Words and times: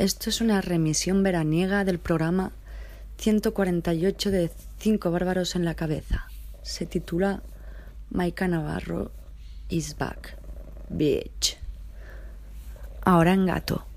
Esto 0.00 0.30
es 0.30 0.40
una 0.40 0.62
remisión 0.62 1.22
veraniega 1.22 1.84
del 1.84 1.98
programa 1.98 2.52
148 3.18 4.30
de 4.30 4.50
Cinco 4.78 5.10
Bárbaros 5.10 5.56
en 5.56 5.66
la 5.66 5.74
Cabeza. 5.74 6.26
Se 6.62 6.86
titula 6.86 7.42
Maika 8.08 8.48
Navarro 8.48 9.10
is 9.68 9.98
back. 9.98 10.38
Bitch. 10.88 11.58
Ahora 13.04 13.34
en 13.34 13.44
gato. 13.44 13.89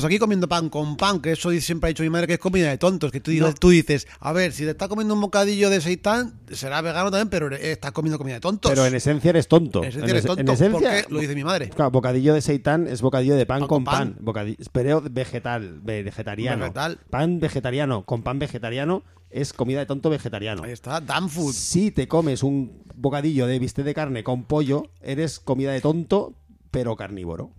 Pues 0.00 0.06
aquí 0.06 0.18
comiendo 0.18 0.48
pan 0.48 0.70
con 0.70 0.96
pan, 0.96 1.20
que 1.20 1.32
eso 1.32 1.50
siempre 1.60 1.88
ha 1.88 1.90
dicho 1.90 2.02
mi 2.02 2.08
madre 2.08 2.26
que 2.26 2.32
es 2.32 2.38
comida 2.38 2.70
de 2.70 2.78
tontos. 2.78 3.12
Que 3.12 3.20
tú, 3.20 3.30
dices, 3.68 4.08
a 4.18 4.32
ver, 4.32 4.52
si 4.52 4.64
te 4.64 4.70
estás 4.70 4.88
comiendo 4.88 5.12
un 5.12 5.20
bocadillo 5.20 5.68
de 5.68 5.82
seitán, 5.82 6.40
será 6.50 6.80
vegano 6.80 7.10
también, 7.10 7.28
pero 7.28 7.54
estás 7.54 7.92
comiendo 7.92 8.16
comida 8.16 8.36
de 8.36 8.40
tontos. 8.40 8.70
Pero 8.70 8.86
en 8.86 8.94
esencia 8.94 9.28
eres 9.28 9.46
tonto. 9.46 9.82
En 9.82 9.90
esencia 9.90 10.10
eres 10.10 10.24
es- 10.24 10.26
tonto, 10.26 10.54
¿por 10.72 10.80
qué? 10.82 11.04
Lo 11.10 11.20
dice 11.20 11.34
mi 11.34 11.44
madre. 11.44 11.68
Claro, 11.68 11.90
bocadillo 11.90 12.32
de 12.32 12.40
seitán 12.40 12.86
es 12.86 13.02
bocadillo 13.02 13.36
de 13.36 13.44
pan, 13.44 13.60
Pan 13.60 13.68
con 13.68 13.76
con 13.76 13.84
pan. 13.84 14.14
pan. 14.14 14.24
Bocadillo, 14.24 14.56
pero 14.72 15.02
vegetal, 15.02 15.80
vegetariano. 15.82 16.62
Vegetal. 16.62 16.98
Pan 17.10 17.38
vegetariano 17.38 18.06
con 18.06 18.22
pan 18.22 18.38
vegetariano 18.38 19.02
es 19.28 19.52
comida 19.52 19.80
de 19.80 19.86
tonto 19.86 20.08
vegetariano. 20.08 20.62
Ahí 20.64 20.72
está, 20.72 21.02
damn 21.02 21.28
food. 21.28 21.52
Si 21.52 21.90
te 21.90 22.08
comes 22.08 22.42
un 22.42 22.84
bocadillo 22.94 23.46
de 23.46 23.58
bistec 23.58 23.84
de 23.84 23.92
carne 23.92 24.24
con 24.24 24.44
pollo, 24.44 24.84
eres 25.02 25.40
comida 25.40 25.72
de 25.72 25.82
tonto, 25.82 26.32
pero 26.70 26.96
carnívoro. 26.96 27.50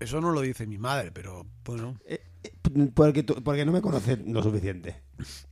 Eso 0.00 0.20
no 0.20 0.32
lo 0.32 0.40
dice 0.40 0.66
mi 0.66 0.78
madre, 0.78 1.10
pero 1.12 1.46
bueno. 1.64 1.98
Eh, 2.06 2.20
eh, 2.42 2.52
Porque, 2.94 3.22
tú- 3.22 3.42
porque 3.44 3.64
no 3.64 3.72
me 3.72 3.80
conoces 3.82 4.18
lo 4.26 4.42
suficiente. 4.42 5.02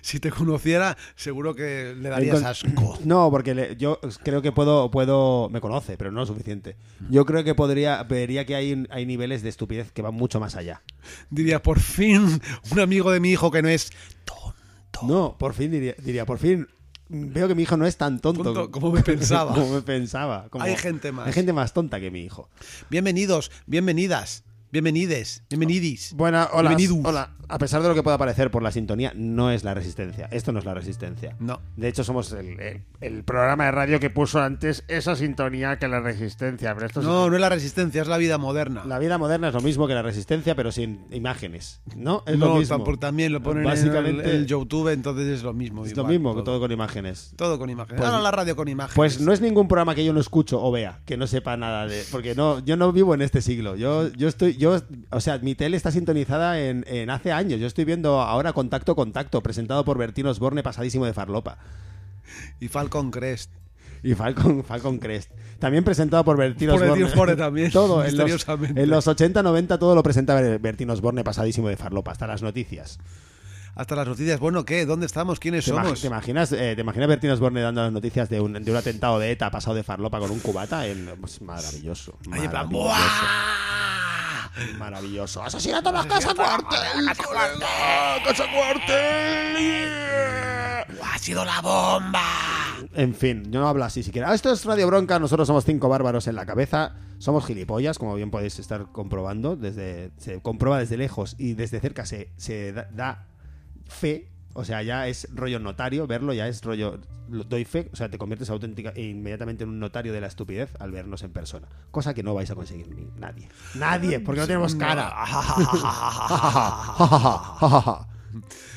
Si 0.00 0.20
te 0.20 0.30
conociera, 0.30 0.96
seguro 1.16 1.54
que 1.54 1.94
le 1.98 2.08
darías 2.08 2.42
asco. 2.42 2.98
No, 3.04 3.30
porque 3.30 3.54
le- 3.54 3.76
yo 3.76 4.00
creo 4.22 4.40
que 4.40 4.52
puedo, 4.52 4.90
puedo, 4.90 5.50
me 5.50 5.60
conoce, 5.60 5.98
pero 5.98 6.10
no 6.10 6.20
lo 6.20 6.26
suficiente. 6.26 6.76
Yo 7.10 7.26
creo 7.26 7.44
que 7.44 7.54
podría, 7.54 8.02
vería 8.04 8.46
que 8.46 8.54
hay, 8.54 8.86
hay 8.88 9.04
niveles 9.04 9.42
de 9.42 9.50
estupidez 9.50 9.92
que 9.92 10.00
van 10.00 10.14
mucho 10.14 10.40
más 10.40 10.56
allá. 10.56 10.82
Diría, 11.28 11.62
por 11.62 11.78
fin, 11.80 12.40
un 12.72 12.80
amigo 12.80 13.10
de 13.10 13.20
mi 13.20 13.32
hijo 13.32 13.50
que 13.50 13.60
no 13.60 13.68
es 13.68 13.90
tonto. 14.24 14.54
No, 15.02 15.36
por 15.36 15.52
fin 15.52 15.70
diría, 15.70 15.94
diría, 15.98 16.24
por 16.24 16.38
fin 16.38 16.66
veo 17.08 17.48
que 17.48 17.54
mi 17.54 17.62
hijo 17.62 17.76
no 17.76 17.86
es 17.86 17.96
tan 17.96 18.20
tonto, 18.20 18.42
Tonto 18.42 18.70
como 18.70 18.90
me 18.92 19.02
pensaba. 19.02 19.54
como 19.54 19.72
me 19.74 19.82
pensaba. 19.82 20.48
Como- 20.50 20.64
Hay 20.64 20.76
gente 20.76 21.12
más. 21.12 21.26
Hay 21.26 21.32
gente 21.32 21.52
más 21.52 21.72
tonta 21.72 22.00
que 22.00 22.10
mi 22.10 22.22
hijo. 22.22 22.48
Bienvenidos, 22.90 23.50
bienvenidas, 23.66 24.44
bienvenides, 24.72 25.42
bienvenidis. 25.50 26.12
Buena, 26.14 26.48
hola, 26.52 26.70
hola. 27.04 27.30
A 27.48 27.58
pesar 27.58 27.82
de 27.82 27.88
lo 27.88 27.94
que 27.94 28.02
pueda 28.02 28.18
parecer 28.18 28.50
por 28.50 28.62
la 28.62 28.70
sintonía, 28.70 29.12
no 29.14 29.50
es 29.50 29.64
la 29.64 29.74
resistencia. 29.74 30.28
Esto 30.30 30.52
no 30.52 30.58
es 30.58 30.64
la 30.64 30.74
resistencia. 30.74 31.36
No. 31.40 31.60
De 31.76 31.88
hecho, 31.88 32.04
somos 32.04 32.32
el, 32.32 32.58
el- 32.60 32.82
el 33.00 33.22
programa 33.24 33.66
de 33.66 33.70
radio 33.72 34.00
que 34.00 34.10
puso 34.10 34.40
antes 34.40 34.84
esa 34.88 35.14
sintonía 35.16 35.78
que 35.78 35.88
la 35.88 36.00
resistencia. 36.00 36.74
Pero 36.74 36.86
esto 36.86 37.00
es- 37.00 37.06
No, 37.06 37.28
no 37.28 37.34
es 37.36 37.40
la 37.40 37.48
resistencia, 37.48 38.02
es 38.02 38.08
la 38.08 38.16
vida 38.18 38.38
moderna. 38.38 38.84
La 38.86 38.98
vida 38.98 39.18
moderna 39.18 39.48
es 39.48 39.54
lo 39.54 39.60
mismo 39.60 39.86
que 39.86 39.94
la 39.94 40.02
resistencia, 40.02 40.54
pero 40.54 40.72
sin 40.72 41.04
imágenes. 41.10 41.80
¿No? 41.96 42.22
Es 42.26 42.38
no, 42.38 42.46
lo 42.46 42.54
mismo. 42.56 42.84
también 42.98 43.32
lo 43.32 43.42
ponen 43.42 43.64
Básicamente, 43.64 44.22
en 44.22 44.28
el, 44.30 44.36
el 44.36 44.46
YouTube, 44.46 44.88
entonces 44.92 45.26
es 45.28 45.42
lo 45.42 45.52
mismo. 45.52 45.84
es 45.84 45.96
lo 45.96 46.04
mismo, 46.04 46.42
todo 46.42 46.60
con 46.60 46.72
imágenes. 46.72 47.32
Todo 47.36 47.58
con 47.58 47.68
imágenes. 47.70 48.00
Pues- 48.00 48.10
Ahora 48.10 48.22
la 48.22 48.30
radio 48.30 48.56
con 48.56 48.68
imágenes. 48.68 48.94
Pues 48.96 49.20
no 49.20 49.32
es 49.32 49.40
ningún 49.40 49.68
programa 49.68 49.94
que 49.94 50.04
yo 50.04 50.12
no 50.12 50.20
escucho 50.20 50.62
o 50.62 50.70
vea, 50.72 51.00
que 51.04 51.16
no 51.16 51.26
sepa 51.26 51.56
nada 51.56 51.86
de. 51.86 52.02
Porque 52.10 52.34
no, 52.34 52.60
yo 52.64 52.76
no 52.76 52.92
vivo 52.92 53.14
en 53.14 53.22
este 53.22 53.42
siglo. 53.42 53.76
Yo, 53.76 54.08
yo 54.12 54.28
estoy. 54.28 54.56
Yo, 54.56 54.80
o 55.10 55.20
sea, 55.20 55.38
mi 55.38 55.54
tele 55.54 55.76
está 55.76 55.90
sintonizada 55.90 56.60
en, 56.60 56.84
en 56.88 57.10
hace 57.10 57.32
años. 57.34 57.60
Yo 57.60 57.66
estoy 57.66 57.84
viendo 57.84 58.20
ahora 58.20 58.52
Contacto 58.52 58.94
Contacto, 58.96 59.42
presentado 59.42 59.84
por 59.84 59.98
Bertino 59.98 60.30
Osborne, 60.30 60.62
pasadísimo 60.62 61.04
de 61.06 61.12
farlopa. 61.12 61.58
Y 62.60 62.68
Falcon 62.68 63.10
Crest. 63.10 63.50
Y 64.02 64.14
Falcon, 64.14 64.64
Falcon 64.64 64.98
Crest. 64.98 65.30
También 65.58 65.82
presentado 65.82 66.24
por 66.24 66.36
Bertino 66.36 66.72
Por 66.74 66.82
Osborne. 66.82 67.04
Osborne 67.04 67.36
también, 67.36 67.70
Todo. 67.72 68.04
En 68.04 68.16
los, 68.16 68.46
en 68.48 68.90
los 68.90 69.06
80-90 69.06 69.78
todo 69.78 69.94
lo 69.94 70.02
presentaba 70.02 70.40
Bertino 70.58 70.92
Osborne, 70.92 71.24
pasadísimo 71.24 71.68
de 71.68 71.76
farlopa, 71.76 72.12
hasta 72.12 72.26
las 72.26 72.42
noticias. 72.42 72.98
Hasta 73.76 73.96
las 73.96 74.06
noticias. 74.06 74.38
Bueno, 74.38 74.64
¿qué? 74.64 74.86
¿Dónde 74.86 75.06
estamos? 75.06 75.40
¿Quiénes 75.40 75.64
¿Te, 75.64 75.72
imag- 75.72 75.82
somos? 75.84 76.00
te 76.02 76.06
imaginas, 76.06 76.52
eh, 76.52 76.74
¿Te 76.76 76.82
imaginas 76.82 77.08
Bertino 77.08 77.32
Osborne 77.32 77.60
dando 77.60 77.82
las 77.82 77.92
noticias 77.92 78.28
de 78.28 78.40
un, 78.40 78.52
de 78.52 78.70
un 78.70 78.76
atentado 78.76 79.18
de 79.18 79.32
ETA 79.32 79.50
pasado 79.50 79.74
de 79.74 79.82
farlopa 79.82 80.20
con 80.20 80.30
un 80.30 80.38
cubata? 80.38 80.86
En- 80.86 81.10
pues, 81.20 81.40
maravilloso. 81.42 82.16
Maravilloso. 82.28 82.68
¡buah! 82.68 82.94
Maravilloso. 84.78 85.42
¡Asesinato 85.42 85.88
en 85.90 85.94
la 85.96 86.04
casa 86.06 86.34
cuartel! 86.34 87.06
¡Casa 88.24 88.44
cuartel! 88.52 89.88
¡Ha 91.02 91.18
sido 91.18 91.44
la 91.44 91.60
bomba! 91.60 92.22
En 92.94 93.14
fin, 93.14 93.50
yo 93.50 93.60
no 93.60 93.68
hablo 93.68 93.84
así 93.84 94.02
siquiera. 94.02 94.32
Esto 94.34 94.52
es 94.52 94.64
Radio 94.64 94.86
Bronca, 94.86 95.18
nosotros 95.18 95.46
somos 95.48 95.64
cinco 95.64 95.88
bárbaros 95.88 96.26
en 96.28 96.36
la 96.36 96.46
cabeza. 96.46 96.94
Somos 97.18 97.46
gilipollas, 97.46 97.98
como 97.98 98.14
bien 98.14 98.30
podéis 98.30 98.58
estar 98.58 98.92
comprobando. 98.92 99.56
Desde, 99.56 100.12
se 100.18 100.40
comprueba 100.40 100.78
desde 100.78 100.96
lejos 100.96 101.34
y 101.38 101.54
desde 101.54 101.80
cerca 101.80 102.06
se, 102.06 102.30
se 102.36 102.72
da, 102.72 102.88
da 102.92 103.26
fe. 103.86 104.30
O 104.54 104.64
sea, 104.64 104.82
ya 104.82 105.08
es 105.08 105.28
rollo 105.34 105.58
notario, 105.58 106.06
verlo 106.06 106.32
ya 106.32 106.46
es 106.48 106.62
rollo. 106.62 106.98
lo- 107.28 107.44
Doy 107.44 107.64
fe, 107.64 107.90
o 107.92 107.96
sea, 107.96 108.08
te 108.08 108.18
conviertes 108.18 108.50
auténtica 108.50 108.92
e 108.94 109.02
inmediatamente 109.02 109.64
en 109.64 109.70
un 109.70 109.80
notario 109.80 110.12
de 110.12 110.20
la 110.20 110.28
estupidez 110.28 110.70
al 110.78 110.92
vernos 110.92 111.22
en 111.22 111.32
persona. 111.32 111.66
Cosa 111.90 112.14
que 112.14 112.22
no 112.22 112.34
vais 112.34 112.50
a 112.50 112.54
conseguir 112.54 112.88
ni 112.94 113.08
nadie. 113.18 113.48
Nadie, 113.74 114.20
porque 114.20 114.40
no 114.42 114.46
tenemos 114.46 114.74
cara. 114.76 115.12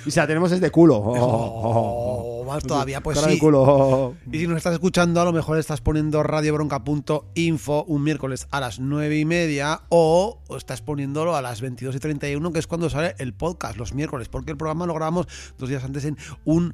y 0.06 0.12
si 0.12 0.20
la 0.20 0.28
tenemos 0.28 0.52
es 0.52 0.60
de 0.62 0.72
culo. 0.72 0.98
Oh, 0.98 2.44
más 2.48 2.64
todavía, 2.64 3.02
pues 3.02 3.22
de 3.22 3.34
sí. 3.34 3.40
culo. 3.40 4.16
Y 4.32 4.40
si 4.40 4.48
nos 4.48 4.58
estás 4.58 4.74
escuchando, 4.74 5.20
a 5.22 5.26
lo 5.26 5.34
mejor 5.34 5.58
estás 5.58 5.82
poniendo 5.82 6.24
radiobronca.info 6.24 7.84
un 7.86 8.04
miércoles 8.04 8.48
a 8.52 8.60
las 8.60 8.80
9 8.80 9.18
y 9.20 9.26
media 9.26 9.82
o 9.90 10.40
estás 10.56 10.82
poniéndolo 10.82 11.36
a 11.36 11.42
las 11.42 11.62
22 11.62 11.96
y 11.96 12.00
31, 12.00 12.52
que 12.52 12.60
es 12.60 12.68
cuando 12.68 12.90
sale 12.90 13.16
el 13.20 13.34
podcast, 13.34 13.78
los 13.78 13.94
miércoles, 13.94 14.30
porque 14.30 14.52
el 14.52 14.58
programa 14.58 14.86
lo 14.86 14.94
grabamos 14.94 15.28
dos 15.58 15.70
días 15.70 15.84
antes 15.84 16.06
en 16.06 16.18
un 16.46 16.74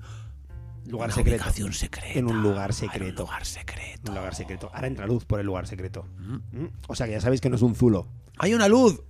Lugar 0.86 1.08
una 1.08 1.16
secreto. 1.16 1.72
secreta. 1.72 2.20
En 2.20 2.28
un 2.28 2.44
lugar 2.44 2.72
En 2.72 2.74
secreto. 2.76 3.24
un 3.24 3.28
lugar 3.30 3.46
secreto. 3.46 4.12
Un 4.12 4.16
lugar 4.18 4.36
secreto. 4.36 4.70
Ahora 4.74 4.88
entra 4.88 5.08
luz 5.08 5.24
por 5.24 5.40
el 5.40 5.46
lugar 5.46 5.66
secreto. 5.66 6.06
Mm. 6.20 6.66
O 6.90 6.96
sea 6.96 7.06
que 7.06 7.14
ya 7.14 7.22
sabéis 7.22 7.40
que 7.40 7.50
no 7.50 7.56
es 7.56 7.62
un 7.62 7.74
zulo. 7.74 8.06
Hay 8.38 8.54
una 8.54 8.68
luz. 8.68 9.02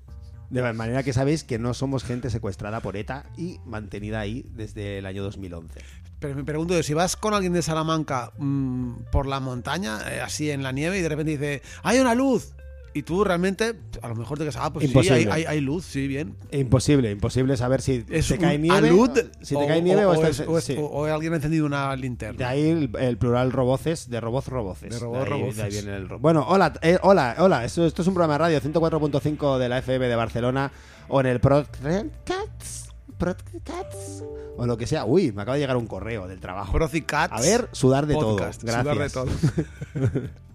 De 0.53 0.61
manera 0.71 1.01
que 1.01 1.13
sabéis 1.13 1.43
que 1.43 1.57
no 1.57 1.73
somos 1.73 2.03
gente 2.03 2.29
secuestrada 2.29 2.79
por 2.79 2.95
ETA 2.95 3.25
y 3.35 3.59
mantenida 3.65 4.19
ahí 4.19 4.45
desde 4.53 4.99
el 4.99 5.07
año 5.07 5.23
2011. 5.23 5.79
Pero 6.19 6.35
me 6.35 6.43
pregunto, 6.43 6.83
si 6.83 6.93
vas 6.93 7.15
con 7.15 7.33
alguien 7.33 7.53
de 7.53 7.63
Salamanca 7.63 8.31
mm, 8.37 9.05
por 9.11 9.25
la 9.25 9.39
montaña, 9.39 9.97
eh, 10.13 10.21
así 10.21 10.51
en 10.51 10.61
la 10.61 10.71
nieve, 10.71 10.99
y 10.99 11.01
de 11.01 11.09
repente 11.09 11.31
dice, 11.31 11.63
¡hay 11.81 11.97
una 11.97 12.13
luz! 12.13 12.53
Y 12.95 13.01
tú 13.03 13.23
realmente, 13.23 13.73
a 14.03 14.07
lo 14.07 14.15
mejor 14.15 14.37
te 14.37 14.43
quedas, 14.43 14.57
ah, 14.57 14.71
pues 14.71 14.83
sí, 14.83 14.91
Imposible. 14.91 15.15
hay, 15.17 15.25
hay- 15.41 15.45
hay 15.45 15.61
luz, 15.61 15.83
sí, 15.85 16.07
bien. 16.07 16.35
Imposible, 16.51 17.09
imposible 17.09 17.57
saber 17.57 17.81
si 17.81 18.05
Es 18.09 18.27
te 18.27 18.37
cae 18.37 18.59
nieve. 18.59 18.89
alud, 18.89 19.09
si 19.41 19.55
te 19.55 19.65
cae 19.65 19.81
nieve 19.81 20.05
o, 20.05 20.13
estás- 20.13 20.39
es- 20.41 20.47
o 20.47 20.57
es- 20.59 20.63
sí. 20.63 20.75
o- 20.77 20.85
o 20.85 21.05
alguien 21.05 21.33
ha 21.33 21.37
encendido 21.37 21.65
una 21.65 21.95
linterna. 21.95 22.37
De 22.37 22.45
ahí 22.45 22.69
el, 22.69 22.91
el 22.99 23.17
plural 23.17 23.51
roboces, 23.51 24.09
de 24.11 24.21
roboz 24.21 24.47
roboces. 24.47 24.91
De 24.91 24.99
robot 24.99 25.23
ahí- 25.23 25.29
roboces. 25.29 25.57
de 25.57 25.63
ahí 25.63 25.71
viene 25.71 25.95
el 25.95 26.07
ro- 26.07 26.19
bueno, 26.19 26.45
hola, 26.47 26.73
eh, 26.83 26.99
hola, 27.01 27.35
hola. 27.39 27.65
Esto, 27.65 27.83
esto 27.85 28.03
es 28.03 28.07
un 28.07 28.13
programa 28.13 28.33
de 28.35 28.37
radio 28.37 28.59
104.5 28.61 29.57
de 29.57 29.69
la 29.69 29.79
FM 29.79 30.07
de 30.07 30.15
Barcelona 30.15 30.71
o 31.07 31.19
en 31.19 31.25
el 31.25 31.39
Podcast, 31.39 32.91
Podcast 33.17 34.21
o 34.57 34.65
lo 34.67 34.77
que 34.77 34.85
sea. 34.85 35.05
Uy, 35.05 35.31
me 35.31 35.41
acaba 35.41 35.55
de 35.55 35.61
llegar 35.61 35.77
un 35.77 35.87
correo 35.87 36.27
del 36.27 36.39
trabajo. 36.39 36.77
Cats 37.07 37.33
A 37.33 37.41
ver, 37.41 37.69
sudar 37.71 38.05
de 38.05 38.13
podcast, 38.13 38.61
todo. 38.61 38.71
Gracias. 38.71 39.11
Sudar 39.11 39.29
de 39.31 40.09
todo. 40.19 40.29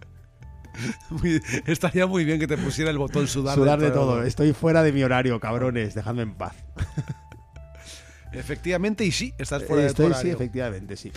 Muy- 1.10 1.40
estaría 1.66 2.06
muy 2.06 2.25
bien 2.25 2.38
que 2.38 2.46
te 2.46 2.56
pusiera 2.58 2.90
el 2.90 2.98
botón 2.98 3.26
sudar, 3.28 3.54
Sudar 3.54 3.80
de 3.80 3.90
todo. 3.90 4.22
Estoy 4.22 4.52
fuera 4.52 4.82
de 4.82 4.92
mi 4.92 5.02
horario, 5.02 5.38
cabrones. 5.40 5.94
Dejadme 5.94 6.22
en 6.22 6.34
paz. 6.34 6.54
Efectivamente, 8.32 9.04
y 9.04 9.12
sí, 9.12 9.32
estás 9.38 9.64
fuera 9.64 9.82
de 9.84 9.88
tu 9.88 10.02
Estoy, 10.02 10.06
sí, 10.06 10.12
horario. 10.12 10.32
efectivamente, 10.34 10.96
sí. 10.96 11.12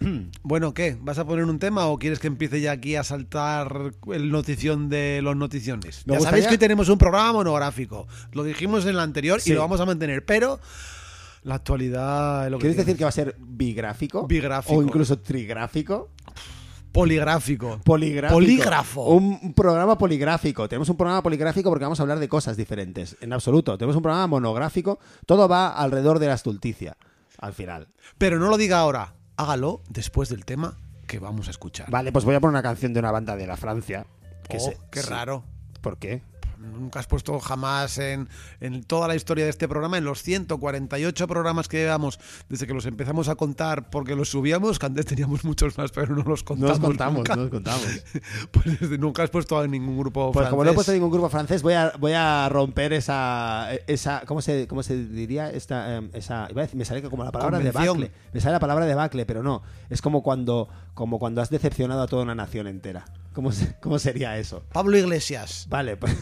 Bueno, 0.42 0.74
¿qué? 0.74 0.96
¿Vas 1.00 1.18
a 1.20 1.24
poner 1.24 1.44
un 1.44 1.60
tema 1.60 1.86
o 1.86 1.96
quieres 1.96 2.18
que 2.18 2.26
empiece 2.26 2.60
ya 2.60 2.72
aquí 2.72 2.96
a 2.96 3.04
saltar 3.04 3.92
el 4.12 4.32
notición 4.32 4.88
de 4.88 5.20
los 5.22 5.36
noticiones? 5.36 6.04
Me 6.06 6.14
ya 6.14 6.18
gustaría- 6.18 6.42
sabéis 6.42 6.46
que 6.48 6.58
tenemos 6.58 6.88
un 6.88 6.98
programa 6.98 7.32
monográfico. 7.34 8.08
Lo 8.32 8.42
dijimos 8.42 8.82
en 8.82 8.90
el 8.90 8.98
anterior 8.98 9.40
Sí. 9.40 9.52
y 9.52 9.54
lo 9.54 9.60
vamos 9.60 9.80
a 9.80 9.86
mantener, 9.86 10.24
pero 10.24 10.58
la 11.44 11.54
actualidad 11.54 12.46
es 12.46 12.50
lo 12.50 12.58
que 12.58 12.62
¿Quieres 12.62 12.76
tiene. 12.78 12.84
decir 12.86 12.98
que 12.98 13.04
va 13.04 13.08
a 13.10 13.12
ser 13.12 13.36
bigráfico? 13.38 14.26
Bigráfico. 14.26 14.74
O 14.76 14.82
incluso 14.82 15.20
trigráfico. 15.20 16.10
Poligráfico. 16.92 17.80
Poligráfico. 17.84 18.34
Polígrafo. 18.38 19.02
Un 19.14 19.54
programa 19.54 19.96
poligráfico. 19.98 20.68
Tenemos 20.68 20.88
un 20.88 20.96
programa 20.96 21.22
poligráfico 21.22 21.70
porque 21.70 21.84
vamos 21.84 21.98
a 22.00 22.02
hablar 22.02 22.18
de 22.18 22.28
cosas 22.28 22.56
diferentes. 22.56 23.16
En 23.20 23.32
absoluto. 23.32 23.76
Tenemos 23.78 23.96
un 23.96 24.02
programa 24.02 24.26
monográfico. 24.26 24.98
Todo 25.26 25.48
va 25.48 25.68
alrededor 25.68 26.18
de 26.18 26.26
la 26.28 26.34
estulticia. 26.34 26.96
Al 27.38 27.54
final. 27.54 27.88
Pero 28.18 28.38
no 28.38 28.48
lo 28.48 28.56
diga 28.56 28.78
ahora, 28.78 29.14
hágalo 29.36 29.82
después 29.88 30.28
del 30.28 30.44
tema 30.44 30.76
que 31.08 31.18
vamos 31.18 31.48
a 31.48 31.50
escuchar. 31.50 31.90
Vale, 31.90 32.12
pues 32.12 32.24
voy 32.24 32.34
a 32.36 32.40
poner 32.40 32.52
una 32.52 32.62
canción 32.62 32.92
de 32.92 33.00
una 33.00 33.10
banda 33.10 33.34
de 33.36 33.46
la 33.46 33.56
Francia. 33.56 34.06
Que 34.48 34.58
Oh, 34.58 34.60
se- 34.60 34.78
qué 34.90 35.02
sí. 35.02 35.08
raro. 35.10 35.44
¿Por 35.80 35.98
qué? 35.98 36.22
Nunca 36.62 37.00
has 37.00 37.06
puesto 37.06 37.38
jamás 37.40 37.98
en, 37.98 38.28
en 38.60 38.82
toda 38.84 39.08
la 39.08 39.14
historia 39.14 39.44
de 39.44 39.50
este 39.50 39.68
programa, 39.68 39.98
en 39.98 40.04
los 40.04 40.22
148 40.22 41.26
programas 41.26 41.68
que 41.68 41.78
llevamos 41.78 42.18
desde 42.48 42.66
que 42.66 42.74
los 42.74 42.86
empezamos 42.86 43.28
a 43.28 43.34
contar 43.34 43.90
porque 43.90 44.14
los 44.16 44.30
subíamos, 44.30 44.78
que 44.78 44.86
antes 44.86 45.06
teníamos 45.06 45.44
muchos 45.44 45.76
más, 45.78 45.90
pero 45.92 46.14
no 46.14 46.22
los 46.22 46.40
No 46.40 46.44
contamos. 46.46 46.78
nos 46.78 46.80
contamos, 46.80 47.16
nunca. 47.18 47.36
no 47.36 47.42
nos 47.42 47.50
contamos. 47.50 47.86
Pues 48.52 48.80
desde- 48.80 48.98
nunca 48.98 49.22
has 49.22 49.30
puesto 49.30 49.58
a 49.58 49.66
ningún 49.66 49.98
grupo 49.98 50.32
Pues 50.32 50.48
como 50.48 50.62
no 50.64 50.70
he 50.70 50.72
francés. 50.72 50.74
puesto 50.76 50.92
ningún 50.92 51.10
grupo 51.10 51.28
francés, 51.28 51.62
voy 51.62 51.74
a, 51.74 51.92
voy 51.98 52.12
a 52.12 52.48
romper 52.48 52.92
esa, 52.92 53.68
esa 53.86 54.22
¿cómo 54.26 54.40
se, 54.42 54.66
cómo 54.68 54.82
se 54.82 54.96
diría? 55.06 55.50
Esta, 55.50 55.96
em, 55.96 56.10
esa, 56.12 56.46
iba 56.50 56.62
a 56.62 56.66
decir- 56.66 56.76
me 56.76 56.84
sale 56.84 57.02
como 57.02 57.24
la 57.24 57.32
palabra 57.32 57.58
Convención. 57.58 57.98
debacle. 57.98 58.12
Me 58.32 58.40
sale 58.40 58.52
la 58.54 58.60
palabra 58.60 58.86
debacle, 58.86 59.26
pero 59.26 59.42
no. 59.42 59.62
Es 59.90 60.02
como 60.02 60.22
cuando, 60.22 60.68
como 60.94 61.18
cuando 61.18 61.40
has 61.40 61.50
decepcionado 61.50 62.02
a 62.02 62.06
toda 62.06 62.22
una 62.22 62.34
nación 62.34 62.66
entera. 62.66 63.04
¿Cómo, 63.32 63.50
cómo 63.80 63.98
sería 63.98 64.38
eso? 64.38 64.62
Pablo 64.72 64.96
Iglesias. 64.96 65.66
Vale, 65.68 65.96
pues, 65.96 66.14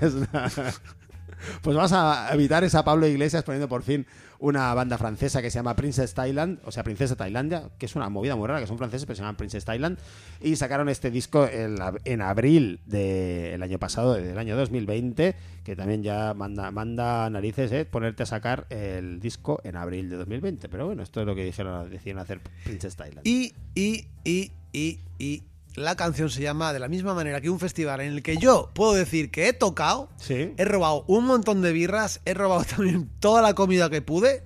pues 1.62 1.76
vamos 1.76 1.92
a 1.92 2.28
evitar 2.32 2.62
esa 2.64 2.84
Pablo 2.84 3.06
Iglesias 3.06 3.42
poniendo 3.42 3.68
por 3.68 3.82
fin 3.82 4.06
una 4.42 4.74
banda 4.74 4.98
francesa 4.98 5.40
que 5.40 5.50
se 5.50 5.60
llama 5.60 5.76
Princess 5.76 6.14
Thailand, 6.14 6.58
o 6.64 6.72
sea, 6.72 6.82
Princesa 6.82 7.14
Tailandia, 7.14 7.70
que 7.78 7.86
es 7.86 7.94
una 7.94 8.08
movida 8.08 8.34
muy 8.34 8.48
rara, 8.48 8.60
que 8.60 8.66
son 8.66 8.76
franceses, 8.76 9.06
pero 9.06 9.14
se 9.14 9.22
llaman 9.22 9.36
Princess 9.36 9.64
Thailand, 9.64 9.98
y 10.40 10.56
sacaron 10.56 10.88
este 10.88 11.12
disco 11.12 11.48
en, 11.48 12.20
abril 12.20 12.80
del 12.84 13.62
año 13.62 13.78
pasado, 13.78 14.14
del 14.14 14.36
año 14.36 14.56
2020, 14.56 15.36
que 15.62 15.76
también 15.76 16.02
ya 16.02 16.34
manda, 16.34 16.72
manda 16.72 17.30
narices, 17.30 17.70
¿eh? 17.70 17.84
Ponerte 17.84 18.24
a 18.24 18.26
sacar 18.26 18.66
el 18.70 19.20
disco 19.20 19.60
en 19.62 19.76
abril 19.76 20.10
de 20.10 20.16
2020. 20.16 20.68
Pero 20.68 20.86
bueno, 20.86 21.04
esto 21.04 21.20
es 21.20 21.26
lo 21.26 21.36
que 21.36 21.44
dijeron, 21.44 21.88
decidieron 21.88 22.20
hacer 22.20 22.40
Princess 22.64 22.96
Thailand. 22.96 23.24
Y, 23.24 23.54
y, 23.76 24.08
y, 24.24 24.50
y, 24.72 24.98
y 25.20 25.44
la 25.74 25.96
canción 25.96 26.28
se 26.30 26.42
llama 26.42 26.72
de 26.72 26.78
la 26.78 26.88
misma 26.88 27.14
manera 27.14 27.40
que 27.40 27.48
un 27.50 27.58
festival 27.58 28.00
en 28.00 28.12
el 28.12 28.22
que 28.22 28.36
yo 28.36 28.70
puedo 28.74 28.92
decir 28.94 29.30
que 29.30 29.48
he 29.48 29.52
tocado, 29.52 30.08
Sí. 30.16 30.52
he 30.56 30.64
robado 30.64 31.04
un 31.06 31.24
montón 31.24 31.62
de 31.62 31.72
birras, 31.72 32.20
he 32.24 32.34
robado 32.34 32.64
también 32.76 33.08
toda 33.20 33.40
la 33.42 33.54
comida 33.54 33.88
que 33.90 34.02
pude. 34.02 34.44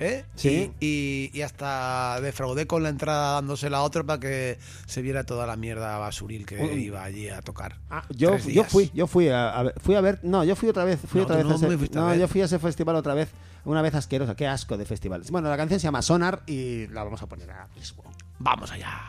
¿eh? 0.00 0.24
Sí. 0.36 0.72
Y, 0.78 0.86
y- 1.34 1.38
y 1.38 1.42
hasta 1.42 2.20
defraudé 2.20 2.68
con 2.68 2.84
la 2.84 2.88
entrada 2.88 3.32
dándosela 3.32 3.78
a 3.78 3.82
otro 3.82 4.06
para 4.06 4.20
que 4.20 4.56
se 4.86 5.02
viera 5.02 5.24
toda 5.24 5.44
la 5.44 5.56
mierda 5.56 5.98
basuril 5.98 6.46
que 6.46 6.56
Uy. 6.62 6.84
iba 6.84 7.02
allí 7.02 7.28
a 7.28 7.42
tocar. 7.42 7.78
Ah, 7.90 8.04
yo, 8.10 8.36
yo 8.38 8.62
fui, 8.62 8.92
yo 8.94 9.08
fui 9.08 9.28
a, 9.28 9.72
fui 9.82 9.96
a 9.96 10.00
ver, 10.00 10.20
no, 10.22 10.44
yo 10.44 10.54
fui 10.54 10.68
otra 10.68 10.84
vez, 10.84 11.00
fui 11.04 11.18
No, 11.18 11.24
otra 11.24 11.36
vez 11.38 11.46
no 11.46 11.50
a 11.50 11.56
ese, 11.56 11.88
no, 11.96 12.14
yo 12.14 12.28
fui 12.28 12.40
a 12.42 12.44
ese 12.44 12.60
festival 12.60 12.94
otra 12.94 13.14
vez, 13.14 13.28
una 13.64 13.82
vez 13.82 13.96
asquerosa, 13.96 14.36
qué 14.36 14.46
asco 14.46 14.76
de 14.76 14.84
festival. 14.84 15.24
Bueno, 15.30 15.48
la 15.50 15.56
canción 15.56 15.80
se 15.80 15.84
llama 15.88 16.00
Sonar 16.02 16.42
y 16.46 16.86
la 16.86 17.02
vamos 17.02 17.20
a 17.22 17.26
poner 17.26 17.50
ahora 17.50 17.66
mismo. 17.74 18.04
Vamos 18.38 18.70
allá. 18.70 19.00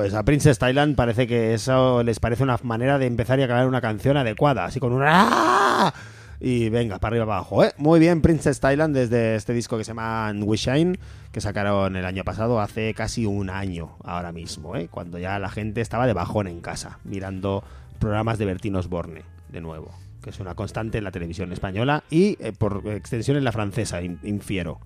Pues 0.00 0.14
a 0.14 0.22
Princess 0.22 0.58
Thailand 0.58 0.96
parece 0.96 1.26
que 1.26 1.52
eso 1.52 2.02
les 2.02 2.20
parece 2.20 2.42
una 2.42 2.58
manera 2.62 2.98
de 2.98 3.04
empezar 3.04 3.38
y 3.38 3.42
acabar 3.42 3.66
una 3.68 3.82
canción 3.82 4.16
adecuada, 4.16 4.64
así 4.64 4.80
con 4.80 4.94
un 4.94 5.02
¡ah! 5.04 5.92
Y 6.40 6.70
venga, 6.70 6.98
para 6.98 7.12
arriba, 7.12 7.26
para 7.26 7.36
abajo, 7.40 7.64
¿eh? 7.64 7.74
Muy 7.76 8.00
bien, 8.00 8.22
Princess 8.22 8.60
Thailand, 8.60 8.96
desde 8.96 9.34
este 9.34 9.52
disco 9.52 9.76
que 9.76 9.84
se 9.84 9.88
llama 9.90 10.32
We 10.40 10.56
Shine, 10.56 10.98
que 11.32 11.42
sacaron 11.42 11.96
el 11.96 12.06
año 12.06 12.24
pasado, 12.24 12.62
hace 12.62 12.94
casi 12.94 13.26
un 13.26 13.50
año 13.50 13.98
ahora 14.02 14.32
mismo, 14.32 14.74
¿eh? 14.74 14.88
Cuando 14.90 15.18
ya 15.18 15.38
la 15.38 15.50
gente 15.50 15.82
estaba 15.82 16.06
de 16.06 16.14
bajón 16.14 16.46
en 16.46 16.62
casa, 16.62 16.98
mirando 17.04 17.62
programas 17.98 18.38
de 18.38 18.46
Bertín 18.46 18.76
Osborne, 18.76 19.20
de 19.50 19.60
nuevo, 19.60 19.90
que 20.24 20.30
es 20.30 20.40
una 20.40 20.54
constante 20.54 20.96
en 20.96 21.04
la 21.04 21.10
televisión 21.10 21.52
española 21.52 22.04
y, 22.08 22.38
eh, 22.42 22.54
por 22.56 22.84
extensión, 22.88 23.36
en 23.36 23.44
la 23.44 23.52
francesa, 23.52 24.00
in- 24.00 24.18
infiero. 24.22 24.80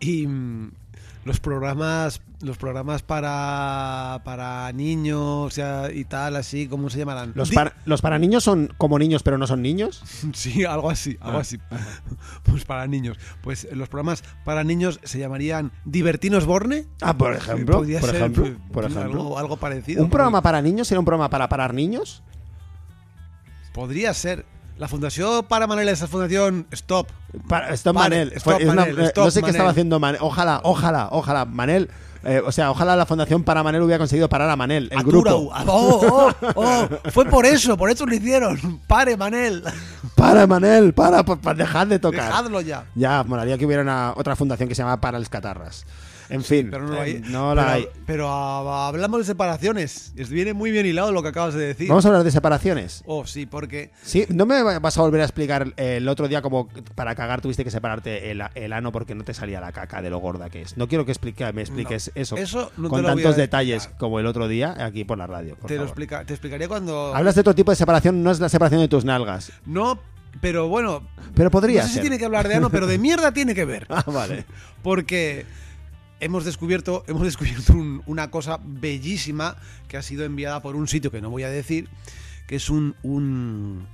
Y 0.00 0.26
mm, 0.26 0.70
los 1.28 1.40
programas 1.40 2.22
los 2.40 2.56
programas 2.56 3.02
para 3.02 4.22
para 4.24 4.72
niños 4.72 5.18
o 5.46 5.50
sea, 5.50 5.90
y 5.92 6.04
tal 6.04 6.36
así 6.36 6.66
cómo 6.68 6.88
se 6.88 6.98
llamarán 6.98 7.32
¿Los 7.34 7.50
para, 7.50 7.74
¿Los 7.84 8.00
para 8.00 8.18
niños 8.18 8.42
son 8.44 8.72
como 8.78 8.98
niños 8.98 9.22
pero 9.22 9.36
no 9.38 9.46
son 9.46 9.60
niños? 9.60 10.02
sí 10.32 10.64
algo 10.64 10.88
así 10.90 11.18
algo 11.20 11.38
Ah. 11.38 11.42
así 11.42 11.58
pues 12.44 12.64
para 12.64 12.86
niños 12.86 13.18
pues 13.42 13.64
eh, 13.64 13.76
los 13.76 13.88
programas 13.88 14.24
para 14.44 14.64
niños 14.64 15.00
se 15.04 15.18
llamarían 15.18 15.70
divertinos 15.84 16.46
borne 16.46 16.86
Ah, 17.02 17.16
por 17.16 17.34
ejemplo. 17.34 17.76
Podría 17.78 18.00
por 18.00 18.08
ser, 18.10 18.16
ejemplo, 18.18 18.42
pues, 18.44 18.56
por 18.72 18.84
ejemplo. 18.84 19.02
algo, 19.20 19.38
algo 19.38 19.56
parecido 19.58 20.02
¿Un 20.02 20.10
programa 20.10 20.40
para 20.42 20.62
niños 20.62 20.88
sería 20.88 21.00
un 21.00 21.04
programa 21.06 21.28
para 21.30 21.48
parar 21.48 21.74
niños? 21.74 22.22
podría 23.74 24.12
ser 24.14 24.44
la 24.78 24.88
fundación 24.88 25.44
para 25.44 25.66
Manel 25.66 25.88
esa 25.88 26.06
fundación 26.06 26.66
stop 26.70 27.08
Para, 27.48 27.74
stop 27.74 27.94
Manel. 27.94 28.32
stop 28.36 28.60
es 28.60 28.66
Manel, 28.66 28.98
eh, 28.98 29.04
stop 29.06 29.24
no 29.24 29.30
sé 29.30 29.42
qué 29.42 29.50
estaba 29.50 29.70
haciendo 29.70 29.98
Manel. 30.00 30.20
Ojalá, 30.22 30.60
ojalá, 30.62 31.08
ojalá. 31.10 31.44
Manel. 31.44 31.90
eh, 32.24 32.40
o 32.44 32.50
sea, 32.52 32.70
ojalá 32.70 32.96
la 32.96 33.06
fundación 33.06 33.42
para 33.44 33.62
Manel 33.62 33.82
hubiera 33.82 33.98
conseguido 33.98 34.28
parar 34.28 34.48
a 34.50 34.56
Manel, 34.56 34.88
el 34.92 35.02
grupo. 35.02 35.30
Oh, 35.30 35.52
oh, 35.66 36.32
oh, 36.54 36.88
fue 37.12 37.24
por 37.26 37.44
eso 37.46 37.76
por 37.76 37.90
eso 37.90 38.06
lo 38.06 38.14
hicieron 38.14 38.80
pare 38.86 39.16
Manel 39.16 39.62
Para 40.14 40.46
Manel, 40.46 40.92
para, 40.94 41.22
para, 41.24 41.40
para 41.40 41.58
dejar 41.58 41.86
de 41.88 41.98
tocar. 41.98 42.24
dejadlo 42.26 42.60
ya 42.60 42.84
Ya, 42.94 43.22
molaría 43.24 43.58
que 43.58 43.66
hubiera 43.66 43.82
una, 43.82 44.12
otra 44.16 44.34
fundación 44.36 44.68
que 44.68 44.74
se 44.74 44.82
llama 44.82 45.00
Para 45.00 45.18
los 45.18 45.28
Catarras. 45.28 45.84
En 46.30 46.44
fin, 46.44 46.68
Pero 46.70 46.84
no, 46.86 46.92
lo 46.94 46.98
eh, 46.98 47.00
hay. 47.02 47.22
no 47.30 47.54
la 47.54 47.62
pero, 47.62 47.72
hay. 47.74 47.86
pero 48.06 48.28
ah, 48.28 48.88
hablamos 48.88 49.18
de 49.20 49.24
separaciones. 49.24 50.12
Es- 50.16 50.28
Viene 50.28 50.52
muy 50.52 50.70
bien 50.70 50.84
hilado 50.86 51.10
lo 51.12 51.22
que 51.22 51.28
acabas 51.28 51.54
de 51.54 51.66
decir. 51.68 51.88
Vamos 51.88 52.04
a 52.04 52.08
hablar 52.08 52.24
de 52.24 52.30
separaciones. 52.30 53.02
Oh, 53.06 53.26
sí, 53.26 53.46
porque. 53.46 53.90
Sí, 54.02 54.26
no 54.28 54.44
me 54.46 54.62
vas 54.78 54.98
a 54.98 55.00
volver 55.02 55.20
a 55.20 55.24
explicar 55.24 55.72
eh, 55.76 55.96
el 55.96 56.08
otro 56.08 56.28
día 56.28 56.42
como 56.42 56.68
para 56.94 57.14
cagar 57.14 57.40
tuviste 57.40 57.64
que 57.64 57.70
separarte 57.70 58.30
el, 58.30 58.42
el 58.54 58.72
ano 58.72 58.92
porque 58.92 59.14
no 59.14 59.24
te 59.24 59.32
salía 59.34 59.60
la 59.60 59.72
caca 59.72 60.02
de 60.02 60.10
lo 60.10 60.18
gorda 60.18 60.50
que 60.50 60.62
es. 60.62 60.76
No 60.76 60.86
quiero 60.88 61.04
que 61.04 61.12
explique, 61.12 61.50
me 61.52 61.62
expliques 61.62 62.10
No, 62.14 62.20
eso, 62.20 62.36
eso 62.36 62.72
no 62.76 62.84
te 62.88 62.90
con 62.90 63.04
tantos 63.06 63.36
detalles 63.36 63.76
explicar. 63.76 63.98
como 63.98 64.20
el 64.20 64.26
otro 64.26 64.48
día 64.48 64.74
aquí 64.84 65.04
por 65.04 65.16
la 65.18 65.26
radio. 65.26 65.56
por 65.56 65.68
Te, 65.68 65.76
lo 65.76 65.84
explica, 65.84 66.24
te 66.24 66.34
explicaría 66.34 66.68
cuando. 66.68 67.14
Hablas 67.14 67.34
de 67.34 67.40
otro 67.40 67.54
tipo 67.54 67.70
de 67.72 67.76
separación, 67.76 68.22
no 68.22 68.30
es 68.30 68.38
la 68.40 68.48
separación 68.48 68.80
de 68.80 68.88
tus 68.88 69.04
nalgas. 69.04 69.50
No, 69.64 69.98
pero 70.40 70.68
bueno. 70.68 71.02
Pero 71.34 71.50
podría 71.50 71.80
no 71.82 71.86
sé 71.88 71.94
ser. 71.94 72.02
si 72.02 72.08
tiene 72.08 72.18
que 72.18 72.24
hablar 72.26 72.48
de 72.48 72.54
ano, 72.56 72.68
pero 72.70 72.86
de 72.86 72.98
mierda 72.98 73.32
tiene 73.32 73.54
que 73.54 73.64
ver. 73.64 73.86
Ah, 73.90 74.04
vale. 74.06 74.44
Porque 74.82 75.46
hemos 76.20 76.44
descubierto, 76.44 77.04
hemos 77.08 77.22
descubierto 77.22 77.72
un- 77.72 78.02
una 78.06 78.30
cosa 78.30 78.58
bellísima 78.64 79.56
que 79.88 79.96
ha 79.96 80.02
sido 80.02 80.24
enviada 80.24 80.60
por 80.62 80.76
un 80.76 80.88
sitio 80.88 81.10
que 81.10 81.20
no 81.20 81.30
voy 81.30 81.42
a 81.44 81.50
decir, 81.50 81.88
que 82.46 82.56
es 82.56 82.70
un, 82.70 82.94
un- 83.02 83.86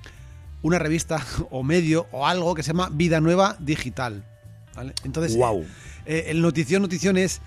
una 0.62 0.78
revista 0.78 1.24
o 1.50 1.62
medio 1.62 2.06
o 2.12 2.26
algo 2.26 2.54
que 2.54 2.62
se 2.62 2.68
llama 2.68 2.88
Vida 2.92 3.20
Nueva 3.20 3.56
Digital. 3.60 4.24
¿vale? 4.74 4.92
Entonces, 5.04 5.36
Guau. 5.36 5.64
eh, 6.06 6.24
el 6.28 6.40
notición, 6.42 6.82
notición 6.82 7.16
es. 7.16 7.40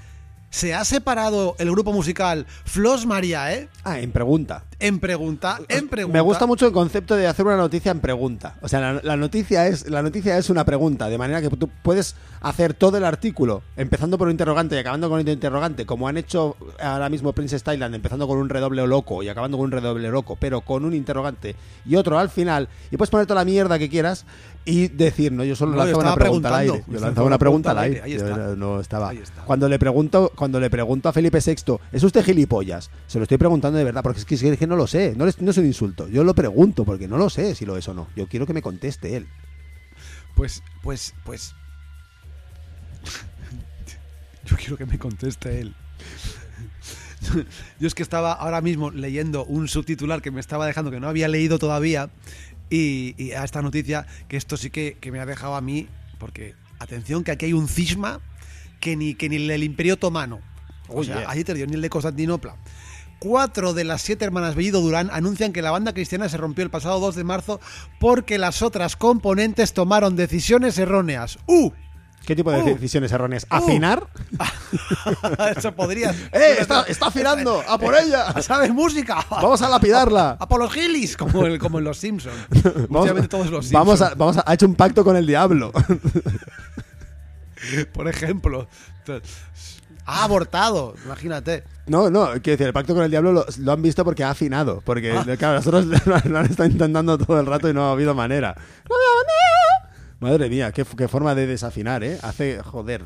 Se 0.49 0.73
ha 0.73 0.85
separado 0.85 1.57
el 1.59 1.69
grupo 1.69 1.91
musical 1.91 2.45
Flos 2.63 3.05
María, 3.05 3.53
¿eh? 3.53 3.67
Ah, 3.83 3.99
en 3.99 4.13
pregunta. 4.13 4.63
En 4.79 4.99
pregunta, 4.99 5.59
en 5.69 5.87
pregunta. 5.87 6.13
Me 6.13 6.21
gusta 6.21 6.45
mucho 6.45 6.67
el 6.67 6.71
concepto 6.71 7.15
de 7.15 7.25
hacer 7.25 7.45
una 7.45 7.57
noticia 7.57 7.91
en 7.91 7.99
pregunta. 7.99 8.57
O 8.61 8.67
sea, 8.67 8.79
la, 8.79 9.01
la 9.03 9.17
noticia 9.17 9.65
es 9.67 9.89
la 9.89 10.03
noticia 10.03 10.37
es 10.37 10.51
una 10.51 10.65
pregunta, 10.65 11.09
de 11.09 11.17
manera 11.17 11.41
que 11.41 11.49
tú 11.49 11.67
puedes 11.81 12.15
hacer 12.41 12.75
todo 12.75 12.97
el 12.97 13.03
artículo 13.03 13.63
empezando 13.75 14.17
por 14.17 14.27
un 14.27 14.31
interrogante 14.31 14.75
y 14.75 14.79
acabando 14.79 15.09
con 15.09 15.19
un 15.19 15.27
interrogante, 15.27 15.85
como 15.87 16.07
han 16.07 16.17
hecho 16.17 16.55
ahora 16.79 17.09
mismo 17.09 17.33
Princess 17.33 17.63
Thailand, 17.63 17.95
empezando 17.95 18.27
con 18.27 18.37
un 18.37 18.49
redoble 18.49 18.85
loco 18.85 19.23
y 19.23 19.29
acabando 19.29 19.57
con 19.57 19.65
un 19.65 19.71
redoble 19.71 20.09
loco, 20.09 20.37
pero 20.39 20.61
con 20.61 20.85
un 20.85 20.93
interrogante 20.93 21.55
y 21.85 21.95
otro 21.95 22.19
al 22.19 22.29
final, 22.29 22.69
y 22.91 22.97
puedes 22.97 23.09
poner 23.09 23.25
toda 23.25 23.41
la 23.41 23.45
mierda 23.45 23.79
que 23.79 23.89
quieras 23.89 24.25
y 24.67 24.89
decir, 24.89 25.31
no, 25.31 25.45
yo 25.45 25.55
solo 25.55 25.71
No, 25.71 25.77
lanzaba 25.77 26.03
una 26.03 26.15
pregunta 26.15 26.49
al 26.49 26.55
aire. 26.55 26.83
Yo 26.87 26.99
lanzaba 26.99 27.27
una 27.27 27.37
pregunta 27.37 27.71
al 27.71 27.77
aire. 27.79 28.01
Ahí 28.01 28.11
Yo 28.11 28.17
está. 28.17 28.55
no 28.55 28.81
estaba. 28.81 29.09
Ahí 29.09 29.19
está. 29.19 29.43
Cuando 29.43 29.69
le 29.69 29.79
pregunto, 29.79 30.33
cuando 30.35 30.59
le 30.59 30.69
pregunto 30.69 31.07
a 31.07 31.13
Felipe 31.13 31.39
VI, 31.39 31.77
¿es 31.93 32.03
usted 32.03 32.21
gilipollas? 32.21 32.91
Se 33.07 33.17
lo 33.17 33.23
estoy 33.23 33.37
preguntando 33.37 33.77
de 33.77 33.85
verdad, 33.85 34.03
porque 34.03 34.19
es 34.19 34.25
que, 34.25 34.35
que 34.67 34.69
no 34.69 34.75
lo 34.75 34.85
sé, 34.87 35.13
no, 35.15 35.25
es- 35.27 35.41
no 35.41 35.51
es 35.51 35.57
un 35.57 35.65
insulto. 35.65 36.07
Yo 36.09 36.23
lo 36.23 36.33
pregunto 36.35 36.83
porque 36.85 37.07
no 37.07 37.17
lo 37.17 37.29
sé 37.29 37.55
si 37.55 37.65
lo 37.65 37.77
es 37.77 37.87
o 37.87 37.93
no. 37.93 38.07
Yo 38.15 38.27
quiero 38.27 38.45
que 38.45 38.53
me 38.53 38.61
conteste 38.61 39.15
él. 39.15 39.27
Pues, 40.35 40.61
pues, 40.83 41.13
pues. 41.23 41.53
Yo 44.45 44.55
quiero 44.57 44.77
que 44.77 44.85
me 44.85 44.97
conteste 44.99 45.61
él. 45.61 45.73
Yo 47.79 47.87
es 47.87 47.95
que 47.95 48.03
estaba 48.03 48.33
ahora 48.33 48.61
mismo 48.61 48.91
leyendo 48.91 49.43
un 49.45 49.67
subtitular 49.67 50.21
que 50.21 50.31
me 50.31 50.39
estaba 50.39 50.65
dejando 50.67 50.91
que 50.91 50.99
no 50.99 51.07
había 51.09 51.27
leído 51.27 51.59
todavía 51.59 52.09
y, 52.69 53.15
y 53.21 53.31
a 53.31 53.43
esta 53.43 53.61
noticia 53.61 54.05
que 54.27 54.37
esto 54.37 54.55
sí 54.57 54.69
que, 54.69 54.97
que 54.99 55.11
me 55.11 55.19
ha 55.19 55.25
dejado 55.25 55.55
a 55.55 55.61
mí 55.61 55.87
porque 56.19 56.53
atención 56.79 57.23
que 57.23 57.31
aquí 57.31 57.45
hay 57.47 57.53
un 57.53 57.67
cisma 57.67 58.19
que 58.79 58.95
ni 58.95 59.15
que 59.15 59.29
ni 59.29 59.37
el 59.49 59.63
Imperio 59.63 59.95
Otomano. 59.95 60.39
O 60.87 60.99
Oh, 60.99 61.03
sea, 61.03 61.19
yeah. 61.21 61.29
ahí 61.29 61.43
te 61.43 61.53
digo, 61.53 61.65
ni 61.67 61.73
el 61.75 61.81
de 61.81 61.89
Constantinopla. 61.89 62.55
Cuatro 63.19 63.73
de 63.73 63.83
las 63.83 64.01
siete 64.01 64.25
hermanas 64.25 64.55
Bellido 64.55 64.79
Durán 64.81 65.09
anuncian 65.11 65.51
que 65.53 65.61
la 65.61 65.71
banda 65.71 65.93
cristiana 65.93 66.29
se 66.29 66.37
rompió 66.37 66.63
el 66.63 66.69
pasado 66.69 66.99
2 66.99 67.15
de 67.15 67.23
marzo 67.23 67.59
porque 67.99 68.37
las 68.37 68.61
otras 68.61 68.95
componentes 68.95 69.73
tomaron 69.73 70.15
decisiones 70.15 70.77
erróneas. 70.77 71.39
¡Uh! 71.47 71.71
¿Qué 72.25 72.35
tipo 72.35 72.51
de 72.51 72.61
Uh. 72.61 72.65
decisiones 72.75 73.11
erróneas? 73.13 73.47
¿Afinar? 73.49 74.05
Eso 75.57 75.71
podría. 75.73 76.11
¡Eh! 76.33 76.57
Está, 76.59 76.83
está 76.83 77.07
afinando! 77.07 77.63
¡A 77.67 77.77
por 77.79 77.95
ella! 77.95 78.33
¿Sabes 78.41 78.71
música? 78.73 79.25
¡Vamos 79.29 79.61
a 79.61 79.69
lapidarla! 79.69 80.35
A 80.39 80.47
por 80.47 80.59
los 80.59 80.71
gilis, 80.73 81.15
como, 81.15 81.45
el- 81.45 81.57
como 81.57 81.79
en 81.79 81.85
los 81.85 81.97
Simpsons. 81.97 82.35
Vamos, 82.89 83.29
todos 83.29 83.49
los 83.49 83.71
vamos 83.71 84.01
a, 84.01 84.07
Simpson, 84.09 84.19
vamos 84.19 84.37
a, 84.37 84.43
ha 84.45 84.53
hecho 84.53 84.65
un 84.65 84.75
pacto 84.75 85.03
con 85.05 85.15
el 85.15 85.25
diablo. 85.25 85.71
por 87.93 88.07
ejemplo. 88.07 88.67
Ha 90.09 90.23
abortado, 90.23 90.95
imagínate. 91.05 91.63
No, 91.85 92.09
no, 92.09 92.27
quiero 92.41 92.41
decir, 92.57 92.67
el 92.67 92.73
pacto 92.73 92.93
con 92.95 93.03
el 93.03 93.11
diablo 93.11 93.31
lo, 93.33 93.45
lo 93.59 93.71
han 93.73 93.81
visto 93.81 94.03
porque 94.05 94.23
ha 94.23 94.29
afinado. 94.31 94.81
Porque, 94.85 95.11
Ah. 95.11 95.25
claro, 95.37 95.55
nosotros 95.57 95.85
lo, 96.05 96.37
han 96.37 96.45
estado 96.45 96.69
intentando 96.69 97.17
todo 97.17 97.39
el 97.39 97.45
rato 97.45 97.69
y 97.69 97.73
no 97.73 97.89
ha 97.89 97.91
habido 97.91 98.15
manera. 98.15 98.55
Madre 100.19 100.49
mía, 100.49 100.71
qué, 100.71 100.83
qué 100.97 101.07
forma 101.07 101.35
de 101.35 101.45
desafinar, 101.45 102.03
¿eh? 102.03 102.17
Hace, 102.23 102.61
joder. 102.63 103.03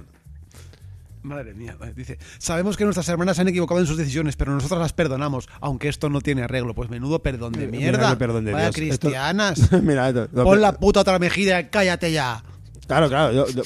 Madre 1.23 1.53
mía, 1.53 1.75
dice, 1.95 2.17
sabemos 2.39 2.77
que 2.77 2.83
nuestras 2.83 3.07
hermanas 3.09 3.35
se 3.35 3.43
han 3.43 3.47
equivocado 3.47 3.79
en 3.79 3.85
sus 3.85 3.97
decisiones, 3.97 4.35
pero 4.35 4.53
nosotras 4.53 4.79
las 4.79 4.93
perdonamos, 4.93 5.47
aunque 5.59 5.87
esto 5.87 6.09
no 6.09 6.21
tiene 6.21 6.43
arreglo. 6.43 6.73
Pues 6.73 6.89
menudo 6.89 7.21
perdón 7.21 7.51
de 7.53 7.67
mierda. 7.67 8.17
perdón 8.17 8.45
de 8.45 8.53
Vaya 8.53 8.71
Dios. 8.71 8.93
Esto- 8.93 9.07
cristianas. 9.09 9.71
Mira, 9.83 10.09
esto- 10.09 10.27
Pon 10.33 10.61
la 10.61 10.73
puta 10.79 11.01
otra 11.01 11.19
mejilla 11.19 11.69
cállate 11.69 12.11
ya. 12.11 12.43
Claro, 12.87 13.07
claro. 13.07 13.31
yo- 13.33 13.47
yo- 13.49 13.63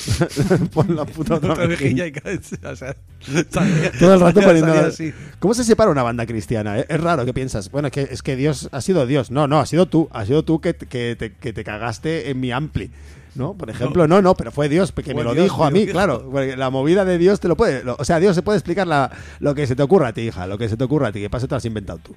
pon 0.73 0.95
la 0.95 1.03
puta 1.05 1.35
otra 1.35 1.53
Otra 1.53 1.67
mejilla. 1.67 2.05
y. 2.05 2.11
O 2.11 2.75
sea, 2.75 2.95
salía- 3.49 3.91
Todo 3.99 4.13
el 4.13 4.19
rato 4.19 4.41
salía- 4.41 4.47
poniendo. 4.47 4.73
salía 4.73 4.87
así. 4.87 5.13
¿Cómo 5.39 5.53
se 5.55 5.63
separa 5.63 5.89
una 5.89 6.03
banda 6.03 6.25
cristiana? 6.27 6.79
Es 6.79 7.01
raro, 7.01 7.25
¿qué 7.25 7.33
piensas? 7.33 7.71
Bueno, 7.71 7.87
es 7.87 7.91
que, 7.93 8.01
es 8.11 8.21
que 8.21 8.35
Dios 8.35 8.69
ha 8.71 8.81
sido 8.81 9.07
Dios. 9.07 9.31
No, 9.31 9.47
no, 9.47 9.59
ha 9.59 9.65
sido 9.65 9.87
tú. 9.87 10.09
Ha 10.11 10.25
sido 10.25 10.43
tú 10.43 10.61
que, 10.61 10.73
te- 10.75 10.85
que, 10.85 11.15
te, 11.17 11.33
que 11.33 11.53
te 11.53 11.63
cagaste 11.63 12.29
en 12.29 12.39
mi 12.39 12.51
ampli. 12.51 12.91
¿No? 13.33 13.53
Por 13.53 13.69
ejemplo, 13.69 14.07
no, 14.07 14.21
no, 14.21 14.33
pero 14.35 14.49
fue 14.51 14.69
Dios 14.69 14.93
que 14.93 15.13
me 15.13 15.21
lo 15.21 15.33
Dios, 15.33 15.43
dijo 15.43 15.65
a 15.65 15.69
mí, 15.71 15.79
Dios. 15.81 15.91
claro. 15.91 16.29
porque 16.31 16.55
la 16.55 16.69
movida 16.69 17.03
de 17.03 17.17
Dios 17.17 17.41
te 17.41 17.49
lo 17.49 17.57
puede. 17.57 17.83
lo- 17.83 17.97
o 17.99 18.05
sea, 18.05 18.19
Dios 18.21 18.33
se 18.35 18.43
puede 18.43 18.57
explicar 18.59 18.87
la- 18.87 19.11
lo 19.39 19.53
que 19.55 19.65
se 19.67 19.75
te 19.75 19.83
ocurra 19.83 20.09
a 20.09 20.13
ti, 20.13 20.21
hija. 20.21 20.45
Lo 20.47 20.57
que 20.57 20.69
se 20.69 20.77
te 20.77 20.83
ocurra 20.85 21.07
a 21.09 21.11
ti. 21.11 21.19
Que 21.19 21.29
pase 21.29 21.47
te 21.47 21.51
lo 21.51 21.57
has 21.57 21.65
inventado 21.65 21.99
tú. 21.99 22.15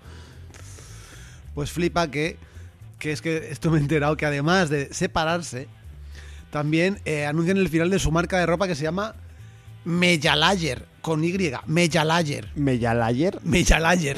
Pues 1.55 1.73
flipa 1.73 2.09
que, 2.11 2.37
que 3.01 3.11
es 3.13 3.21
que 3.23 3.49
esto 3.51 3.71
me 3.71 3.79
he 3.79 3.81
enterado 3.81 4.17
que 4.17 4.27
además 4.27 4.69
de 4.71 4.93
separarse, 4.95 5.67
también 6.51 7.01
eh, 7.05 7.27
anuncian 7.27 7.57
el 7.59 7.69
final 7.69 7.91
de 7.91 7.99
su 7.99 8.11
marca 8.11 8.39
de 8.39 8.47
ropa 8.47 8.67
que 8.67 8.75
se 8.75 8.83
llama 8.85 9.15
Meyalayer, 9.85 10.85
con 11.01 11.25
Y, 11.25 11.33
Meyalayer. 11.67 12.49
Meyalayer. 13.45 14.17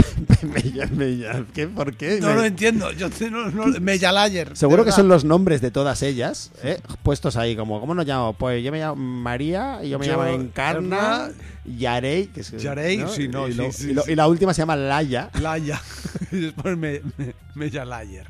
Mella- 0.92 1.44
¿Qué? 1.54 1.68
¿Por 1.68 1.96
qué? 1.96 2.18
No 2.20 2.34
lo 2.34 2.44
entiendo, 2.44 2.90
yo 2.92 3.08
te- 3.10 3.30
no, 3.30 3.50
no, 3.50 3.66
Meyalayer. 3.80 4.56
Seguro 4.56 4.84
que 4.84 4.90
son 4.92 5.06
los 5.08 5.24
nombres 5.24 5.60
de 5.60 5.70
todas 5.70 6.02
ellas, 6.02 6.50
¿eh? 6.64 6.80
puestos 7.02 7.36
ahí 7.36 7.54
como, 7.54 7.78
¿cómo 7.80 7.94
nos 7.94 8.06
llamo? 8.06 8.32
Pues 8.32 8.64
yo 8.64 8.72
me 8.72 8.80
llamo 8.80 8.96
María, 8.96 9.78
y 9.82 9.90
yo 9.90 9.98
me 9.98 10.06
Yo, 10.06 10.12
llamo 10.12 10.26
Encarna, 10.26 11.30
Yarey, 11.64 12.26
que 12.28 12.40
es, 12.40 12.50
Yarey, 12.50 13.04
sí, 13.14 13.28
no, 13.28 13.46
y, 13.46 13.52
sí, 13.52 13.58
lo- 13.58 13.72
sí, 13.72 13.90
y 13.90 13.92
lo- 13.94 14.02
sí. 14.02 14.12
y 14.12 14.14
la 14.16 14.26
última 14.26 14.52
se 14.54 14.62
llama 14.62 14.74
Laya. 14.76 15.30
Laya. 15.40 15.80
y 16.32 16.36
después 16.40 16.76
me, 16.76 17.00
me- 17.16 17.34
Meyalayer. 17.54 18.26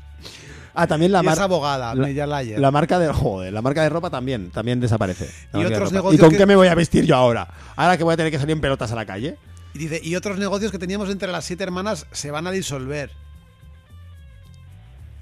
Ah, 0.73 0.87
también 0.87 1.11
la 1.11 1.21
marca. 1.23 1.43
abogada, 1.43 1.93
la- 1.95 2.03
Meyalayer. 2.05 2.59
La 2.59 2.71
marca 2.71 2.97
de 2.99 3.11
joder, 3.11 3.51
la 3.53 3.61
marca 3.61 3.83
de 3.83 3.89
ropa 3.89 4.09
también, 4.09 4.51
también 4.51 4.79
desaparece. 4.79 5.29
La 5.51 5.59
Y 5.59 5.63
de 5.63 5.73
otros 5.75 5.91
negocios 5.91 6.19
¿Y 6.19 6.21
con 6.21 6.29
que- 6.31 6.37
qué 6.37 6.45
me 6.45 6.55
voy 6.55 6.67
a 6.67 6.75
vestir 6.75 7.05
yo 7.05 7.15
ahora? 7.15 7.47
Ahora 7.75 7.97
que 7.97 8.03
voy 8.03 8.13
a 8.13 8.17
tener 8.17 8.31
que 8.31 8.39
salir 8.39 8.53
en 8.53 8.61
pelotas 8.61 8.91
a 8.91 8.95
la 8.95 9.05
calle. 9.05 9.37
Y 9.73 9.79
dice, 9.79 9.99
y 10.03 10.15
otros 10.15 10.37
negocios 10.37 10.71
que 10.71 10.79
teníamos 10.79 11.09
entre 11.09 11.31
las 11.31 11.45
siete 11.45 11.63
hermanas 11.63 12.05
se 12.11 12.31
van 12.31 12.47
a 12.47 12.51
disolver. 12.51 13.11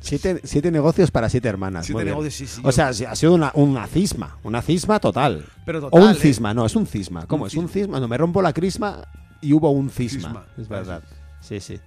Siete, 0.02 0.40
siete 0.46 0.72
negocios 0.72 1.12
para 1.12 1.30
siete 1.30 1.50
hermanas. 1.50 1.86
Siete 1.86 1.94
muy 1.98 2.04
bien. 2.06 2.14
negocios, 2.16 2.34
sí, 2.34 2.48
sí, 2.48 2.62
o 2.64 2.72
sea, 2.72 2.88
ha 2.88 3.16
sido 3.16 3.34
una, 3.34 3.52
una 3.54 3.86
cisma. 3.86 4.38
Una 4.44 4.62
cisma 4.62 5.00
total. 5.00 5.46
Pero 5.66 5.80
o 5.80 5.82
total, 5.90 6.02
un 6.04 6.12
¿eh? 6.12 6.16
cisma, 6.16 6.54
no, 6.54 6.66
es 6.66 6.76
un 6.76 6.88
cisma. 6.88 7.26
¿Cómo? 7.28 7.44
Un 7.44 7.48
es 7.48 7.56
un 7.56 7.68
cisma. 7.68 7.82
cisma. 7.82 8.00
No, 8.00 8.08
me 8.08 8.18
rompo 8.18 8.42
la 8.42 8.54
crisma 8.54 9.02
y 9.42 9.52
hubo 9.52 9.70
un 9.72 9.90
cisma. 9.90 10.30
Cisma. 10.30 10.46
Es 10.58 10.68
verdad. 10.70 11.04
Sí, 11.42 11.60
sí. 11.60 11.80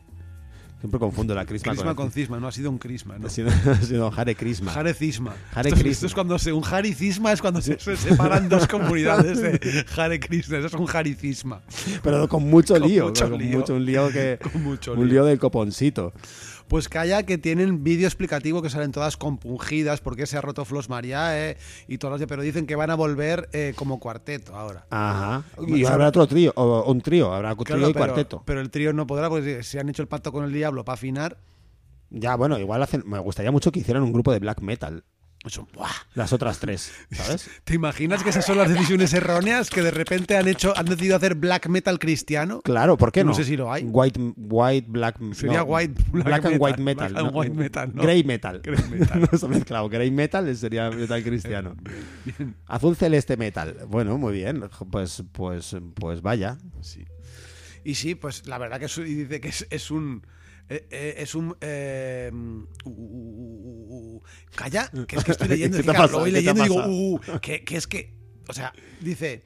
Siempre 0.83 0.99
confundo 0.99 1.33
la 1.33 1.45
crisma, 1.47 1.71
Crisma 1.75 1.95
con, 1.95 2.07
con 2.07 2.11
cisma, 2.11 2.41
no 2.41 2.49
ha 2.49 2.51
sido 2.51 2.69
un 2.69 2.77
crisma, 2.79 3.17
¿no? 3.17 3.29
Ha 3.29 3.31
sido, 3.31 3.51
ha 3.71 3.77
sido 3.77 4.11
Jare 4.11 4.35
Crisma. 4.35 4.73
Jare 4.73 4.93
cisma. 4.95 5.33
Jare 5.53 5.69
esto, 5.69 5.81
crisma. 5.81 5.93
esto 5.93 6.07
es 6.07 6.12
cuando 6.15 6.39
se, 6.41 6.53
un 6.53 6.62
jari 6.62 6.93
cisma 6.93 7.33
es 7.33 7.41
cuando 7.41 7.61
se, 7.62 7.79
se 7.79 7.97
separan 7.97 8.49
dos 8.49 8.67
comunidades 8.69 9.41
de 9.41 9.85
jare 9.87 10.19
crisma. 10.19 10.59
Eso 10.59 10.67
es 10.67 10.75
un 10.75 10.87
jari 10.87 11.15
cisma. 11.15 11.62
Pero 12.03 12.27
con 12.29 12.51
mucho 12.51 12.75
Con 12.75 12.89
lío. 12.89 13.05
mucho 13.07 13.31
con 13.31 13.39
lío. 13.39 13.59
mucho 13.61 13.75
un 13.77 13.85
lío 13.85 14.11
que. 14.11 14.41
Con 14.53 14.61
mucho 14.65 14.95
un 14.95 14.99
lío. 14.99 15.07
lío 15.07 15.25
del 15.27 15.39
coponcito. 15.39 16.12
Pues 16.73 16.88
calla 16.88 17.23
que 17.25 17.37
tienen 17.37 17.85
vídeo 17.85 18.07
explicativo 18.07 18.62
que 18.62 18.71
salen 18.71 18.93
todas 18.93 19.19
compungidas 19.19 20.00
porque 20.00 20.25
se 20.26 20.38
ha 20.38 20.41
roto 20.41 20.64
Flos 20.64 20.88
Mariae 20.88 21.59
y 21.87 21.99
todas 21.99 22.12
las 22.12 22.21
de- 22.21 22.26
pero 22.26 22.41
dicen 22.41 22.64
que 22.67 22.76
van 22.76 22.88
a 22.88 22.95
volver 22.95 23.50
eh, 23.52 23.75
como 23.76 24.00
cuarteto 24.00 24.57
ahora. 24.57 24.87
Ajá. 24.88 25.45
Y 25.67 25.85
habrá 25.85 26.09
otro 26.09 26.26
trío, 26.26 26.50
o 26.57 26.91
un 26.91 27.02
trío, 27.02 27.31
habrá 27.31 27.55
trío 27.55 27.64
Claro, 27.67 27.91
y 27.91 27.93
pero, 27.93 28.07
cuarteto. 28.07 28.43
pero 28.47 28.61
el 28.62 28.71
trío 28.71 28.95
no 28.95 29.07
podrá 29.07 29.29
porque 29.29 29.62
se 29.62 29.81
han 29.81 29.91
hecho 29.91 30.00
el 30.00 30.09
pacto 30.09 30.33
con 30.33 30.45
el 30.47 30.52
diablo 30.55 30.83
para 30.83 30.95
afinar. 30.95 31.37
Ya, 32.09 32.37
bueno, 32.37 32.59
igual 32.59 32.83
hacen. 32.83 33.02
Me 33.05 33.19
gustaría 33.19 33.50
mucho 33.52 33.71
que 33.71 33.81
hicieran 33.81 34.02
un 34.02 34.14
grupo 34.14 34.33
de 34.33 34.38
black 34.38 34.62
metal. 34.62 35.05
Eso, 35.44 35.66
¡buah! 35.75 35.90
Las 36.14 36.32
otras 36.32 36.61
tres, 36.61 36.92
¿sabes? 37.11 37.50
¿Te 37.64 37.75
imaginas 37.75 38.22
que 38.22 38.30
esas 38.30 38.46
son 38.46 38.58
las 38.58 38.68
decisiones 38.68 39.12
erróneas 39.12 39.70
que 39.70 39.82
de 39.82 39.90
repente 39.90 40.37
han 40.37 40.46
hecho, 40.46 40.72
han 40.76 40.87
decidido 40.87 41.16
hacer 41.16 41.34
black 41.34 41.66
metal 41.68 41.98
cristiano? 41.98 42.61
Claro, 42.62 42.96
¿por 42.96 43.11
qué 43.11 43.24
No 43.24 43.31
no? 43.31 43.37
sé 43.37 43.44
si 43.44 43.57
lo 43.57 43.72
hay. 43.72 43.83
White, 43.83 44.20
white, 44.37 44.87
black. 44.88 45.16
Sería 45.35 45.59
no, 45.59 45.64
white, 45.64 46.00
black 46.12 46.44
and 46.44 46.55
metal, 46.55 46.61
white 46.61 46.83
metal. 46.83 47.12
black 47.12 47.24
and 47.24 47.37
white 47.37 47.55
metal, 47.55 47.90
¿no? 47.92 48.02
Grey 48.02 48.22
metal. 48.22 48.61
Grey 48.62 48.85
metal. 48.88 49.28
no 49.42 49.48
mezclado. 49.48 49.88
Grey 49.88 50.11
metal 50.12 50.57
sería 50.57 50.90
metal 50.90 51.22
cristiano. 51.24 51.74
Azul 52.66 52.94
celeste 52.94 53.37
metal. 53.37 53.76
Bueno, 53.88 54.18
muy 54.18 54.35
bien. 54.35 54.68
Pues, 54.92 55.24
pues, 55.33 55.76
pues 55.94 56.22
vaya. 56.22 56.57
Sí. 56.83 57.05
Y 57.85 57.96
sí, 57.96 58.14
pues 58.14 58.46
la 58.46 58.59
verdad 58.59 58.78
que 58.78 58.87
es, 58.87 58.96
dice 58.96 59.40
que 59.40 59.48
es, 59.48 59.66
es 59.70 59.90
un. 59.90 60.24
Eh, 60.68 60.87
eh, 60.90 61.14
es 61.18 61.35
un. 61.35 61.57
eh, 61.61 62.31
uh, 62.33 62.88
uh, 62.88 62.90
uh, 62.90 64.16
uh, 64.16 64.22
calla, 64.55 64.90
que 65.07 65.16
es 65.16 65.25
que 65.25 65.33
estoy 65.33 65.48
leyendo. 65.48 65.77
¿Qué 65.79 65.83
te 65.83 65.92
pasa? 65.92 66.12
Lo 66.12 66.20
voy 66.20 66.31
¿Qué 66.31 66.37
te 66.38 66.40
leyendo 66.40 66.61
y 66.64 66.68
digo, 66.68 66.87
uh, 66.87 67.14
uh, 67.16 67.40
que, 67.40 67.64
que 67.64 67.77
es 67.77 67.87
que. 67.87 68.14
O 68.48 68.53
sea, 68.53 68.72
dice. 69.01 69.44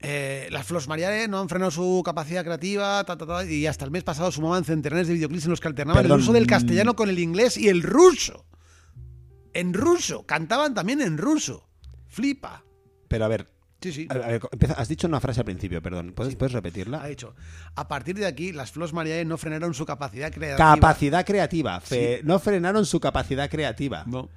eh, 0.00 0.48
las 0.50 0.66
Flos 0.66 0.86
Mariae 0.88 1.26
no 1.28 1.40
han 1.40 1.48
frenado 1.48 1.70
su 1.70 2.02
capacidad 2.04 2.44
creativa 2.44 3.02
ta, 3.04 3.16
ta, 3.18 3.26
ta, 3.26 3.44
y 3.44 3.66
hasta 3.66 3.84
el 3.84 3.90
mes 3.90 4.04
pasado 4.04 4.30
sumaban 4.30 4.64
centenares 4.64 5.08
de 5.08 5.14
videoclips 5.14 5.44
en 5.46 5.50
los 5.50 5.60
que 5.60 5.68
alternaban 5.68 6.02
Perdón. 6.02 6.18
el 6.18 6.22
uso 6.22 6.32
del 6.32 6.46
castellano 6.46 6.94
con 6.94 7.08
el 7.08 7.18
inglés 7.18 7.56
y 7.56 7.68
el 7.68 7.82
ruso. 7.82 8.46
En 9.54 9.72
ruso. 9.74 10.24
Cantaban 10.26 10.74
también 10.74 11.00
en 11.00 11.18
ruso. 11.18 11.68
Flipa. 12.06 12.64
Pero 13.08 13.24
a 13.24 13.28
ver, 13.28 13.48
Sí, 13.80 13.92
sí. 13.92 14.06
a 14.10 14.14
ver, 14.14 14.40
empieza- 14.50 14.74
has 14.74 14.88
dicho 14.88 15.06
una 15.06 15.20
frase 15.20 15.40
al 15.40 15.44
principio, 15.44 15.80
perdón. 15.80 16.12
¿Puedes, 16.12 16.34
¿puedes 16.34 16.52
Ha 16.54 16.58
repetirla? 16.58 17.06
dicho, 17.06 17.34
a 17.76 17.86
partir 17.86 18.16
de 18.16 18.26
aquí, 18.26 18.52
las 18.52 18.72
Flos 18.72 18.92
Mariae 18.92 19.24
no 19.24 19.38
frenaron 19.38 19.72
su 19.72 19.86
capacidad 19.86 20.32
creativa. 20.32 20.74
Capacidad 20.74 21.24
creativa. 21.24 21.78
Fe- 21.80 22.20
No 22.24 22.38
frenaron 22.40 22.84
su 22.86 22.98
capacidad 22.98 23.48
creativa. 23.48 24.02
No. 24.06 24.28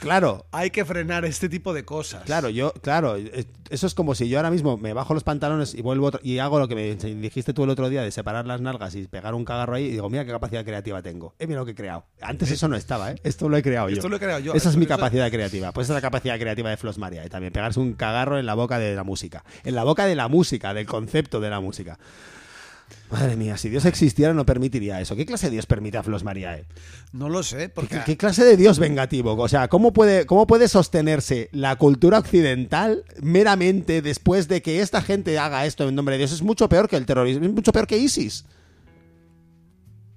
Claro, 0.00 0.46
Hay 0.52 0.70
que 0.70 0.84
frenar 0.84 1.24
este 1.24 1.48
tipo 1.48 1.72
de 1.74 1.84
cosas. 1.84 2.22
Claro, 2.24 2.48
yo, 2.48 2.72
claro, 2.82 3.16
eh, 3.16 3.44
eso 3.70 3.86
es 3.86 3.94
como 3.94 4.14
si 4.14 4.28
yo 4.28 4.38
ahora 4.38 4.50
mismo 4.50 4.76
me 4.76 4.92
bajo 4.92 5.12
los 5.14 5.24
pantalones 5.24 5.74
y 5.74 5.82
vuelvo 5.82 6.06
otro- 6.06 6.20
y 6.22 6.38
hago 6.38 6.58
lo 6.58 6.68
que 6.68 6.74
me 6.74 6.94
dijiste 6.94 7.52
tú 7.52 7.64
el 7.64 7.70
otro 7.70 7.88
día 7.88 8.02
de 8.02 8.10
separar 8.10 8.46
las 8.46 8.60
nalgas 8.60 8.94
y 8.94 9.06
pegar 9.08 9.34
un 9.34 9.44
cagarro 9.44 9.74
ahí 9.74 9.86
y 9.86 9.90
digo, 9.90 10.08
mira 10.08 10.24
qué 10.24 10.30
capacidad 10.30 10.64
creativa 10.64 11.02
tengo. 11.02 11.34
Eh, 11.38 11.46
mira 11.46 11.60
lo 11.60 11.64
que 11.66 11.72
he 11.72 11.74
creado. 11.74 12.04
Antes 12.20 12.50
eso 12.50 12.68
no 12.68 12.76
estaba, 12.76 13.10
¿eh? 13.12 13.16
Esto 13.24 13.48
lo 13.48 13.56
he 13.56 13.62
creado 13.62 13.88
yo. 13.88 13.96
Esto 13.96 14.08
lo 14.08 14.16
he 14.16 14.20
creado 14.20 14.40
yo. 14.40 14.54
Esa 14.54 14.68
es 14.70 14.76
mi 14.76 14.84
eso- 14.84 14.94
capacidad 14.94 15.30
creativa. 15.30 15.72
Pues 15.72 15.86
esa 15.86 15.94
es 15.94 15.96
la 15.96 16.00
capacidad 16.08 16.38
creativa 16.38 16.70
de 16.70 16.76
Flos 16.76 16.98
Maria. 16.98 17.24
Y 17.26 17.28
también 17.28 17.52
pegarse 17.52 17.80
un 17.80 17.94
cagarro 17.94 18.38
en 18.38 18.46
la 18.46 18.54
boca 18.54 18.78
de 18.78 18.94
la 18.94 19.04
música. 19.04 19.44
En 19.64 19.74
la 19.74 19.84
boca 19.84 20.06
de 20.06 20.14
la 20.14 20.28
música, 20.28 20.74
del 20.74 20.86
concepto 20.86 21.40
de 21.40 21.50
la 21.50 21.60
música. 21.60 21.98
Madre 23.10 23.36
mía, 23.36 23.56
si 23.56 23.70
Dios 23.70 23.86
existiera 23.86 24.34
no 24.34 24.44
permitiría 24.44 25.00
eso. 25.00 25.16
¿Qué 25.16 25.24
clase 25.24 25.46
de 25.46 25.52
Dios 25.52 25.64
permite 25.64 25.96
a 25.96 26.02
Flos 26.02 26.24
Mariae? 26.24 26.66
No 27.12 27.30
lo 27.30 27.42
sé, 27.42 27.70
porque 27.70 27.96
¿Qué, 27.98 28.02
qué 28.04 28.16
clase 28.18 28.44
de 28.44 28.56
Dios 28.56 28.78
vengativo? 28.78 29.34
O 29.34 29.48
sea, 29.48 29.68
¿cómo 29.68 29.94
puede, 29.94 30.26
¿cómo 30.26 30.46
puede 30.46 30.68
sostenerse 30.68 31.48
la 31.52 31.76
cultura 31.76 32.18
occidental 32.18 33.04
meramente 33.22 34.02
después 34.02 34.46
de 34.46 34.60
que 34.60 34.82
esta 34.82 35.00
gente 35.00 35.38
haga 35.38 35.64
esto 35.64 35.88
en 35.88 35.94
nombre 35.94 36.14
de 36.14 36.18
Dios? 36.18 36.32
Es 36.32 36.42
mucho 36.42 36.68
peor 36.68 36.86
que 36.86 36.96
el 36.96 37.06
terrorismo, 37.06 37.46
es 37.46 37.52
mucho 37.52 37.72
peor 37.72 37.86
que 37.86 37.96
ISIS. 37.96 38.44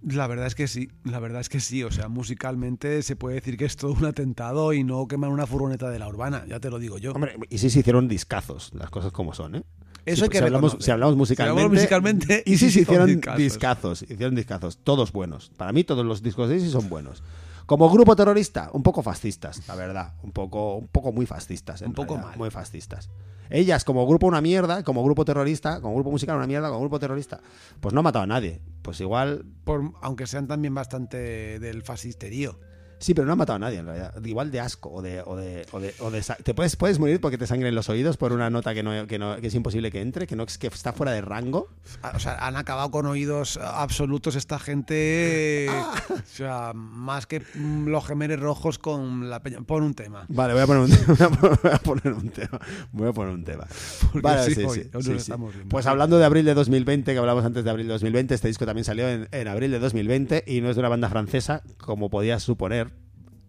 la 0.01 0.27
verdad 0.27 0.47
es 0.47 0.55
que 0.55 0.67
sí, 0.67 0.89
la 1.05 1.19
verdad 1.19 1.39
es 1.39 1.47
que 1.47 1.61
sí. 1.61 1.83
O 1.83 1.91
sea, 1.91 2.09
musicalmente 2.09 3.03
se 3.03 3.15
puede 3.15 3.35
decir 3.35 3.55
que 3.55 3.65
es 3.65 3.77
todo 3.77 3.93
un 3.93 4.03
atentado 4.03 4.73
y 4.73 4.83
no 4.83 5.07
quemar 5.07 5.29
una 5.29 5.47
furgoneta 5.47 5.89
de 5.89 5.99
la 5.99 6.09
urbana, 6.09 6.43
ya 6.45 6.59
te 6.59 6.69
lo 6.69 6.77
digo 6.77 6.97
yo. 6.97 7.13
Hombre, 7.13 7.37
ISIS 7.49 7.73
hicieron 7.73 8.09
discazos, 8.09 8.73
las 8.73 8.89
cosas 8.89 9.13
como 9.13 9.33
son, 9.33 9.55
¿eh? 9.55 9.63
Eso 10.05 10.17
Si- 10.17 10.23
hay 10.23 10.29
que 10.29 10.37
si, 10.39 10.43
hablamos, 10.43 10.71
reconocer. 10.71 10.85
si 10.85 10.91
hablamos 10.91 11.13
Si 11.13 11.17
musicalmente, 11.17 11.59
hablamos 11.61 11.75
musicalmente, 11.77 12.43
ISIS 12.45 12.61
ISIS 12.63 12.81
hicieron 12.81 13.09
hicieron 13.09 13.15
discazos. 13.17 13.37
discazos, 13.39 14.01
hicieron 14.03 14.35
discazos, 14.35 14.77
todos 14.83 15.11
buenos. 15.11 15.51
Para 15.57 15.71
mí 15.71 15.83
todos 15.83 16.05
los 16.05 16.21
discos 16.23 16.49
de 16.49 16.57
ISIS 16.57 16.71
son 16.71 16.89
buenos. 16.89 17.23
Como 17.67 17.89
grupo 17.89 18.15
terrorista, 18.15 18.69
un 18.73 18.83
poco 18.83 19.01
fascistas, 19.03 19.65
la 19.67 19.75
verdad, 19.75 20.15
un 20.23 20.31
poco, 20.31 20.75
un 20.77 20.87
poco 20.87 21.11
muy 21.13 21.25
fascistas, 21.25 21.81
Un 21.81 21.93
poco 21.93 22.15
realidad, 22.15 22.29
mal. 22.31 22.37
muy 22.37 22.49
fascistas. 22.49 23.09
Ellas 23.49 23.83
como 23.85 24.05
grupo 24.07 24.27
una 24.27 24.41
mierda, 24.41 24.83
como 24.83 25.03
grupo 25.03 25.23
terrorista, 25.25 25.79
como 25.81 25.93
grupo 25.95 26.09
musical 26.11 26.37
una 26.37 26.47
mierda, 26.47 26.69
como 26.69 26.81
grupo 26.81 26.99
terrorista, 26.99 27.39
pues 27.79 27.93
no 27.93 27.99
ha 27.99 28.03
matado 28.03 28.23
a 28.23 28.27
nadie. 28.27 28.61
Pues 28.81 28.99
igual, 29.01 29.45
Por- 29.63 29.91
aunque 30.01 30.25
sean 30.25 30.47
también 30.47 30.73
bastante 30.73 31.59
del 31.59 31.83
fascisterío. 31.83 32.59
Sí, 33.01 33.13
pero 33.13 33.27
no 33.27 33.33
ha 33.33 33.35
matado 33.35 33.57
a 33.57 33.59
nadie 33.59 33.79
en 33.79 33.85
realidad. 33.85 34.13
Igual 34.23 34.51
de 34.51 34.59
asco 34.61 34.89
o 34.91 35.01
de, 35.01 35.21
o 35.25 35.35
de, 35.35 35.65
o 35.73 35.79
de, 35.81 35.93
o 35.99 36.09
de 36.11 36.21
te 36.43 36.53
puedes, 36.53 36.75
puedes 36.77 36.99
morir 36.99 37.19
porque 37.19 37.37
te 37.37 37.45
sangren 37.47 37.75
los 37.75 37.89
oídos 37.89 38.15
por 38.15 38.31
una 38.31 38.49
nota 38.49 38.73
que 38.73 38.83
no, 38.83 39.07
que 39.07 39.19
no, 39.19 39.35
que 39.41 39.47
es 39.47 39.55
imposible 39.55 39.91
que 39.91 40.01
entre, 40.01 40.27
que 40.27 40.35
no 40.35 40.45
que 40.45 40.67
está 40.67 40.93
fuera 40.93 41.11
de 41.11 41.21
rango. 41.21 41.67
O 42.15 42.19
sea, 42.19 42.37
han 42.47 42.55
acabado 42.55 42.89
con 42.91 43.05
oídos 43.07 43.57
absolutos 43.57 44.35
esta 44.35 44.57
gente. 44.59 45.69
O 46.11 46.33
sea, 46.33 46.71
más 46.73 47.25
que 47.27 47.41
mm, 47.55 47.87
los 47.87 48.05
gemeres 48.05 48.39
rojos 48.39 48.77
con 48.79 49.29
la 49.29 49.41
peña. 49.41 49.61
Pon 49.61 49.83
un 49.83 49.93
tema. 49.93 50.25
Vale, 50.29 50.53
voy 50.53 50.61
a 50.61 50.67
poner 50.67 50.83
un 50.83 50.89
tema. 51.17 51.27
Voy 51.41 51.71
a 51.71 51.77
poner 51.77 52.13
un 52.13 52.29
tema. 52.29 52.59
Voy 52.91 53.07
a 53.09 53.13
poner 53.13 53.33
un 53.33 53.43
tema. 53.43 53.67
Porque 54.11 54.21
Vale, 54.21 54.43
sí, 54.45 54.55
sí, 54.55 54.63
hoy- 54.63 54.89
sí, 55.01 55.11
hoy 55.11 55.19
sí. 55.19 55.31
Pues 55.69 55.85
hablando 55.87 56.17
de 56.19 56.25
abril 56.25 56.45
de 56.45 56.53
2020, 56.53 57.11
que 57.13 57.17
hablamos 57.19 57.43
antes 57.43 57.63
de 57.63 57.69
abril 57.69 57.87
de 57.87 57.93
2020, 57.93 58.33
este 58.35 58.47
disco 58.47 58.65
también 58.65 58.85
salió 58.85 59.09
en, 59.09 59.27
en 59.31 59.47
abril 59.47 59.71
de 59.71 59.79
2020 59.79 60.43
y 60.47 60.61
no 60.61 60.69
es 60.69 60.75
de 60.75 60.79
una 60.81 60.89
banda 60.89 61.09
francesa, 61.09 61.63
como 61.77 62.09
podías 62.09 62.43
suponer, 62.43 62.90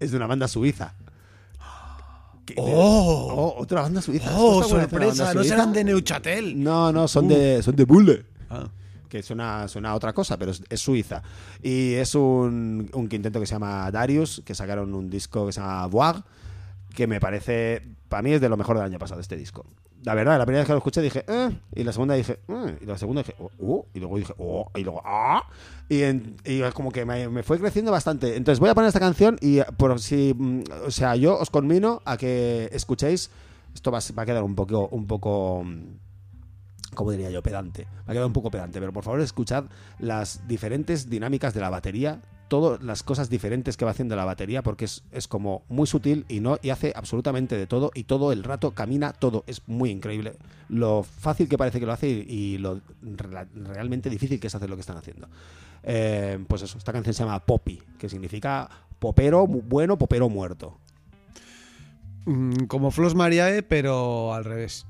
es 0.03 0.11
de 0.11 0.17
una 0.17 0.27
banda 0.27 0.49
suiza. 0.49 0.95
¿Qué- 2.45 2.55
¡Oh! 2.59 3.55
Oh, 3.57 3.63
otra 3.63 3.83
banda 3.83 4.03
suiza. 4.03 4.31
¡Oh, 4.37 4.61
¿Esto 4.63 4.81
está 4.81 4.97
bueno, 4.97 5.07
una 5.07 5.15
sorpresa! 5.15 5.25
banda 5.25 5.35
No 5.35 5.41
suiza? 5.43 5.55
serán 5.57 5.73
de 5.73 5.85
Neuchatel. 5.85 6.63
No, 6.63 6.93
no, 6.93 7.07
son 7.09 7.29
de 7.29 7.63
son 7.63 7.77
de 7.77 7.85
Bulle. 7.85 8.25
Ah. 8.51 8.69
Que 9.09 9.23
suena, 9.23 9.69
suena 9.69 9.91
a 9.91 9.95
otra 9.95 10.13
cosa, 10.13 10.37
pero 10.39 10.51
es, 10.51 10.63
es 10.69 10.81
suiza. 10.81 11.23
Y 11.63 11.93
es 11.95 12.15
un, 12.15 12.91
un 12.95 13.09
quinteto 13.09 13.39
que 13.39 13.47
se 13.47 13.55
llama 13.55 13.91
Darius, 13.91 14.43
que 14.45 14.55
sacaron 14.55 14.93
un 14.95 15.09
disco 15.11 15.47
que 15.47 15.53
se 15.53 15.61
llama 15.61 15.87
Vogue, 15.87 16.23
que 16.95 17.07
me 17.07 17.21
parece, 17.21 17.83
para 18.09 18.23
mí 18.23 18.33
es 18.33 18.41
de 18.41 18.49
lo 18.49 18.57
mejor 18.57 18.77
del 18.77 18.87
año 18.87 18.99
pasado 18.99 19.21
este 19.21 19.37
disco. 19.37 19.67
La 20.05 20.15
verdad, 20.15 20.37
la 20.37 20.45
primera 20.45 20.63
vez 20.63 20.67
que 20.67 20.73
lo 20.73 20.79
escuché 20.79 21.01
dije, 21.01 21.25
eh, 21.29 21.51
y 21.77 21.85
la 21.85 21.93
segunda 21.93 22.15
dije, 22.15 22.41
eh, 22.49 22.79
y 22.81 22.87
la 22.87 22.99
segunda 22.99 23.23
dije, 23.23 23.37
oh, 23.39 23.51
oh, 23.61 23.87
y 23.95 24.01
luego 24.01 24.19
dije, 24.19 24.35
oh, 24.37 24.69
y 24.75 24.83
luego, 24.83 25.01
ah, 25.05 25.45
y, 25.89 26.03
en- 26.03 26.37
como 26.75 26.91
que 26.91 27.05
me, 27.05 27.43
fue 27.45 27.59
creciendo 27.61 27.93
bastante. 27.93 28.37
Entonces 28.37 28.59
voy 28.59 28.69
a 28.69 28.75
poner 28.75 28.89
esta 28.89 28.99
canción 28.99 29.39
y 29.41 29.61
eh, 29.61 29.67
por 29.77 30.01
si, 30.01 30.35
mm, 30.37 30.63
o 30.87 30.91
sea, 30.91 31.15
yo 31.15 31.39
os 31.39 31.51
conmino 31.51 32.03
a 32.05 32.17
que 32.17 32.69
escuchéis, 32.73 33.31
esto 33.75 33.93
va, 33.93 33.99
a- 33.99 34.13
va 34.19 34.23
a 34.25 34.27
quedar 34.27 34.43
un 34.43 34.57
poco, 34.57 34.89
un 34.89 35.07
poco, 35.07 35.63
mm, 35.65 35.85
como 36.95 37.13
diría 37.13 37.31
yo, 37.31 37.41
pedante. 37.41 37.87
Me 38.05 38.11
ha 38.11 38.13
quedado 38.13 38.27
un 38.27 38.33
poco 38.33 38.51
pedante, 38.51 38.81
pero 38.81 38.93
por 38.93 39.05
favor 39.05 39.21
escuchad 39.21 39.67
las 40.01 40.49
diferentes 40.49 41.09
dinámicas 41.09 41.55
de 41.55 41.61
la 41.61 41.71
batería, 41.71 42.21
todas 42.53 42.83
las 42.83 43.03
cosas 43.03 43.31
diferentes 43.31 43.79
que 43.79 43.87
va 43.87 43.93
haciendo 43.93 44.15
la 44.15 44.27
batería, 44.27 44.63
porque 44.63 44.85
es, 44.85 45.05
es 45.11 45.27
como 45.27 45.63
muy 45.71 45.87
sutil 45.87 46.27
y 46.29 46.41
no 46.41 46.59
y 46.61 46.69
hace 46.69 46.93
absolutamente 46.95 47.57
de 47.57 47.67
todo 47.67 47.91
y 47.95 48.05
todo 48.05 48.31
el 48.31 48.45
rato 48.45 48.73
camina 48.73 49.15
todo. 49.15 49.43
Es 49.47 49.63
muy 49.67 49.89
increíble 49.89 50.35
lo 50.69 51.03
fácil 51.03 51.49
que 51.49 51.57
parece 51.57 51.81
que 51.81 51.87
lo 51.87 51.93
hace 51.93 52.11
y, 52.11 52.59
lo 52.59 52.83
realmente 53.55 54.11
difícil 54.11 54.39
que 54.39 54.49
es 54.49 54.55
hacer 54.55 54.69
lo 54.69 54.77
que 54.77 54.83
están 54.83 54.99
haciendo. 54.99 55.29
Eh, 55.83 56.45
pues 56.47 56.61
eso, 56.61 56.77
esta 56.77 56.93
canción 56.93 57.15
se 57.15 57.25
llama 57.25 57.41
Poppy, 57.41 57.83
que 57.99 58.11
significa 58.11 58.69
popero 58.99 59.47
bueno, 59.47 59.97
popero 59.97 60.29
muerto. 60.29 60.77
Mm, 62.27 62.65
Como 62.67 62.91
Flos 62.91 63.15
Mariae, 63.15 63.63
pero 63.63 64.35
al 64.35 64.45
revés. 64.45 64.85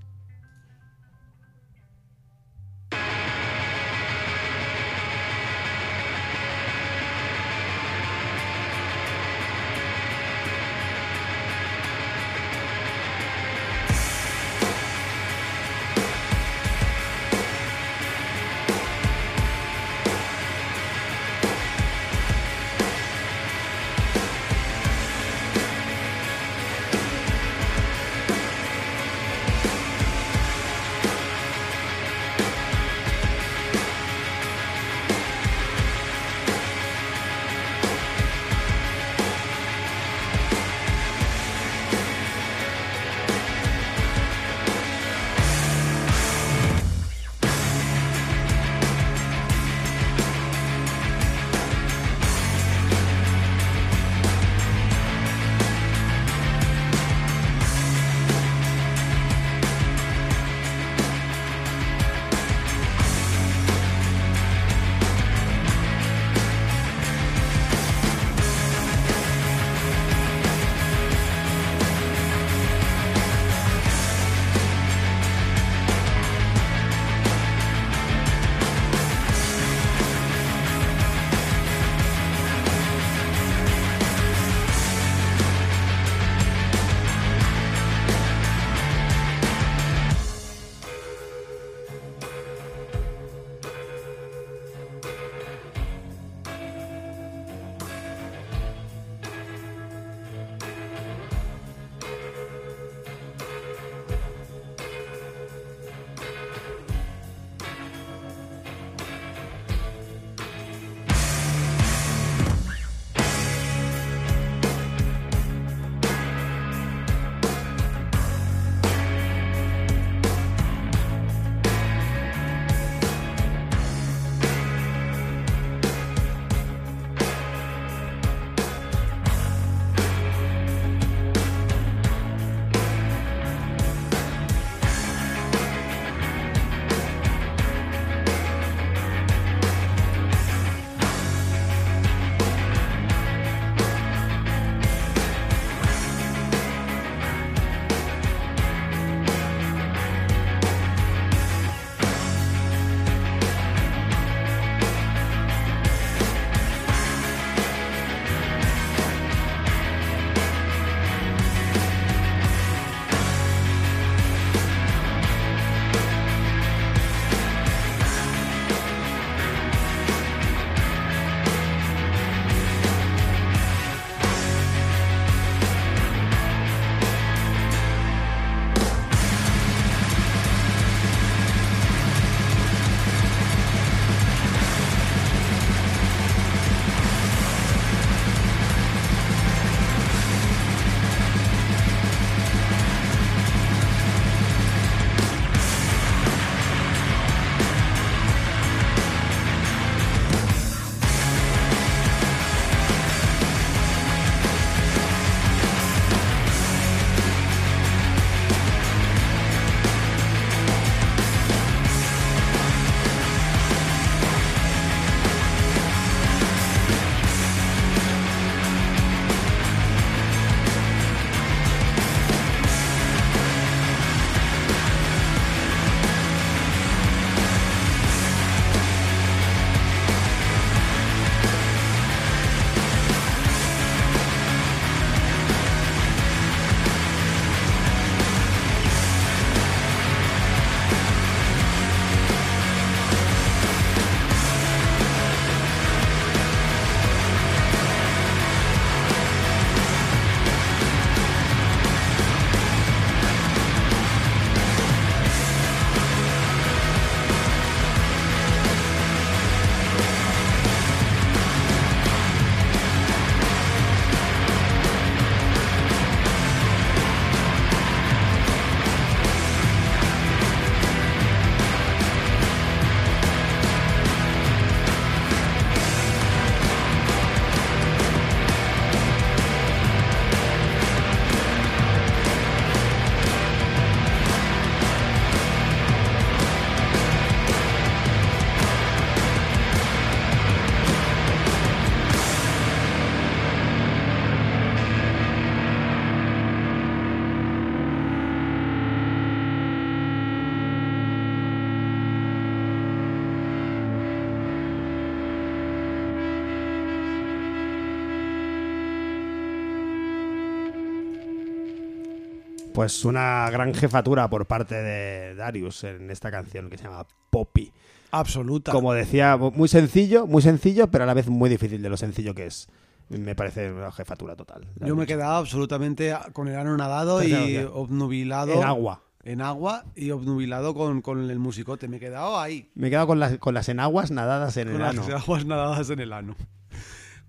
Pues 312.72 313.04
una 313.04 313.48
gran 313.50 313.74
jefatura 313.74 314.28
por 314.30 314.46
parte 314.46 314.74
de 314.74 315.34
Darius 315.34 315.84
en 315.84 316.10
esta 316.10 316.30
canción 316.30 316.70
que 316.70 316.78
se 316.78 316.84
llama 316.84 317.06
Poppy. 317.30 317.72
Absoluta. 318.10 318.72
Como 318.72 318.92
decía, 318.94 319.36
muy 319.36 319.68
sencillo, 319.68 320.26
muy 320.26 320.42
sencillo, 320.42 320.90
pero 320.90 321.04
a 321.04 321.06
la 321.06 321.14
vez 321.14 321.28
muy 321.28 321.50
difícil 321.50 321.82
de 321.82 321.88
lo 321.88 321.96
sencillo 321.96 322.34
que 322.34 322.46
es. 322.46 322.68
Me 323.08 323.34
parece 323.34 323.70
una 323.70 323.92
jefatura 323.92 324.36
total. 324.36 324.66
Yo 324.80 324.96
me 324.96 325.04
he 325.04 325.06
quedado 325.06 325.34
absolutamente 325.36 326.14
con 326.32 326.48
el 326.48 326.56
ano 326.56 326.76
nadado 326.76 327.22
y 327.22 327.56
obnubilado. 327.58 328.54
En 328.54 328.62
agua. 328.64 329.02
En 329.22 329.40
agua 329.42 329.84
y 329.94 330.10
obnubilado 330.10 330.74
con, 330.74 331.02
con 331.02 331.30
el 331.30 331.38
musicote. 331.38 331.88
Me 331.88 331.98
he 331.98 332.00
quedado 332.00 332.40
ahí. 332.40 332.70
Me 332.74 332.86
he 332.86 332.90
quedado 332.90 333.06
con 333.06 333.20
las, 333.20 333.36
con 333.38 333.54
las 333.54 333.68
enaguas 333.68 334.10
nadadas 334.10 334.56
en 334.56 334.68
Con 334.68 334.76
el 334.76 334.82
ano. 334.82 335.02
las 335.08 335.22
aguas 335.22 335.44
nadadas 335.44 335.90
en 335.90 336.00
el 336.00 336.12
ano. 336.12 336.36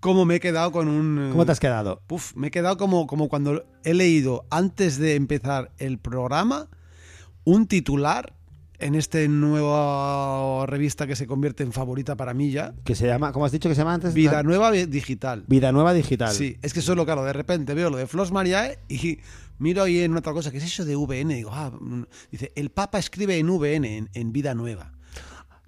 Como 0.04 0.26
me 0.26 0.36
he 0.36 0.40
quedado 0.42 0.74
con 0.74 0.90
un. 0.90 1.30
¿Cómo 1.32 1.46
te 1.46 1.54
has 1.54 1.62
quedado? 1.62 2.02
Puf, 2.08 2.36
me 2.36 2.48
he 2.48 2.52
quedado 2.52 2.76
como, 2.76 3.08
como 3.08 3.30
cuando 3.30 3.64
he 3.86 3.94
leído 3.94 4.46
antes 4.50 4.98
de 4.98 5.16
empezar 5.16 5.72
el 5.78 5.98
programa 5.98 6.68
un 7.46 7.68
titular 7.68 8.34
en 8.80 8.96
este 8.96 9.30
nueva 9.30 10.66
revista 10.66 11.08
que 11.08 11.16
se 11.16 11.26
convierte 11.26 11.64
en 11.64 11.72
favorita 11.72 12.18
para 12.18 12.34
mí 12.34 12.52
ya. 12.52 12.74
Que 12.84 12.96
se 12.96 13.08
llama, 13.08 13.32
¿cómo 13.32 13.46
has 13.46 13.54
dicho 13.54 13.70
que 13.70 13.76
se 13.76 13.80
llama 13.80 13.94
antes? 13.94 14.14
Vida 14.14 14.44
Nueva 14.44 14.72
Digital. 14.72 15.46
Vida 15.48 15.72
Nueva 15.72 15.94
Digital. 15.94 16.34
Sí, 16.34 16.58
es 16.62 16.74
que 16.74 16.82
solo, 16.82 17.06
claro, 17.06 17.24
de 17.24 17.32
repente 17.32 17.74
veo 17.74 17.90
lo 17.90 17.96
de 17.96 18.06
Flos 18.06 18.34
Mariae 18.34 18.80
y 18.90 19.20
miro 19.58 19.84
ahí 19.84 20.02
en 20.02 20.18
otra 20.18 20.34
cosa, 20.34 20.52
que 20.52 20.58
es 20.58 20.66
eso 20.66 20.84
de 20.84 20.98
VN? 20.98 21.34
Digo, 21.34 21.52
ah, 21.54 21.72
mm, 21.80 22.04
dice, 22.30 22.52
el 22.56 22.72
Papa 22.72 23.00
escribe 23.00 23.38
en 23.38 23.48
VN, 23.48 23.86
en, 23.86 24.10
en 24.14 24.34
Vida 24.34 24.54
Nueva. 24.54 24.92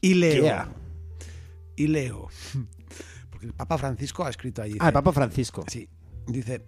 Y 0.02 0.16
leo. 0.16 0.44
Yeah. 0.44 0.74
Y 1.78 1.88
leo. 1.88 2.28
El 3.46 3.54
Papa 3.54 3.78
Francisco 3.78 4.26
ha 4.26 4.30
escrito 4.32 4.64
ahí. 4.64 4.76
Ah, 4.80 4.88
el 4.88 4.94
Papa 4.94 5.12
Francisco. 5.12 5.64
Sí, 5.68 5.88
dice, 6.26 6.66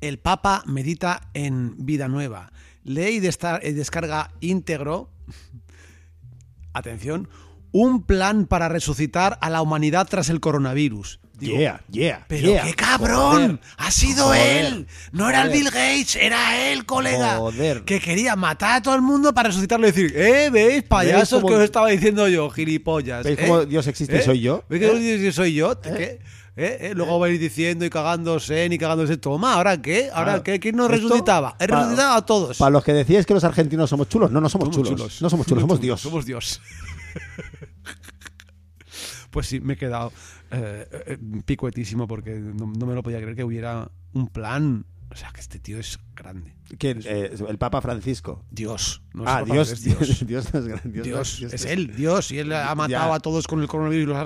el 0.00 0.18
Papa 0.18 0.64
medita 0.66 1.30
en 1.32 1.76
Vida 1.78 2.08
Nueva. 2.08 2.50
Lee 2.82 3.18
y 3.18 3.68
y 3.68 3.72
descarga 3.72 4.32
íntegro, 4.40 5.12
atención, 6.72 7.28
un 7.70 8.02
plan 8.02 8.46
para 8.46 8.68
resucitar 8.68 9.38
a 9.40 9.48
la 9.48 9.62
humanidad 9.62 10.08
tras 10.10 10.28
el 10.28 10.40
coronavirus. 10.40 11.20
Digo, 11.38 11.58
yeah, 11.58 11.82
yeah. 11.90 12.24
pero 12.26 12.48
yeah. 12.48 12.64
qué 12.64 12.72
cabrón, 12.72 13.32
Joder. 13.32 13.60
ha 13.76 13.90
sido 13.90 14.28
Joder. 14.28 14.64
él, 14.64 14.86
no 15.12 15.28
era 15.28 15.42
el. 15.42 15.50
Bill 15.50 15.66
Gates, 15.66 16.16
era 16.16 16.70
él, 16.70 16.86
colega, 16.86 17.36
Joder. 17.36 17.84
que 17.84 18.00
quería 18.00 18.36
matar 18.36 18.76
a 18.76 18.82
todo 18.82 18.94
el 18.94 19.02
mundo 19.02 19.34
para 19.34 19.50
resucitarlo 19.50 19.86
y 19.86 19.90
decir, 19.90 20.14
eh, 20.16 20.48
veis, 20.50 20.82
payasos 20.84 21.44
que 21.44 21.54
os 21.54 21.62
estaba 21.62 21.88
diciendo 21.88 22.26
yo, 22.28 22.48
gilipollas. 22.48 23.24
¿Veis 23.24 23.38
eh? 23.38 23.42
cómo 23.46 23.66
Dios 23.66 23.86
existe 23.86 24.16
y 24.16 24.22
soy 24.22 24.40
yo? 24.40 24.64
¿Veis 24.70 24.80
que 24.80 24.86
Dios 24.86 24.98
existe 24.98 25.26
y 25.26 25.32
soy 25.32 25.54
yo? 25.54 25.78
¿Qué? 25.78 26.20
¿Eh? 26.58 26.78
¿Eh? 26.80 26.92
Luego 26.94 27.20
va 27.20 27.26
a 27.26 27.28
ir 27.28 27.38
diciendo 27.38 27.84
y 27.84 27.90
cagándose 27.90 28.66
ni 28.70 28.78
cagándose. 28.78 29.18
Toma, 29.18 29.52
¿ahora 29.54 29.82
qué? 29.82 30.08
¿Ahora 30.10 30.24
Claro. 30.24 30.42
qué? 30.42 30.58
¿Quién 30.58 30.76
nos 30.76 30.90
resucitaba? 30.90 31.54
He 31.60 31.66
resucitado 31.66 32.14
a 32.14 32.24
todos. 32.24 32.56
Para 32.56 32.70
los 32.70 32.82
que 32.82 32.94
decíais 32.94 33.26
que 33.26 33.34
los 33.34 33.44
argentinos 33.44 33.90
somos 33.90 34.08
chulos, 34.08 34.30
no, 34.30 34.40
no 34.40 34.48
somos, 34.48 34.74
Somos 34.74 34.88
chulos. 34.88 35.20
No 35.20 35.28
somos 35.28 35.46
chulos, 35.46 35.60
somos 35.60 35.80
Dios. 35.82 36.00
Somos 36.00 36.24
Dios. 36.24 36.62
pues 39.30 39.48
sí, 39.48 39.60
me 39.60 39.74
he 39.74 39.76
quedado 39.76 40.12
eh, 40.58 40.88
eh, 41.06 41.18
picuetísimo 41.44 42.06
porque 42.06 42.34
no, 42.34 42.66
no 42.66 42.86
me 42.86 42.94
lo 42.94 43.02
podía 43.02 43.18
creer 43.20 43.36
que 43.36 43.44
hubiera 43.44 43.90
un 44.12 44.28
plan. 44.28 44.86
O 45.08 45.14
sea, 45.14 45.30
que 45.32 45.40
este 45.40 45.60
tío 45.60 45.78
es 45.78 46.00
grande. 46.16 46.56
¿Quién? 46.78 47.00
Eh, 47.04 47.30
el 47.48 47.58
Papa 47.58 47.80
Francisco. 47.80 48.44
Dios. 48.50 49.02
No 49.14 49.22
ah, 49.24 49.44
Dios, 49.44 49.70
es 49.70 49.84
Dios. 49.84 50.26
Dios 50.26 50.52
no 50.52 50.58
es 50.58 50.66
gran- 50.66 50.92
Dios, 50.92 51.04
Dios, 51.04 51.34
no- 51.34 51.38
Dios 51.48 51.52
es 51.54 51.64
él, 51.64 51.94
Dios, 51.94 52.32
y 52.32 52.40
él 52.40 52.52
ha 52.52 52.74
matado 52.74 53.10
Ya. 53.10 53.14
a 53.14 53.20
todos 53.20 53.46
con 53.46 53.60
el 53.62 53.68
coronavirus 53.68 54.16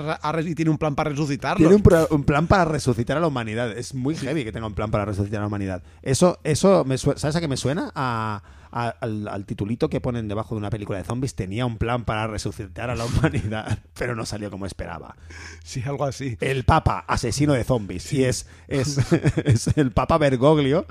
y, 0.43 0.49
y 0.49 0.55
tiene 0.55 0.71
un 0.71 0.79
plan 0.79 0.95
para 0.95 1.11
resucitarlos. 1.11 1.59
Tiene 1.59 1.75
un, 1.75 1.83
pro- 1.83 2.07
un 2.09 2.23
plan 2.23 2.47
para 2.47 2.65
resucitar 2.65 3.15
a 3.17 3.19
la 3.19 3.27
humanidad. 3.27 3.77
Es 3.77 3.93
muy 3.93 4.15
heavy 4.15 4.43
que 4.43 4.51
tenga 4.51 4.65
un 4.65 4.73
plan 4.73 4.89
para 4.89 5.05
resucitar 5.05 5.37
a 5.37 5.41
la 5.41 5.47
humanidad. 5.47 5.83
Eso, 6.01 6.39
eso 6.43 6.83
me 6.83 6.97
¿sabes 6.97 7.35
a 7.35 7.39
qué 7.39 7.47
me 7.47 7.57
suena? 7.57 7.91
A, 7.93 8.41
a- 8.71 8.89
al, 8.89 9.27
al 9.27 9.45
titulito 9.45 9.89
que 9.89 10.01
ponen 10.01 10.27
debajo 10.27 10.55
de 10.55 10.59
una 10.59 10.69
película 10.69 10.97
de 10.97 11.03
zombies. 11.03 11.35
Tenía 11.35 11.65
un 11.65 11.77
plan 11.77 12.05
para 12.05 12.27
resucitar 12.27 12.89
a 12.89 12.95
la 12.95 13.05
humanidad, 13.07 13.79
pero 13.97 14.15
no 14.15 14.25
salió 14.25 14.49
como 14.51 14.65
esperaba. 14.65 15.15
Sí, 15.63 15.81
algo 15.85 16.05
así. 16.05 16.37
El 16.41 16.63
Papa, 16.63 17.03
asesino 17.07 17.53
de 17.53 17.63
zombies. 17.63 18.11
Y 18.13 18.23
es, 18.23 18.47
es, 18.67 18.97
es 19.45 19.67
el 19.77 19.91
Papa 19.91 20.17
Bergoglio. 20.17 20.85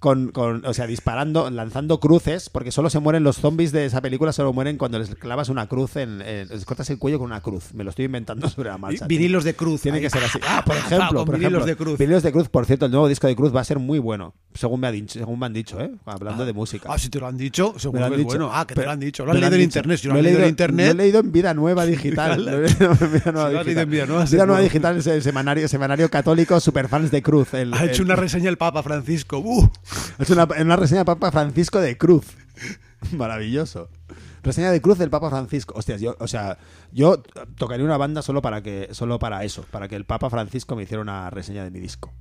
Con, 0.00 0.32
con- 0.32 0.66
o 0.66 0.74
sea, 0.74 0.86
disparando, 0.86 1.48
lanzando 1.48 1.98
cruces, 1.98 2.50
porque 2.50 2.70
solo 2.70 2.90
se 2.90 2.98
mueren 3.00 3.24
los 3.24 3.36
zombies 3.38 3.72
de 3.72 3.86
esa 3.86 4.02
película, 4.02 4.34
solo 4.34 4.52
mueren 4.52 4.76
cuando 4.76 4.98
les 4.98 5.14
clavas 5.14 5.48
una 5.48 5.66
cruz 5.66 5.96
en, 5.96 6.18
les 6.18 6.66
cortas 6.66 6.90
el 6.90 6.98
cuello 6.98 7.18
con 7.18 7.28
una 7.28 7.40
cruz. 7.40 7.72
Me 7.72 7.84
lo 7.84 7.88
estoy 7.90 8.04
inventando 8.04 8.46
sobre 8.50 8.68
la 8.68 8.76
marcha. 8.76 8.98
tío. 8.98 9.18
vinilos 9.18 9.44
de 9.44 9.54
cruz. 9.54 9.80
Tiene 9.80 10.02
que 10.02 10.10
ser 10.10 10.22
así. 10.22 10.38
Ah, 10.46 10.62
por 10.66 10.76
ejemplo, 10.76 11.20
con 11.20 11.24
por 11.24 11.38
vinilos 11.38 11.62
ejemplo, 11.62 11.66
de 11.66 11.76
cruz. 11.76 11.98
Vinilos 11.98 12.22
de 12.22 12.32
cruz, 12.32 12.50
por 12.50 12.66
cierto, 12.66 12.84
el 12.84 12.92
nuevo 12.92 13.08
disco 13.08 13.28
de 13.28 13.34
cruz 13.34 13.56
va 13.56 13.62
a 13.62 13.64
ser 13.64 13.78
muy 13.78 13.98
bueno, 13.98 14.34
según 14.54 14.80
me, 14.80 14.86
ha 14.86 14.92
dicho, 14.92 15.18
según 15.18 15.38
me 15.38 15.46
han 15.46 15.52
dicho, 15.52 15.80
¿eh? 15.80 15.90
Hablando 16.04 16.46
de 16.46 16.52
música. 16.52 16.88
Ah, 16.92 16.98
si 16.98 17.08
te 17.08 17.18
lo 17.18 17.26
han 17.26 17.36
dicho, 17.36 17.72
Me 17.74 17.80
seguro 17.80 18.00
lo 18.00 18.06
han 18.06 18.12
que 18.12 18.14
es 18.14 18.18
dicho. 18.20 18.28
bueno. 18.38 18.50
Ah, 18.52 18.66
que 18.66 18.74
te 18.74 18.84
lo 18.84 18.90
han 18.90 19.00
dicho. 19.00 19.24
Lo 19.26 19.34
me 19.34 19.40
leído 19.40 19.56
en 19.56 19.62
internet. 19.62 19.98
Si 19.98 20.08
lo 20.08 20.16
he 20.16 20.22
leído 20.22 20.44
en 20.44 20.76
Lo 20.76 20.82
he 20.82 20.94
leído 20.94 21.20
en 21.20 21.32
Vida 21.32 21.54
Nueva 21.54 21.84
Digital. 21.86 22.44
Lo 22.44 22.64
he 22.64 22.68
leído 22.68 22.96
en 23.00 23.12
Vida 23.12 23.32
Nueva 23.32 24.24
Vida 24.24 24.60
Digital 24.60 24.96
es 24.98 25.06
el 25.08 25.22
semanario, 25.22 25.66
semanario 25.66 26.08
católico 26.08 26.60
Superfans 26.60 27.10
de 27.10 27.22
Cruz. 27.22 27.52
El, 27.54 27.74
Ha 27.74 27.84
hecho 27.84 28.04
una 28.04 28.16
reseña 28.16 28.48
el 28.48 28.56
Papa 28.56 28.82
Francisco. 28.82 29.38
¡Uh! 29.38 29.68
ha 30.18 30.22
hecho 30.22 30.34
una, 30.34 30.48
una 30.60 30.76
reseña 30.76 31.00
de 31.00 31.04
Papa 31.04 31.32
Francisco 31.32 31.80
de 31.80 31.98
Cruz. 31.98 32.26
Maravilloso. 33.12 33.88
Reseña 34.44 34.70
de 34.70 34.80
Cruz 34.80 34.98
del 34.98 35.10
Papa 35.10 35.30
Francisco. 35.30 35.74
Hostias, 35.76 36.00
yo, 36.00 36.16
o 36.20 36.28
sea, 36.28 36.58
yo 36.92 37.22
tocaría 37.56 37.84
una 37.84 37.96
banda 37.96 38.22
solo 38.22 38.42
para 38.42 38.62
que, 38.62 38.88
solo 38.92 39.18
para 39.18 39.42
eso, 39.42 39.64
para 39.70 39.88
que 39.88 39.96
el 39.96 40.04
Papa 40.04 40.30
Francisco 40.30 40.76
me 40.76 40.82
hiciera 40.84 41.00
una 41.02 41.30
reseña 41.30 41.64
de 41.64 41.70
mi 41.70 41.80
disco. 41.80 42.12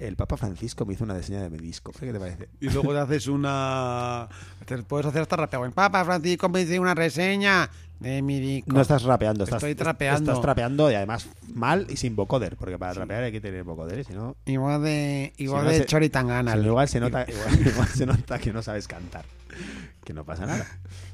El 0.00 0.16
Papa 0.16 0.36
Francisco 0.38 0.86
me 0.86 0.94
hizo 0.94 1.04
una 1.04 1.14
reseña 1.14 1.42
de 1.42 1.50
mi 1.50 1.58
disco. 1.58 1.92
¿Qué 1.92 2.10
te 2.12 2.18
parece? 2.18 2.48
Y 2.60 2.70
luego 2.70 2.92
te 2.92 2.98
haces 3.00 3.26
una. 3.26 4.28
Te 4.64 4.78
puedes 4.78 5.06
hacer 5.06 5.20
hasta 5.22 5.36
rapeado. 5.36 5.66
En 5.66 5.72
Papa 5.72 6.04
Francisco 6.04 6.48
me 6.48 6.60
dice 6.60 6.78
una 6.80 6.94
reseña 6.94 7.68
de 7.98 8.22
mi 8.22 8.40
disco. 8.40 8.72
No 8.72 8.80
estás 8.80 9.02
rapeando, 9.02 9.44
estás, 9.44 9.58
Estoy 9.62 9.74
trapeando. 9.74 10.30
Estás 10.32 10.40
trapeando 10.40 10.90
y 10.90 10.94
además 10.94 11.28
mal 11.52 11.86
y 11.90 11.96
sin 11.98 12.16
vocoder, 12.16 12.56
porque 12.56 12.78
para 12.78 12.94
trapear 12.94 13.24
hay 13.24 13.32
que 13.32 13.42
tener 13.42 13.62
vocoder, 13.62 13.98
y 13.98 14.04
si 14.04 14.14
no, 14.14 14.36
vos 14.58 14.82
de, 14.82 15.34
y 15.36 15.46
Si 15.46 15.52
no 15.52 15.62
de 15.64 15.78
se- 15.78 15.84
Choritangana. 15.84 16.52
si 16.52 16.58
no, 16.60 16.66
igual 16.68 16.88
se 16.88 16.98
nota, 16.98 17.26
igual, 17.28 17.66
igual 17.66 17.88
se 17.88 18.06
nota 18.06 18.38
que 18.38 18.52
no 18.54 18.62
sabes 18.62 18.88
cantar. 18.88 19.26
Que 20.02 20.14
no 20.14 20.24
pasa 20.24 20.46
nada. 20.46 20.66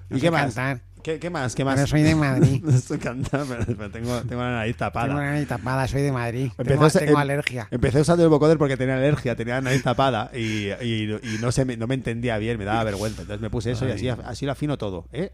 No 0.08 0.16
¿Y 0.16 0.20
qué 0.20 0.30
más? 0.30 0.54
cantar. 0.54 0.80
¿Qué, 1.06 1.20
qué 1.20 1.30
más? 1.30 1.54
¿Qué 1.54 1.64
más? 1.64 1.76
Pero 1.76 1.86
soy 1.86 2.02
de 2.02 2.16
Madrid. 2.16 2.60
no 2.64 2.76
sé 2.76 2.98
cantar, 2.98 3.44
pero, 3.48 3.64
pero 3.64 3.90
tengo, 3.92 4.20
tengo 4.22 4.42
la 4.42 4.50
nariz 4.50 4.76
tapada. 4.76 5.06
Tengo 5.06 5.20
la 5.20 5.30
nariz 5.30 5.46
tapada, 5.46 5.86
soy 5.86 6.02
de 6.02 6.10
Madrid. 6.10 6.50
Tengo, 6.56 6.84
a 6.84 6.90
tengo 6.90 7.12
em- 7.12 7.16
alergia. 7.16 7.68
Empecé 7.70 8.00
usando 8.00 8.24
el 8.24 8.28
vocoder 8.28 8.58
porque 8.58 8.76
tenía 8.76 8.96
alergia, 8.96 9.36
tenía 9.36 9.54
la 9.54 9.60
nariz 9.60 9.84
tapada 9.84 10.32
y, 10.34 10.66
y- 10.82 11.12
y 11.22 11.38
no, 11.40 11.52
se 11.52 11.64
me, 11.64 11.76
no 11.76 11.86
me 11.86 11.94
entendía 11.94 12.38
bien, 12.38 12.58
me 12.58 12.64
daba 12.64 12.82
vergüenza. 12.82 13.22
Entonces 13.22 13.40
me 13.40 13.50
puse 13.50 13.70
eso 13.70 13.86
y 13.86 13.92
así, 13.92 14.08
así 14.08 14.46
lo 14.46 14.50
afino 14.52 14.76
todo. 14.78 15.06
¿eh? 15.12 15.30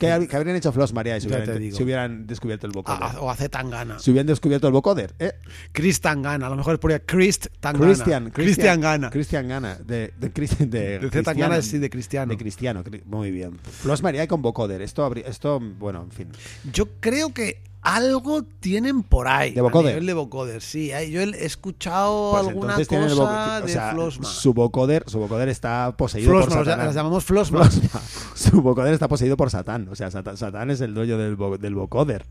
¿Qué, 0.00 0.26
qué 0.30 0.36
habrían 0.36 0.56
hecho 0.56 0.72
Flos 0.72 0.92
María 0.92 1.20
si 1.20 1.26
hubieran, 1.28 1.72
si 1.72 1.82
hubieran 1.82 2.26
descubierto 2.26 2.66
el 2.66 2.72
vocoder? 2.72 2.98
Ah, 3.02 3.16
o 3.20 3.30
hace 3.30 3.48
Tangana. 3.48 3.98
Si 3.98 4.10
hubieran 4.12 4.26
descubierto 4.28 4.66
el 4.68 4.72
vocoder, 4.72 5.14
¿eh? 5.18 5.32
Chris 5.72 6.00
Tangana. 6.00 6.46
A 6.46 6.50
lo 6.50 6.56
mejor 6.56 6.78
ponía 6.80 7.00
Chris 7.00 7.40
Tangana. 7.60 7.84
Christian, 7.84 8.30
Christian 8.30 8.80
Gana. 8.80 9.10
Cristian 9.10 9.48
Gana. 9.48 9.74
De, 9.76 10.12
de, 10.18 10.28
de, 10.66 10.98
De. 11.00 11.22
Tangana 11.22 11.62
sí, 11.62 11.78
de 11.78 11.90
Cristiano. 11.90 12.30
De 12.30 12.36
Cristiano, 12.36 12.82
cri- 12.84 13.04
muy 13.04 13.30
bien. 13.32 13.58
Flos 13.62 14.02
María 14.02 14.26
con 14.28 14.42
vocoder. 14.42 14.82
Esto, 14.82 15.04
habría- 15.04 15.15
esto, 15.26 15.60
bueno, 15.60 16.02
en 16.02 16.10
fin. 16.10 16.28
Yo 16.72 16.86
creo 17.00 17.32
que 17.32 17.62
algo 17.82 18.42
tienen 18.42 19.04
por 19.04 19.28
ahí. 19.28 19.52
¿De 19.52 19.60
vocoder? 19.60 19.86
A 19.86 19.90
nivel 19.90 20.06
de 20.06 20.14
vocoder, 20.14 20.60
sí. 20.60 20.90
Hay- 20.92 21.12
Yo 21.12 21.20
he 21.20 21.44
escuchado 21.44 22.32
Pues 22.32 22.48
alguna 22.48 22.74
cosa 22.74 23.60
o 23.62 23.66
de 23.66 23.72
sea, 23.72 23.90
Flosma. 23.92 24.26
Su 24.26 24.54
vocoder, 24.54 25.04
su 25.06 25.20
vocoder 25.20 25.48
está 25.48 25.96
poseído 25.96 26.30
Flosma, 26.32 26.56
por 26.56 26.64
Satanás. 26.64 26.86
las 26.86 26.94
llamamos 26.96 27.24
Flosma. 27.26 27.64
Flosma. 27.64 28.00
Su 28.34 28.60
vocoder 28.60 28.92
está 28.92 29.06
poseído 29.06 29.36
por 29.36 29.50
Satán. 29.50 29.88
O 29.88 29.94
sea, 29.94 30.10
Satán, 30.10 30.36
Satán 30.36 30.70
es 30.72 30.80
el 30.80 30.94
dueño 30.94 31.16
del, 31.16 31.36
del 31.60 31.74
vocoder. 31.76 32.26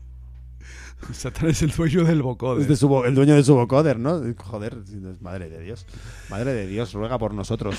Satán 1.12 1.50
es 1.50 1.62
el 1.62 1.70
dueño 1.70 2.04
del 2.04 2.18
Es 2.18 2.22
vocoder. 2.22 2.66
de 2.66 2.76
su 2.76 3.04
el 3.04 3.14
dueño 3.14 3.34
de 3.34 3.44
su 3.44 3.54
vocoder, 3.54 3.98
¿no? 3.98 4.20
Joder, 4.38 4.76
madre 5.20 5.48
de 5.50 5.60
Dios. 5.60 5.86
Madre 6.30 6.52
de 6.54 6.66
Dios, 6.66 6.92
ruega 6.94 7.18
por 7.18 7.34
nosotros, 7.34 7.76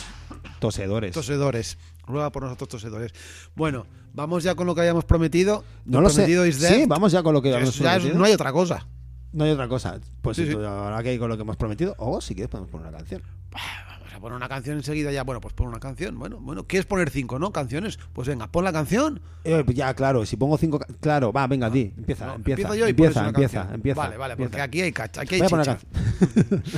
tosedores. 0.59 1.13
Tosedores. 1.13 1.77
Ruega 2.05 2.31
por 2.31 2.43
nosotros 2.43 2.69
tosedores. 2.69 3.13
Bueno, 3.55 3.85
vamos 4.13 4.43
ya 4.43 4.55
con 4.55 4.65
lo 4.67 4.75
que 4.75 4.81
habíamos 4.81 5.03
prometido. 5.05 5.63
no 5.85 5.99
lo 6.01 6.09
sé. 6.09 6.15
Prometido 6.25 6.43
dead. 6.43 6.53
Sí, 6.53 6.85
vamos 6.87 7.11
ya 7.11 7.21
con 7.23 7.33
lo 7.33 7.41
que 7.41 7.49
habíamos 7.53 7.75
es- 7.75 7.81
prometido. 7.81 8.17
no 8.17 8.23
hay 8.25 8.33
otra 8.33 8.51
cosa. 8.53 8.87
No 9.33 9.43
hay 9.43 9.51
otra 9.51 9.67
cosa. 9.67 9.99
Pues 10.21 10.37
Sí, 10.37 10.43
sí. 10.43 10.49
entonces, 10.49 10.69
ahora 10.71 11.03
que 11.03 11.09
hay 11.09 11.19
con 11.19 11.27
lo 11.29 11.35
que 11.35 11.41
hemos 11.43 11.57
prometido, 11.57 11.95
o 11.97 12.21
si 12.21 12.33
quieres 12.33 12.49
podemos 12.49 12.71
poner 12.71 12.87
una 12.87 12.97
canción. 12.97 13.21
A 14.17 14.19
poner 14.19 14.35
una 14.35 14.49
canción 14.49 14.77
enseguida 14.77 15.11
ya. 15.11 15.23
Bueno, 15.23 15.39
pues 15.39 15.53
pon 15.53 15.67
una 15.67 15.79
canción. 15.79 16.17
Bueno, 16.17 16.39
bueno, 16.39 16.65
¿quieres 16.65 16.87
poner 16.87 17.11
cinco, 17.11 17.37
no? 17.37 17.51
Canciones. 17.51 17.99
Pues 18.13 18.27
venga, 18.27 18.47
pon 18.47 18.63
la 18.63 18.73
canción. 18.73 19.21
Eh, 19.43 19.63
ya, 19.75 19.93
claro, 19.93 20.25
si 20.25 20.35
pongo 20.37 20.57
cinco... 20.57 20.79
Claro, 20.99 21.31
va, 21.31 21.45
venga, 21.45 21.69
di, 21.69 21.93
empieza, 21.95 22.25
No, 22.25 22.33
empieza, 22.33 22.61
empiezo 22.61 22.75
yo 22.75 22.87
y 22.87 22.89
empieza, 22.89 23.19
una 23.19 23.29
empieza, 23.29 23.57
canción. 23.59 23.75
empieza. 23.75 24.01
Vale, 24.01 24.17
vale, 24.17 24.35
porque 24.35 24.59
aquí 24.59 24.81
hay 24.81 24.91
cacha, 24.91 25.21
aquí 25.21 25.35
hay 25.35 25.41
Voy 25.41 25.45
a 25.45 25.49
poner 25.49 25.65
chicha. 25.67 26.61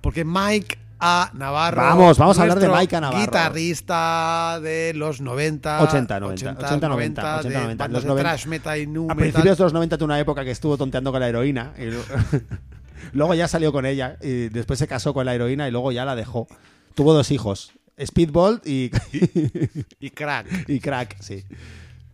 Porque 0.00 0.24
Mike 0.24 0.78
A. 1.00 1.30
Navarro. 1.34 1.82
Vamos, 1.82 2.16
vamos 2.16 2.38
a 2.38 2.42
hablar 2.42 2.58
de 2.58 2.68
Mike 2.70 2.96
A. 2.96 3.00
Navarro. 3.02 3.20
Guitarrista 3.20 4.58
de 4.62 4.94
los 4.94 5.20
90. 5.20 5.82
80, 5.82 6.20
90, 6.20 6.50
80, 6.50 6.88
90, 6.88 7.38
80, 7.40 7.48
de 7.48 7.54
90, 7.62 7.84
bandas 7.84 7.92
los 7.92 8.02
de 8.04 8.08
90. 8.08 8.22
thrash 8.30 8.46
metal 8.46 8.78
y 8.78 8.86
nu 8.86 9.04
A 9.04 9.14
metal. 9.14 9.16
principios 9.18 9.58
de 9.58 9.64
los 9.64 9.72
90 9.74 9.98
tuvo 9.98 10.06
una 10.06 10.18
época 10.18 10.44
que 10.44 10.50
estuvo 10.50 10.78
tonteando 10.78 11.12
con 11.12 11.20
la 11.20 11.28
heroína. 11.28 11.74
Y 11.78 11.88
luego 13.14 13.34
ya 13.34 13.48
salió 13.48 13.72
con 13.72 13.86
ella 13.86 14.18
y 14.20 14.48
después 14.50 14.78
se 14.78 14.86
casó 14.86 15.14
con 15.14 15.24
la 15.24 15.34
heroína 15.34 15.66
y 15.66 15.70
luego 15.70 15.92
ya 15.92 16.04
la 16.04 16.14
dejó. 16.14 16.46
Tuvo 16.94 17.14
dos 17.14 17.30
hijos. 17.30 17.72
Speedball 18.04 18.60
y, 18.64 18.90
Y 20.00 20.10
crack. 20.10 20.46
y 20.68 20.80
Crack, 20.80 21.16
sí. 21.20 21.44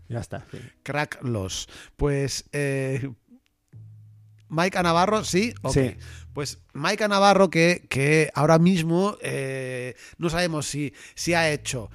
Ya 0.09 0.21
está. 0.21 0.45
sí. 0.51 0.59
Crack 0.83 1.23
los. 1.23 1.69
Pues. 1.97 2.45
Eh, 2.53 3.11
Mike 4.49 4.83
Navarro, 4.83 5.25
sí. 5.25 5.55
Sí. 5.73 5.97
Pues 6.33 6.59
Mike 6.75 7.07
Navarro, 7.09 7.51
que, 7.51 7.87
que 7.89 8.31
ahora 8.35 8.59
mismo 8.59 9.17
eh, 9.23 9.95
no 10.19 10.29
sabemos 10.29 10.67
si, 10.67 10.93
si 11.15 11.35
ha 11.35 11.51
hecho 11.51 11.91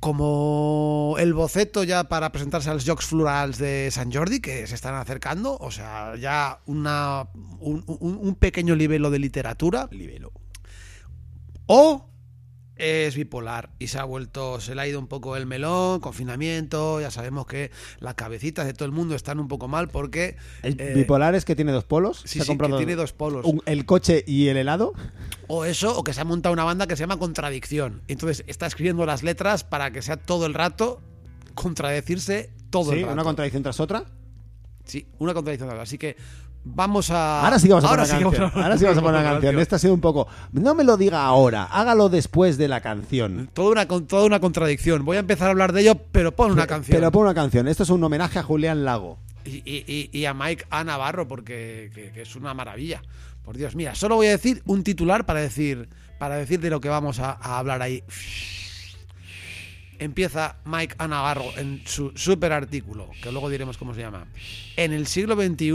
como 0.00 1.16
el 1.18 1.32
boceto 1.34 1.82
ya 1.84 2.04
para 2.04 2.30
presentarse 2.32 2.70
a 2.70 2.74
los 2.74 2.86
Jocs 2.86 3.06
Florals 3.06 3.58
de 3.58 3.90
San 3.90 4.12
Jordi, 4.12 4.40
que 4.40 4.66
se 4.66 4.74
están 4.74 4.94
acercando, 4.94 5.56
o 5.58 5.70
sea, 5.70 6.16
ya 6.16 6.60
una, 6.66 7.28
un, 7.60 7.84
un- 7.86 8.18
un 8.20 8.34
pequeño 8.36 8.74
libelo 8.74 9.10
de 9.10 9.18
literatura. 9.18 9.88
O 11.66 12.08
es 12.76 13.16
bipolar 13.16 13.70
y 13.78 13.86
se 13.88 13.98
ha 13.98 14.04
vuelto, 14.04 14.60
se 14.60 14.74
le 14.74 14.82
ha 14.82 14.86
ido 14.86 14.98
un 15.00 15.06
poco 15.06 15.36
el 15.36 15.46
melón, 15.46 16.00
confinamiento, 16.00 17.00
ya 17.00 17.10
sabemos 17.10 17.46
que 17.46 17.70
las 18.00 18.14
cabecitas 18.14 18.66
de 18.66 18.74
todo 18.74 18.84
el 18.84 18.92
mundo 18.92 19.14
están 19.14 19.40
un 19.40 19.48
poco 19.48 19.66
mal 19.66 19.88
porque... 19.88 20.36
El 20.62 20.78
eh, 20.80 20.92
bipolar 20.94 21.34
es 21.34 21.44
que 21.46 21.56
tiene 21.56 21.72
dos 21.72 21.84
polos. 21.84 22.20
Sí, 22.26 22.38
Se 22.38 22.40
ha 22.40 22.44
sí, 22.44 22.48
comprado 22.48 22.74
que 22.76 22.84
tiene 22.84 22.96
dos 23.00 23.12
polos. 23.14 23.46
un- 23.46 23.62
el 23.66 23.86
coche 23.86 24.22
y 24.26 24.48
el 24.48 24.58
helado. 24.58 24.92
O 25.46 25.64
eso, 25.64 25.96
o 25.98 26.04
que 26.04 26.12
se 26.12 26.20
ha 26.20 26.24
montado 26.24 26.52
una 26.52 26.64
banda 26.64 26.86
que 26.86 26.96
se 26.96 27.00
llama 27.04 27.18
Contradicción. 27.18 28.02
Entonces 28.08 28.44
está 28.46 28.66
escribiendo 28.66 29.06
las 29.06 29.22
letras 29.22 29.64
para 29.64 29.90
que 29.90 30.02
sea 30.02 30.16
todo 30.18 30.44
el 30.46 30.52
rato 30.54 31.00
contradecirse 31.54 32.50
todo 32.70 32.92
Sí, 32.92 32.98
el 32.98 33.02
rato. 33.04 33.14
una 33.14 33.24
contradicción 33.24 33.62
tras 33.62 33.80
otra. 33.80 34.04
Sí, 34.84 35.08
una 35.18 35.34
contradicción. 35.34 35.70
Así 35.80 35.98
que 35.98 36.16
vamos 36.74 37.10
a... 37.10 37.44
Ahora 37.44 37.58
sí 37.58 37.68
vamos 37.68 37.84
a 37.84 37.88
Ahora 37.88 38.02
poner 38.04 38.18
sí 38.18 38.24
una 38.24 38.36
canción. 38.36 38.62
Ahora 38.64 38.78
sí 38.78 38.84
vamos 38.84 38.98
a 38.98 39.02
poner 39.02 39.20
una 39.20 39.30
canción. 39.32 39.58
Esta 39.60 39.76
ha 39.76 39.78
sido 39.78 39.94
un 39.94 40.00
poco. 40.00 40.26
No 40.52 40.74
me 40.74 40.84
lo 40.84 40.96
diga 40.96 41.24
ahora, 41.24 41.64
hágalo 41.64 42.08
después 42.08 42.58
de 42.58 42.68
la 42.68 42.80
canción. 42.80 43.48
Toda 43.54 43.70
una, 43.70 43.86
toda 43.86 44.24
una 44.26 44.40
contradicción. 44.40 45.04
Voy 45.04 45.16
a 45.16 45.20
empezar 45.20 45.48
a 45.48 45.50
hablar 45.52 45.72
de 45.72 45.82
ello, 45.82 45.94
pero 46.12 46.34
pon 46.34 46.52
una 46.52 46.66
canción. 46.66 46.96
Pero 46.98 47.10
pon 47.12 47.22
una 47.22 47.34
canción. 47.34 47.68
Esto 47.68 47.84
es 47.84 47.90
un 47.90 48.02
homenaje 48.02 48.38
a 48.38 48.42
Julián 48.42 48.84
Lago. 48.84 49.18
y, 49.44 49.62
y- 49.64 49.84
y- 49.86 50.10
y 50.12 50.24
a 50.24 50.34
Mike 50.34 50.64
A. 50.70 50.82
Navarro, 50.84 51.28
porque 51.28 51.90
que- 51.94 52.10
que 52.12 52.22
es 52.22 52.34
una 52.36 52.52
maravilla. 52.52 53.00
Por 53.44 53.56
Dios, 53.56 53.76
mira, 53.76 53.94
solo 53.94 54.16
voy 54.16 54.26
a 54.26 54.30
decir 54.30 54.60
un 54.66 54.82
titular 54.82 55.24
para 55.24 55.40
decir, 55.40 55.88
para 56.18 56.34
decir 56.36 56.58
de 56.58 56.68
lo 56.68 56.80
que 56.80 56.88
vamos 56.88 57.20
a, 57.20 57.30
a 57.40 57.58
hablar 57.60 57.80
ahí. 57.80 58.02
Empieza 59.98 60.56
Mike 60.66 60.94
A. 60.98 61.08
Navarro 61.08 61.44
en 61.56 61.80
su 61.86 62.10
super 62.16 62.52
artículo, 62.52 63.08
que 63.22 63.32
luego 63.32 63.48
diremos 63.48 63.78
cómo 63.78 63.94
se 63.94 64.00
llama. 64.00 64.26
En 64.76 64.92
el 64.92 65.06
siglo 65.06 65.36
XXI 65.36 65.70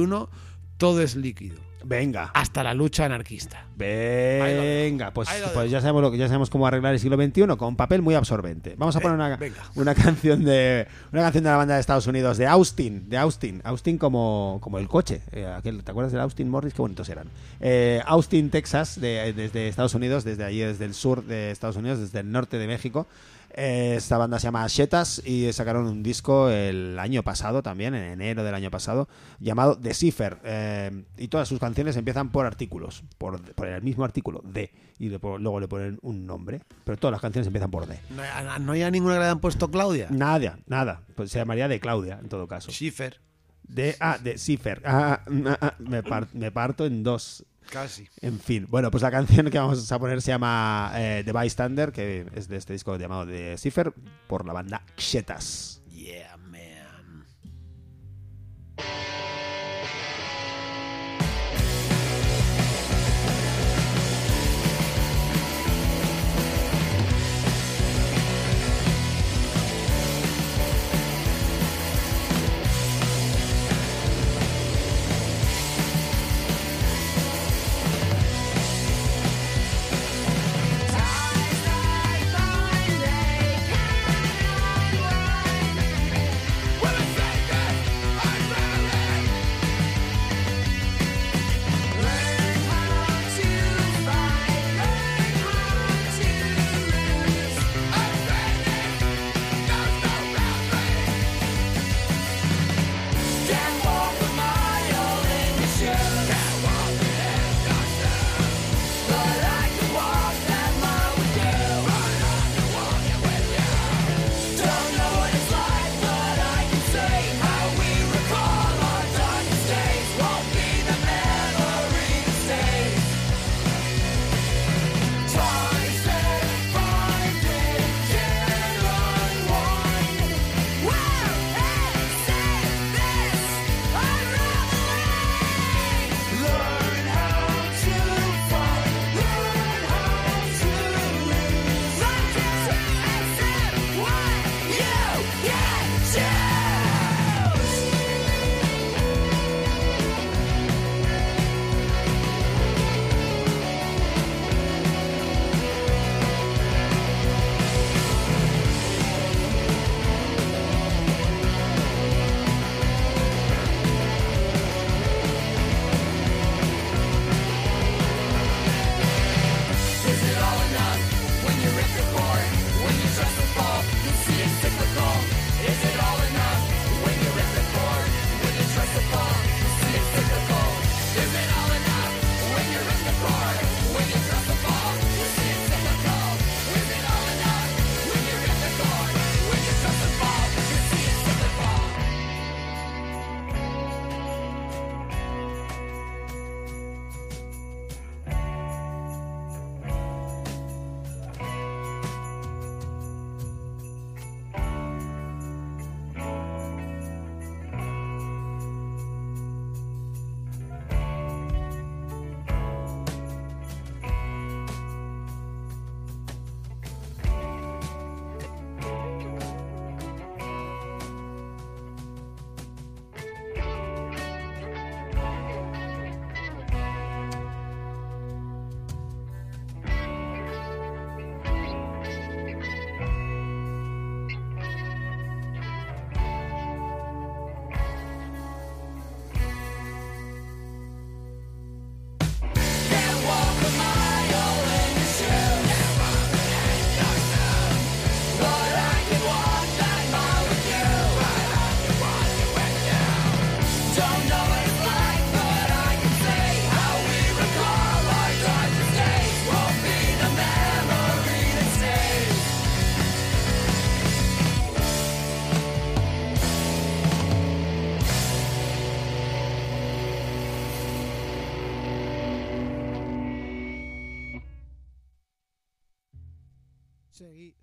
todo 0.81 1.01
es 1.01 1.15
líquido, 1.15 1.57
Venga. 1.85 2.31
hasta 2.33 2.63
la 2.63 2.73
lucha 2.73 3.05
anarquista. 3.05 3.65
Venga, 3.77 5.11
pues, 5.11 5.29
pues 5.53 5.71
ya 5.71 5.79
sabemos 5.81 6.01
lo 6.01 6.11
que 6.11 6.17
ya 6.17 6.27
sabemos 6.27 6.49
cómo 6.49 6.67
arreglar 6.67 6.93
el 6.93 6.99
siglo 6.99 7.17
XXI 7.17 7.55
con 7.57 7.75
papel 7.75 8.01
muy 8.01 8.15
absorbente. 8.15 8.75
Vamos 8.77 8.95
a 8.95 8.99
poner 8.99 9.15
una, 9.15 9.39
una 9.75 9.95
canción 9.95 10.43
de 10.43 10.87
una 11.11 11.21
canción 11.21 11.43
de 11.43 11.49
la 11.49 11.57
banda 11.57 11.75
de 11.75 11.79
Estados 11.81 12.07
Unidos 12.07 12.37
de 12.37 12.47
Austin, 12.47 13.09
de 13.09 13.17
Austin, 13.17 13.61
Austin 13.63 13.97
como, 13.97 14.59
como 14.61 14.77
el 14.79 14.87
coche. 14.87 15.21
eh, 15.31 15.45
aquel, 15.45 15.83
¿Te 15.83 15.91
acuerdas 15.91 16.11
del 16.11 16.21
Austin 16.21 16.49
Morris? 16.49 16.73
Qué 16.73 16.81
bonitos 16.81 17.07
eran. 17.09 17.27
Eh, 17.59 18.01
Austin, 18.05 18.49
Texas, 18.49 18.99
de- 18.99 19.33
desde 19.33 19.67
Estados 19.67 19.93
Unidos, 19.95 20.23
desde 20.23 20.43
allí, 20.43 20.59
desde 20.59 20.85
el 20.85 20.93
sur 20.93 21.23
de 21.25 21.51
Estados 21.51 21.75
Unidos, 21.77 21.99
desde 21.99 22.19
el 22.19 22.31
norte 22.31 22.57
de 22.57 22.67
México. 22.67 23.07
Eh, 23.55 23.95
esta 23.97 24.17
banda 24.17 24.39
se 24.39 24.45
llama 24.47 24.65
Shetas 24.67 25.21
y 25.25 25.51
sacaron 25.53 25.85
un 25.85 26.03
disco 26.03 26.49
el 26.49 26.97
año 26.99 27.21
pasado 27.23 27.61
también, 27.61 27.93
en 27.95 28.03
enero 28.03 28.43
del 28.43 28.55
año 28.55 28.71
pasado, 28.71 29.09
llamado 29.39 29.77
The 29.77 29.93
Cipher. 29.93 30.37
Eh, 30.43 31.03
y 31.17 31.27
todas 31.27 31.47
sus 31.47 31.59
canciones 31.59 31.97
empiezan 31.97 32.29
por 32.29 32.45
artículos, 32.45 33.03
por, 33.17 33.41
por 33.53 33.67
el 33.67 33.81
mismo 33.81 34.03
artículo, 34.05 34.41
D, 34.45 34.71
y 34.99 35.09
le 35.09 35.19
luego 35.19 35.59
le 35.59 35.67
ponen 35.67 35.99
un 36.01 36.25
nombre. 36.25 36.61
Pero 36.85 36.97
todas 36.97 37.11
las 37.11 37.21
canciones 37.21 37.47
empiezan 37.47 37.71
por 37.71 37.87
D. 37.87 37.99
No 38.15 38.21
hay, 38.21 38.59
no 38.61 38.71
hay 38.71 38.83
a 38.83 38.91
ninguna 38.91 39.15
que 39.15 39.19
le 39.19 39.25
hayan 39.25 39.39
puesto 39.39 39.69
Claudia. 39.69 40.07
Nada, 40.11 40.59
nada. 40.67 41.01
Pues 41.15 41.31
se 41.31 41.39
llamaría 41.39 41.67
de 41.67 41.79
Claudia, 41.79 42.19
en 42.21 42.29
todo 42.29 42.47
caso. 42.47 42.71
Schiffer, 42.71 43.19
De, 43.63 43.95
ah, 43.99 44.17
de 44.21 44.37
Cipher. 44.37 44.81
Ah, 44.85 45.21
ah, 45.45 45.57
ah, 45.61 45.73
me, 45.79 46.03
par- 46.03 46.27
me 46.33 46.51
parto 46.51 46.85
en 46.85 47.03
dos. 47.03 47.45
Casi. 47.69 48.07
En 48.21 48.39
fin, 48.39 48.65
bueno, 48.69 48.91
pues 48.91 49.03
la 49.03 49.11
canción 49.11 49.49
que 49.49 49.59
vamos 49.59 49.91
a 49.91 49.99
poner 49.99 50.21
se 50.21 50.31
llama 50.31 50.91
eh, 50.95 51.23
The 51.25 51.31
Bystander, 51.31 51.91
que 51.91 52.25
es 52.33 52.47
de 52.47 52.57
este 52.57 52.73
disco 52.73 52.95
llamado 52.97 53.25
The 53.25 53.57
Cipher, 53.57 53.93
por 54.27 54.45
la 54.45 54.53
banda 54.53 54.83
Xetas. 54.97 55.81
Yeah, 55.89 56.37
man. 56.37 57.25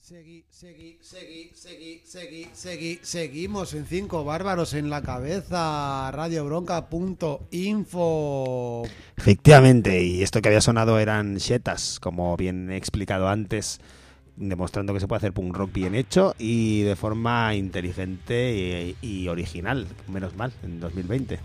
Seguí, 0.09 0.45
seguí, 0.49 0.97
seguí, 1.03 1.51
seguí, 1.53 1.53
seguí, 1.53 2.01
seguí, 2.03 2.49
seguí, 2.55 2.99
seguimos 3.03 3.75
en 3.75 3.85
Cinco 3.85 4.25
Bárbaros 4.25 4.73
en 4.73 4.89
la 4.89 5.03
Cabeza, 5.03 6.11
radiobronca.info. 6.13 8.85
Efectivamente, 9.19 10.03
y 10.03 10.23
esto 10.23 10.41
que 10.41 10.49
había 10.49 10.63
sonado 10.63 10.99
eran 10.99 11.37
Shetas, 11.37 12.01
como 12.01 12.35
bien 12.39 12.71
he 12.71 12.79
explicado 12.79 13.29
antes, 13.29 13.83
demostrando 14.37 14.95
que 14.95 15.01
se 15.01 15.09
puede 15.09 15.19
hacer 15.19 15.35
punk 15.35 15.55
rock 15.55 15.75
bien 15.75 15.95
hecho 15.95 16.35
y 16.39 16.85
de 16.85 16.97
forma 16.97 17.55
inteligente 17.55 18.97
y, 19.03 19.07
y 19.07 19.29
original, 19.29 19.87
menos 20.07 20.35
mal, 20.37 20.55
en 20.63 20.81
2020. 20.81 21.39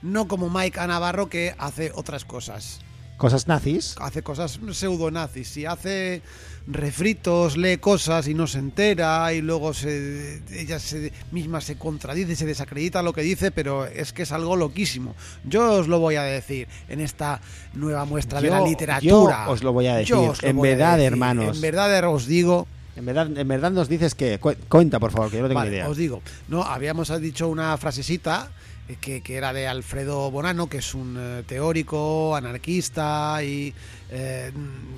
No 0.00 0.26
como 0.26 0.48
Mike 0.48 0.80
A. 0.80 0.86
Navarro 0.86 1.28
que 1.28 1.54
hace 1.58 1.92
otras 1.94 2.24
cosas. 2.24 2.80
Cosas 3.16 3.46
nazis. 3.48 3.94
Hace 4.00 4.22
cosas 4.22 4.58
pseudonazis. 4.72 5.56
Y 5.56 5.66
hace 5.66 6.20
refritos, 6.66 7.56
lee 7.56 7.78
cosas 7.78 8.26
y 8.28 8.34
no 8.34 8.46
se 8.46 8.58
entera. 8.58 9.32
Y 9.32 9.40
luego 9.40 9.72
se, 9.72 10.42
ella 10.52 10.78
se, 10.78 11.12
misma 11.30 11.60
se 11.60 11.76
contradice, 11.76 12.34
se 12.36 12.46
desacredita 12.46 13.02
lo 13.02 13.12
que 13.12 13.22
dice. 13.22 13.50
Pero 13.50 13.86
es 13.86 14.12
que 14.12 14.22
es 14.22 14.32
algo 14.32 14.56
loquísimo. 14.56 15.14
Yo 15.44 15.72
os 15.74 15.88
lo 15.88 16.00
voy 16.00 16.16
a 16.16 16.22
decir 16.22 16.68
en 16.88 17.00
esta 17.00 17.40
nueva 17.74 18.04
muestra 18.04 18.40
de 18.40 18.50
la 18.50 18.60
literatura. 18.60 19.44
yo 19.46 19.52
os 19.52 19.62
lo 19.62 19.72
voy 19.72 19.86
a 19.86 19.96
decir. 19.96 20.08
Yo 20.14 20.22
os 20.30 20.42
lo 20.42 20.48
En 20.48 20.56
voy 20.56 20.68
a 20.68 20.72
verdad, 20.72 20.96
decir. 20.96 21.12
hermanos. 21.12 21.56
En 21.56 21.62
verdad 21.62 22.08
os 22.12 22.26
digo. 22.26 22.66
En 22.96 23.04
verdad, 23.04 23.36
en 23.36 23.48
verdad 23.48 23.72
nos 23.72 23.88
dices 23.88 24.14
que... 24.14 24.38
cu- 24.38 24.54
Cuenta, 24.68 25.00
por 25.00 25.10
favor, 25.10 25.28
que 25.28 25.36
yo 25.38 25.42
no 25.42 25.48
tengo 25.48 25.58
Vale, 25.58 25.70
ni 25.70 25.76
idea. 25.78 25.88
os 25.88 25.96
digo, 25.96 26.22
no, 26.46 26.62
habíamos 26.62 27.08
dicho 27.20 27.48
una 27.48 27.76
frasecita 27.76 28.50
eh, 28.52 28.73
que, 29.00 29.22
que 29.22 29.36
era 29.36 29.52
de 29.52 29.66
Alfredo 29.66 30.30
Bonano, 30.30 30.68
que 30.68 30.78
es 30.78 30.94
un 30.94 31.16
eh, 31.18 31.42
teórico, 31.46 32.36
anarquista 32.36 33.42
y 33.42 33.72
eh, 34.10 34.52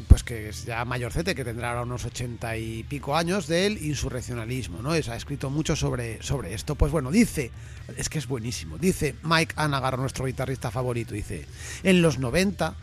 pues 0.09 0.23
que 0.25 0.49
es 0.49 0.65
ya 0.65 0.85
mayorcete, 0.85 1.35
que 1.35 1.45
tendrá 1.45 1.71
ahora 1.71 1.83
unos 1.83 2.05
ochenta 2.05 2.57
y 2.57 2.83
pico 2.83 3.17
años 3.17 3.47
del 3.47 3.79
insurreccionalismo, 3.85 4.83
¿no? 4.83 4.95
Es- 4.95 5.09
ha 5.09 5.17
escrito 5.17 5.51
mucho 5.51 5.77
sobre, 5.77 6.21
sobre 6.23 6.53
esto. 6.55 6.75
Pues 6.75 6.91
bueno, 6.91 7.11
dice, 7.13 7.51
es 7.97 8.09
que 8.09 8.19
es 8.19 8.27
buenísimo, 8.27 8.77
dice 8.79 9.15
Mike 9.23 9.55
Anagar, 9.57 9.99
nuestro 9.99 10.25
guitarrista 10.27 10.71
favorito, 10.73 11.15
dice, 11.15 11.47
en 11.85 12.03
los 12.03 12.19
90 12.19 12.75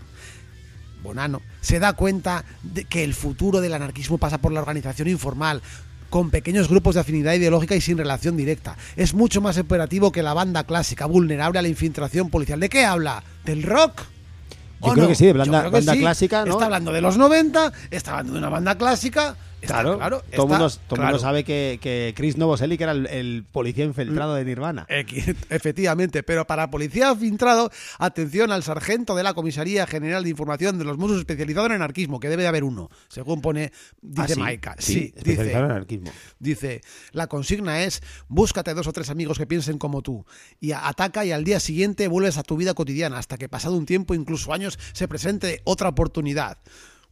Bonano, 1.04 1.42
se 1.60 1.80
da 1.80 1.92
cuenta 1.94 2.46
de 2.62 2.86
que 2.86 3.04
el 3.04 3.14
futuro 3.14 3.60
del 3.60 3.74
anarquismo 3.74 4.18
pasa 4.18 4.38
por 4.38 4.54
la 4.54 4.62
organización 4.62 5.10
informal, 5.10 5.62
con 6.14 6.30
pequeños 6.30 6.70
grupos 6.70 6.94
de 6.94 7.02
afinidad 7.02 7.34
ideológica 7.34 7.76
y 7.76 7.82
sin 7.82 7.98
relación 7.98 8.38
directa. 8.38 8.78
Es 8.96 9.16
mucho 9.16 9.42
más 9.42 9.58
operativo 9.58 10.12
que 10.12 10.22
la 10.22 10.36
banda 10.36 10.64
clásica, 10.64 11.08
vulnerable 11.08 11.58
a 11.58 11.64
la 11.64 11.68
infiltración 11.70 12.30
policial. 12.30 12.60
¿De 12.60 12.70
qué 12.70 12.86
habla? 12.86 13.24
¿Del 13.46 13.64
rock? 13.64 14.04
Yo 14.84 14.90
¿O 14.90 14.92
creo 14.92 15.06
no? 15.06 15.08
que 15.10 15.16
sí, 15.16 15.26
de 15.26 15.34
banda- 15.34 15.72
sí. 15.82 16.00
clásica, 16.00 16.46
¿no? 16.46 16.52
Está 16.52 16.66
hablando 16.66 16.92
de 16.92 17.02
los 17.02 17.18
90, 17.18 17.74
está 17.90 18.12
hablando 18.12 18.34
de 18.34 18.38
una 18.38 18.50
banda 18.50 18.78
clásica. 18.78 19.36
Está 19.64 19.76
Claro, 19.82 19.98
claro, 19.98 20.24
todo 20.36 20.48
mundo, 20.48 20.70
todo 20.88 21.02
mundo 21.02 21.20
sabe 21.20 21.44
que, 21.46 21.80
que 21.82 22.14
Chris 22.16 22.38
Novoselic 22.38 22.82
era 22.82 22.92
el, 22.92 23.08
el 23.08 23.46
policía 23.50 23.86
infiltrado 23.86 24.36
de 24.36 24.44
Nirvana. 24.44 24.86
Efectivamente, 25.50 26.22
pero 26.24 26.46
para 26.46 26.70
policía 26.70 27.16
filtrado, 27.16 27.72
atención 27.98 28.52
al 28.52 28.64
sargento 28.64 29.16
de 29.16 29.24
la 29.24 29.34
Comisaría 29.34 29.88
General 29.88 30.24
de 30.24 30.30
Información 30.30 30.78
de 30.78 30.84
los 30.86 30.98
Mossos 30.98 31.20
especializado 31.20 31.68
en 31.68 31.72
anarquismo, 31.74 32.20
que 32.20 32.30
debe 32.30 32.44
de 32.44 32.50
haber 32.50 32.64
uno, 32.64 32.90
según 33.08 33.42
pone, 33.42 33.72
dice 34.02 34.34
Ah, 34.34 34.36
sí, 34.36 34.40
Maika. 34.40 34.76
sí, 34.80 34.94
Sí, 34.94 35.14
especializado 35.16 35.66
en 35.66 35.72
anarquismo. 35.72 36.12
dice, 36.40 36.82
la 37.12 37.28
consigna 37.28 37.84
es, 37.84 38.02
búscate 38.28 38.74
dos 38.74 38.88
o 38.88 38.94
tres 38.94 39.10
amigos 39.10 39.38
que 39.38 39.48
piensen 39.48 39.78
como 39.78 40.02
tú, 40.02 40.26
y 40.60 40.74
ataca 40.74 41.24
y 41.26 41.32
al 41.32 41.44
día 41.46 41.60
siguiente 41.60 42.08
vuelves 42.10 42.38
a 42.38 42.44
tu 42.44 42.58
vida 42.58 42.74
cotidiana, 42.74 43.18
hasta 43.18 43.38
que 43.38 43.48
pasado 43.48 43.78
un 43.78 43.86
tiempo, 43.86 44.14
incluso 44.14 44.54
años, 44.54 44.78
se 44.92 45.08
presente 45.08 45.62
otra 45.64 45.90
oportunidad. 45.90 46.58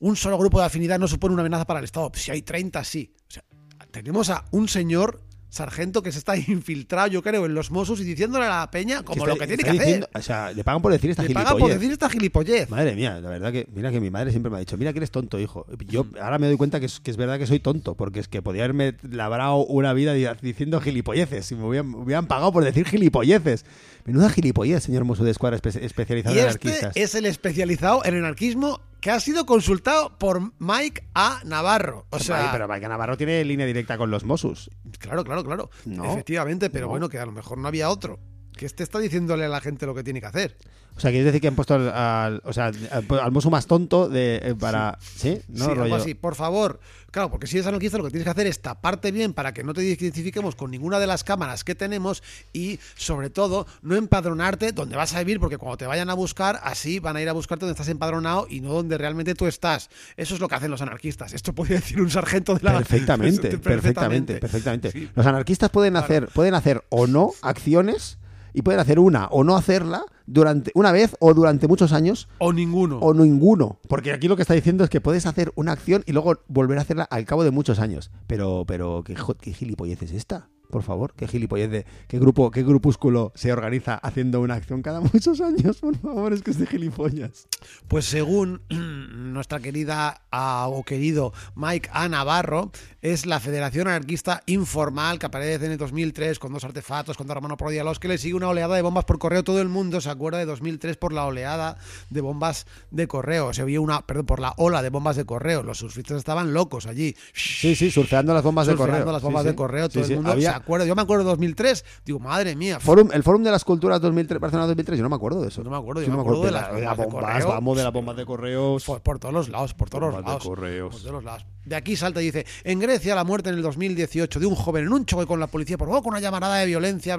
Un 0.01 0.15
solo 0.15 0.37
grupo 0.37 0.59
de 0.59 0.65
afinidad 0.65 0.99
no 0.99 1.07
supone 1.07 1.33
una 1.33 1.41
amenaza 1.41 1.65
para 1.65 1.79
el 1.79 1.85
Estado. 1.85 2.11
Si 2.15 2.29
hay 2.31 2.41
30, 2.41 2.83
sí. 2.83 3.13
O 3.29 3.31
sea, 3.31 3.43
tenemos 3.91 4.29
a 4.29 4.43
un 4.51 4.67
señor 4.67 5.21
sargento 5.49 6.01
que 6.01 6.13
se 6.13 6.17
está 6.19 6.35
infiltrado, 6.47 7.07
yo 7.07 7.21
creo, 7.21 7.45
en 7.45 7.53
los 7.53 7.71
Mossos 7.71 7.99
y 7.99 8.05
diciéndole 8.05 8.45
a 8.45 8.61
la 8.61 8.71
peña 8.71 9.03
como 9.03 9.23
está- 9.23 9.33
lo 9.33 9.37
que 9.39 9.47
tiene 9.47 9.63
que 9.63 9.69
hacer. 9.69 10.09
O 10.15 10.21
sea, 10.21 10.53
le 10.53 10.63
pagan 10.63 10.81
por 10.81 10.93
decir 10.93 11.09
esta 11.09 11.23
Le 11.23 11.27
gilipollez. 11.27 11.59
por 11.59 11.69
decir 11.73 11.91
esta 11.91 12.09
gilipollez. 12.09 12.69
Madre 12.69 12.95
mía, 12.95 13.19
la 13.19 13.29
verdad 13.29 13.51
que, 13.51 13.67
mira 13.75 13.91
que 13.91 13.99
mi 13.99 14.09
madre 14.09 14.31
siempre 14.31 14.49
me 14.49 14.55
ha 14.55 14.59
dicho, 14.61 14.77
mira 14.77 14.93
que 14.93 14.99
eres 14.99 15.11
tonto, 15.11 15.37
hijo. 15.39 15.65
Yo 15.87 16.05
ahora 16.21 16.39
me 16.39 16.47
doy 16.47 16.55
cuenta 16.55 16.79
que 16.79 16.85
es, 16.85 17.01
que 17.01 17.11
es 17.11 17.17
verdad 17.17 17.37
que 17.37 17.45
soy 17.47 17.59
tonto, 17.59 17.95
porque 17.95 18.21
es 18.21 18.29
que 18.29 18.41
podía 18.41 18.63
haberme 18.63 18.95
labrado 19.07 19.57
una 19.65 19.91
vida 19.93 20.13
di- 20.13 20.25
diciendo 20.41 20.79
gilipolleces, 20.79 21.51
y 21.51 21.55
me 21.55 21.65
hubieran, 21.65 21.89
me 21.91 21.97
hubieran 21.97 22.27
pagado 22.27 22.53
por 22.53 22.63
decir 22.63 22.87
gilipolleces. 22.87 23.65
Menuda 24.05 24.29
gilipollez, 24.29 24.83
señor 24.83 25.03
Mosso 25.03 25.25
de 25.25 25.31
Escuadra 25.31 25.59
espe- 25.61 25.81
especializado 25.83 26.33
Y 26.35 26.39
en 26.39 26.47
este 26.47 26.69
anarquistas. 26.69 26.95
es 26.95 27.13
el 27.13 27.25
especializado 27.25 28.03
en 28.05 28.15
anarquismo 28.15 28.79
que 29.01 29.11
ha 29.11 29.19
sido 29.19 29.45
consultado 29.45 30.17
por 30.17 30.53
Mike 30.59 31.09
A. 31.15 31.41
Navarro. 31.43 32.05
O 32.11 32.19
sea, 32.19 32.49
pero 32.51 32.67
Mike 32.67 32.87
Navarro 32.87 33.17
tiene 33.17 33.43
línea 33.43 33.65
directa 33.65 33.97
con 33.97 34.11
los 34.11 34.23
Mossos. 34.23 34.69
claro, 34.99 35.23
claro, 35.23 35.43
claro. 35.43 35.69
No. 35.85 36.05
Efectivamente, 36.05 36.69
pero 36.69 36.85
No. 36.85 36.91
bueno, 36.91 37.09
que 37.09 37.17
a 37.19 37.25
lo 37.25 37.31
mejor 37.31 37.57
no 37.57 37.67
había 37.67 37.89
otro. 37.89 38.19
Que 38.55 38.65
este 38.65 38.83
está 38.83 38.99
diciéndole 38.99 39.45
a 39.45 39.49
la 39.49 39.61
gente 39.61 39.85
lo 39.85 39.95
que 39.95 40.03
tiene 40.03 40.19
que 40.21 40.27
hacer. 40.27 40.55
O 40.93 40.99
sea, 40.99 41.09
quieres 41.09 41.25
decir 41.27 41.39
que 41.39 41.47
han 41.47 41.55
puesto 41.55 41.73
al, 41.73 41.87
al- 41.89 42.41
o 42.43 42.51
sea, 42.51 42.65
al, 42.65 43.05
al 43.09 43.31
Mosso 43.31 43.49
más 43.49 43.65
tonto 43.65 44.09
de, 44.09 44.41
eh, 44.43 44.55
para... 44.59 44.99
¿Sí? 45.15 45.39
No, 45.47 45.63
sí, 45.63 45.71
algo 45.71 45.83
rollo. 45.83 45.95
así. 45.95 46.13
Por 46.15 46.35
favor, 46.35 46.81
claro, 47.11 47.31
porque 47.31 47.47
si 47.47 47.55
eres 47.55 47.65
anarquista 47.67 47.97
lo 47.97 48.03
que 48.03 48.09
tienes 48.09 48.25
que 48.25 48.29
hacer 48.29 48.45
es 48.45 48.61
taparte 48.61 49.09
bien 49.13 49.33
para 49.33 49.53
que 49.53 49.63
no 49.63 49.73
te 49.73 49.83
identifiquemos 49.85 50.53
con 50.55 50.69
ninguna 50.69 50.99
de 50.99 51.07
las 51.07 51.23
cámaras 51.23 51.63
que 51.63 51.75
tenemos 51.75 52.21
y, 52.51 52.77
sobre 52.95 53.29
todo, 53.29 53.67
no 53.81 53.95
empadronarte 53.95 54.73
donde 54.73 54.97
vas 54.97 55.13
a 55.15 55.19
vivir, 55.19 55.39
porque 55.39 55.57
cuando 55.57 55.77
te 55.77 55.87
vayan 55.87 56.09
a 56.09 56.13
buscar, 56.13 56.59
así 56.61 56.99
van 56.99 57.15
a 57.15 57.21
ir 57.21 57.29
a 57.29 57.33
buscarte 57.33 57.65
donde 57.65 57.73
estás 57.73 57.87
empadronado 57.87 58.45
y 58.49 58.59
no 58.59 58.73
donde 58.73 58.97
realmente 58.97 59.33
tú 59.33 59.47
estás. 59.47 59.89
Eso 60.17 60.35
es 60.35 60.41
lo 60.41 60.49
que 60.49 60.55
hacen 60.55 60.69
los 60.71 60.81
anarquistas. 60.81 61.31
Esto 61.33 61.53
podría 61.55 61.77
decir 61.77 62.01
un 62.01 62.11
sargento 62.11 62.53
de 62.55 62.63
la... 62.63 62.73
Perfectamente, 62.77 63.57
perfectamente, 63.57 64.35
perfectamente. 64.39 64.91
Sí. 64.91 65.09
Los 65.15 65.25
anarquistas 65.25 65.69
pueden 65.69 65.95
hacer, 65.95 66.27
pueden 66.27 66.53
hacer 66.53 66.83
o 66.89 67.07
no 67.07 67.31
acciones 67.41 68.17
y 68.53 68.61
pueden 68.61 68.79
hacer 68.79 68.99
una 68.99 69.27
o 69.27 69.43
no 69.43 69.55
hacerla 69.55 70.03
durante 70.25 70.71
una 70.75 70.91
vez 70.91 71.15
o 71.19 71.33
durante 71.33 71.67
muchos 71.67 71.91
años 71.93 72.27
O 72.37 72.53
ninguno. 72.53 72.99
o 72.99 73.13
ninguno. 73.13 73.79
Porque 73.87 74.13
aquí 74.13 74.27
lo 74.27 74.35
que 74.35 74.43
está 74.43 74.53
diciendo 74.53 74.83
es 74.83 74.89
que 74.89 75.01
puedes 75.01 75.25
hacer 75.25 75.51
una 75.55 75.71
acción 75.73 76.03
y 76.05 76.11
luego 76.13 76.39
volver 76.47 76.77
a 76.77 76.81
hacerla 76.81 77.03
al 77.03 77.25
cabo 77.25 77.43
de 77.43 77.51
muchos 77.51 77.79
años. 77.79 78.11
Pero, 78.27 78.63
pero, 78.65 79.03
¿qué, 79.03 79.15
qué 79.41 79.53
gilipollez 79.53 80.01
es 80.03 80.11
esta? 80.11 80.47
Por 80.71 80.83
favor, 80.83 81.13
qué 81.15 81.27
gilipollez 81.27 81.69
de 81.69 81.85
qué 82.07 82.17
grupo, 82.19 82.49
qué 82.49 82.63
grupúsculo 82.63 83.31
se 83.35 83.51
organiza 83.53 83.95
haciendo 83.95 84.41
una 84.41 84.55
acción 84.55 84.81
cada 84.81 84.99
muchos 85.13 85.39
años, 85.41 85.77
por 85.77 85.95
favor, 85.97 86.33
es 86.33 86.41
que 86.41 86.51
es 86.51 86.57
de 86.59 86.65
gilipollas. 86.65 87.47
Pues 87.87 88.05
según 88.05 88.61
nuestra 88.69 89.59
querida 89.59 90.21
ah, 90.31 90.67
o 90.69 90.83
querido 90.83 91.33
Mike 91.55 91.89
A. 91.93 92.09
Navarro, 92.09 92.71
es 93.01 93.25
la 93.25 93.39
Federación 93.39 93.87
Anarquista 93.87 94.43
Informal 94.45 95.19
que 95.19 95.25
aparece 95.25 95.65
en 95.65 95.73
el 95.73 95.77
2003 95.77 96.39
con 96.39 96.53
dos 96.53 96.63
artefactos 96.63 97.17
contra 97.17 97.35
Romano 97.35 97.57
Prodi 97.57 97.77
a 97.79 97.83
los 97.83 97.99
que 97.99 98.07
le 98.07 98.17
sigue 98.17 98.35
una 98.35 98.47
oleada 98.49 98.75
de 98.75 98.81
bombas 98.81 99.05
por 99.05 99.19
correo. 99.19 99.43
Todo 99.43 99.61
el 99.61 99.69
mundo 99.69 100.01
se 100.01 100.09
acuerda 100.09 100.37
de 100.39 100.45
2003 100.45 100.97
por 100.97 101.13
la 101.13 101.25
oleada 101.25 101.77
de 102.09 102.21
bombas 102.21 102.65
de 102.91 103.07
correo. 103.07 103.53
Se 103.53 103.63
vio 103.63 103.81
una, 103.81 104.05
perdón, 104.05 104.25
por 104.25 104.39
la 104.39 104.53
ola 104.57 104.81
de 104.81 104.89
bombas 104.89 105.15
de 105.15 105.25
correo. 105.25 105.63
Los 105.63 105.79
surfistas 105.79 106.17
estaban 106.17 106.53
locos 106.53 106.85
allí. 106.85 107.15
Sí, 107.33 107.75
sí, 107.75 107.91
surfeando 107.91 108.33
las 108.33 108.43
bombas 108.43 108.67
de 108.67 108.75
correo. 108.75 109.11
las 109.11 109.21
bombas 109.21 109.43
sí. 109.43 109.49
de 109.49 109.55
correo. 109.55 109.89
Todo 109.89 110.03
sí. 110.03 110.11
el 110.11 110.17
mundo 110.17 110.31
Había- 110.31 110.53
se 110.53 110.60
acuerda. 110.61 110.85
Yo 110.85 110.95
me 110.95 111.01
acuerdo 111.01 111.25
de 111.25 111.29
2003. 111.31 111.83
Digo, 112.05 112.19
madre 112.19 112.55
mía. 112.55 112.79
Forum, 112.79 113.09
el 113.13 113.21
Fórum 113.23 113.43
de 113.43 113.51
las 113.51 113.63
Culturas 113.65 113.99
2003, 114.01 114.39
Barcelona 114.39 114.67
2003, 114.67 114.97
yo 114.97 115.03
no 115.03 115.09
me 115.09 115.15
acuerdo 115.17 115.41
de 115.41 115.49
eso. 115.49 115.63
No 115.63 115.69
me 115.69 115.77
acuerdo, 115.77 116.01
yo 116.01 116.05
Sí, 116.05 116.11
me 116.11 116.21
acuerdo 116.21 116.43
de 116.43 116.51
las 116.51 116.69
bombas 116.71 116.97
de 116.97 117.03
bombas, 117.05 117.23
correo. 117.33 117.47
vamos, 117.49 117.77
de 117.77 117.83
las 117.83 117.93
bombas 117.93 118.15
de 118.17 118.25
correos. 118.25 118.85
Por, 118.85 119.01
por 119.01 119.19
todos 119.19 119.33
los 119.33 119.49
lados, 119.49 119.73
por 119.73 119.89
todos 119.89 120.03
los 120.13 120.15
de 120.15 120.21
lados. 120.21 120.43
correos. 120.43 120.91
Por 120.93 121.01
todos 121.01 121.13
los 121.13 121.23
lados. 121.23 121.45
De 121.65 121.75
aquí 121.75 121.95
salta 121.95 122.21
y 122.21 122.25
dice, 122.25 122.45
en 122.63 122.79
Grecia 122.79 123.13
la 123.15 123.23
muerte 123.23 123.49
en 123.49 123.55
el 123.55 123.61
2018 123.61 124.39
de 124.39 124.45
un 124.45 124.55
joven 124.55 124.85
en 124.85 124.93
un 124.93 125.05
choque 125.05 125.25
con 125.25 125.39
la 125.39 125.47
policía 125.47 125.77
provoca 125.77 126.07
una 126.09 126.19
llamarada 126.19 126.55
de 126.57 126.65
violencia. 126.65 127.17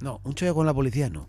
No, 0.00 0.20
un 0.24 0.34
choque 0.34 0.52
con 0.52 0.64
la 0.66 0.72
policía 0.74 1.10
no. 1.10 1.28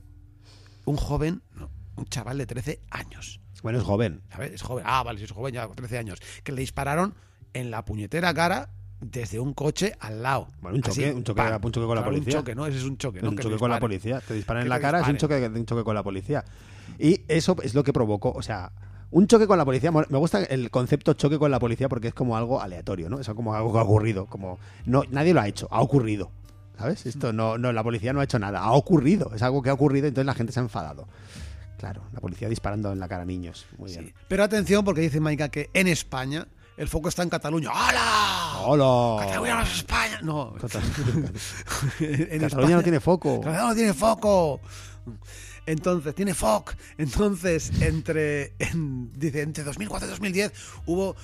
Un 0.85 0.95
joven, 0.97 1.41
no. 1.55 1.69
Un 1.95 2.05
chaval 2.05 2.37
de 2.37 2.45
13 2.45 2.81
años. 2.91 3.41
Bueno, 3.61 3.79
es 3.79 3.83
joven. 3.83 4.21
¿Sabes? 4.31 4.53
Es 4.53 4.61
joven. 4.61 4.85
Ah, 4.87 5.03
vale, 5.03 5.19
si 5.19 5.25
es 5.25 5.31
joven 5.31 5.53
ya, 5.53 5.67
13 5.67 5.97
años. 5.97 6.19
Que 6.43 6.51
le 6.53 6.61
dispararon 6.61 7.13
en 7.53 7.71
la 7.71 7.83
puñetera 7.83 8.33
cara 8.33 8.69
desde 9.01 9.39
un 9.39 9.53
coche 9.53 9.93
al 9.99 10.21
lado. 10.21 10.47
Bueno, 10.61 10.77
un 10.77 10.81
choque, 10.83 11.05
Así, 11.05 11.15
un 11.15 11.23
choque, 11.23 11.37
¡pam! 11.41 11.61
un 11.63 11.71
choque 11.71 11.87
con 11.87 11.95
la 11.95 12.03
policía. 12.05 12.33
Un 12.33 12.39
choque, 12.39 12.55
¿no? 12.55 12.65
Ese 12.65 12.77
es 12.77 12.83
un 12.83 12.97
choque, 12.97 13.21
¿no? 13.21 13.29
un 13.29 13.35
Que 13.35 13.43
choque 13.43 13.57
con 13.57 13.69
la 13.69 13.75
disparen. 13.77 13.99
policía. 13.99 14.21
Te 14.27 14.33
disparan 14.33 14.63
en 14.63 14.69
la 14.69 14.79
cara, 14.79 15.01
es 15.01 15.07
un 15.07 15.17
choque, 15.17 15.35
disparen. 15.35 15.59
un 15.61 15.65
choque 15.65 15.83
con 15.83 15.95
la 15.95 16.03
policía. 16.03 16.43
Y 16.97 17.21
eso 17.27 17.55
es 17.63 17.73
lo 17.75 17.83
que 17.83 17.93
provocó, 17.93 18.31
o 18.31 18.41
sea, 18.41 18.71
un 19.11 19.27
choque 19.27 19.47
con 19.47 19.57
la 19.57 19.65
policía. 19.65 19.91
Me 19.91 20.17
gusta 20.17 20.43
el 20.43 20.69
concepto 20.69 21.13
choque 21.13 21.39
con 21.39 21.49
la 21.51 21.59
policía 21.59 21.87
porque 21.89 22.09
es 22.09 22.13
como 22.13 22.35
algo 22.37 22.61
aleatorio, 22.61 23.09
¿no? 23.09 23.19
Es 23.19 23.29
como 23.29 23.53
algo 23.55 23.71
que 23.73 23.79
ha 23.79 23.83
ocurrido. 23.83 24.25
Como, 24.25 24.59
no, 24.85 25.03
nadie 25.09 25.33
lo 25.33 25.41
ha 25.41 25.47
hecho, 25.47 25.67
ha 25.71 25.81
ocurrido. 25.81 26.31
¿Sabes? 26.77 27.05
Esto 27.05 27.33
no, 27.33 27.57
no, 27.57 27.73
la 27.73 27.83
policía 27.83 28.13
no 28.13 28.21
ha 28.21 28.23
hecho 28.23 28.39
nada, 28.39 28.59
ha 28.61 28.71
ocurrido. 28.71 29.31
Es 29.35 29.41
algo 29.41 29.61
que 29.61 29.69
ha 29.69 29.73
ocurrido, 29.73 30.07
entonces 30.07 30.25
la 30.25 30.33
gente 30.33 30.53
se 30.53 30.59
ha 30.61 30.63
enfadado. 30.63 31.07
Claro, 31.77 32.03
la 32.13 32.19
policía 32.21 32.47
disparando 32.47 32.91
en 32.93 32.99
la 32.99 33.07
cara 33.07 33.23
a 33.23 33.25
niños. 33.25 33.65
Muy 33.77 33.91
bien. 33.91 34.05
Sí. 34.07 34.13
Pero 34.27 34.43
atención, 34.43 34.85
porque 34.85 35.01
dice 35.01 35.19
Maika 35.19 35.49
que 35.49 35.69
en 35.73 35.87
España 35.87 36.47
el 36.79 36.87
foco 36.87 37.09
está 37.09 37.23
en 37.23 37.29
Cataluña. 37.29 37.71
¡Hala! 37.73 38.61
¡Hola! 38.65 39.25
Cataluña 39.25 39.55
no 39.55 39.61
es 39.63 39.73
España. 39.75 40.19
No. 40.21 40.53
en 41.99 42.39
Cataluña 42.39 42.45
España- 42.47 42.75
no 42.77 42.83
tiene 42.83 42.99
foco. 43.01 43.41
Cataluña 43.41 43.67
no 43.67 43.75
tiene 43.75 43.93
foco. 43.93 44.61
Entonces, 45.69 46.15
tiene 46.15 46.33
FOC. 46.33 46.75
Entonces, 46.97 47.71
entre, 47.81 48.53
en- 48.59 49.11
dice, 49.13 49.41
entre 49.41 49.63
2004 49.63 50.07
y 50.07 50.09
2010 50.11 50.51
hubo 50.85 51.15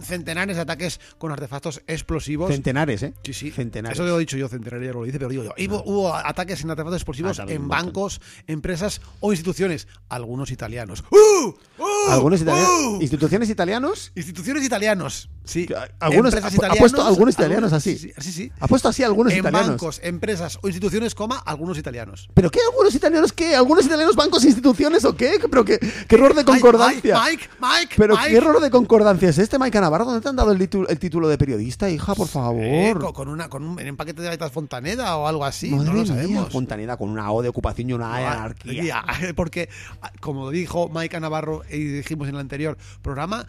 centenares 0.00 0.56
de 0.56 0.62
ataques 0.62 1.00
con 1.18 1.32
artefactos 1.32 1.82
explosivos. 1.86 2.50
Centenares, 2.50 3.02
¿eh? 3.02 3.14
Sí, 3.24 3.32
sí. 3.32 3.50
Centenares. 3.50 3.96
Eso 3.98 4.06
lo 4.06 4.16
he 4.16 4.20
dicho 4.20 4.36
yo, 4.36 4.48
centenario 4.48 4.86
ya 4.86 4.92
lo 4.92 5.04
dice, 5.04 5.18
pero 5.18 5.28
digo 5.30 5.44
yo. 5.44 5.54
Hubo, 5.68 5.82
hubo 5.84 6.14
ataques 6.14 6.58
sin 6.58 6.70
artefactos 6.70 6.96
explosivos 7.00 7.38
Ah, 7.40 7.44
en 7.48 7.68
bancos, 7.68 8.20
empresas 8.46 9.00
o 9.20 9.32
instituciones. 9.32 9.86
Algunos 10.08 10.50
italianos. 10.50 11.04
¡Uh! 11.10 11.48
¡Uh! 11.78 12.10
Algunos 12.10 12.40
italianos. 12.40 12.70
¡Uh! 12.70 12.98
¿Instituciones 13.00 13.48
italianos? 13.50 14.12
Instituciones 14.14 14.64
italianos. 14.64 15.28
Sí. 15.44 15.66
Algunos- 15.98 16.32
Empresas 16.32 16.52
ha 16.52 16.56
italianos, 16.56 16.78
puesto 16.78 17.04
algunos 17.06 17.34
italianos 17.34 17.72
así. 17.72 17.96
Sí, 17.98 18.12
sí, 18.18 18.32
sí. 18.32 18.52
Ha 18.60 18.68
puesto 18.68 18.88
así 18.88 19.02
algunos 19.02 19.32
en 19.32 19.40
italianos. 19.40 19.68
bancos, 19.70 20.00
empresas 20.04 20.58
o 20.62 20.68
instituciones, 20.68 21.14
coma, 21.14 21.38
algunos 21.38 21.78
italianos. 21.78 22.28
¿Pero 22.34 22.50
qué? 22.50 22.60
¿Algunos 22.70 22.94
italianos 22.94 23.32
qué? 23.32 23.54
¿Algunos 23.56 23.84
italianos 23.84 23.91
bancos, 24.16 24.44
instituciones 24.44 25.04
o 25.04 25.14
qué? 25.16 25.38
¿Pero 25.50 25.64
qué, 25.64 25.78
qué 25.78 26.14
error 26.16 26.34
de 26.34 26.44
concordancia? 26.44 27.20
Mike, 27.20 27.48
Mike, 27.48 27.48
Mike. 27.60 27.94
¿Pero 27.96 28.16
Mike. 28.16 28.30
qué 28.30 28.36
error 28.36 28.60
de 28.60 28.70
concordancia 28.70 29.28
es 29.28 29.38
este, 29.38 29.58
Mike 29.58 29.80
Navarro? 29.80 30.04
¿Dónde 30.04 30.20
te 30.20 30.28
han 30.28 30.36
dado 30.36 30.52
el, 30.52 30.58
título- 30.58 30.88
el 30.88 30.98
título 30.98 31.28
de 31.28 31.38
periodista, 31.38 31.88
hija, 31.90 32.14
por 32.14 32.28
favor? 32.28 32.62
Eh, 32.62 32.94
co- 33.00 33.12
con, 33.12 33.28
una, 33.28 33.48
con 33.48 33.64
un, 33.64 33.78
en 33.80 33.90
un 33.90 33.96
paquete 33.96 34.20
de 34.22 34.26
galletas 34.28 34.52
Fontaneda 34.52 35.16
o 35.16 35.26
algo 35.26 35.44
así. 35.44 35.70
Madre 35.70 35.86
no 35.86 35.92
lo 35.94 36.02
mía, 36.02 36.06
sabemos. 36.06 36.52
Fontaneda 36.52 36.96
con 36.96 37.08
una 37.10 37.30
O 37.32 37.42
de 37.42 37.48
ocupación 37.48 37.90
y 37.90 37.92
una 37.92 38.14
A 38.14 38.18
de 38.18 38.24
Ah, 38.26 38.32
anarquía. 38.32 39.04
Porque, 39.36 39.68
ah, 40.00 40.10
como 40.20 40.50
dijo 40.50 40.88
Maika 40.88 41.20
Navarro 41.20 41.62
y 41.70 41.78
dijimos 41.78 42.28
en 42.28 42.34
el 42.34 42.40
anterior 42.40 42.76
programa, 43.02 43.46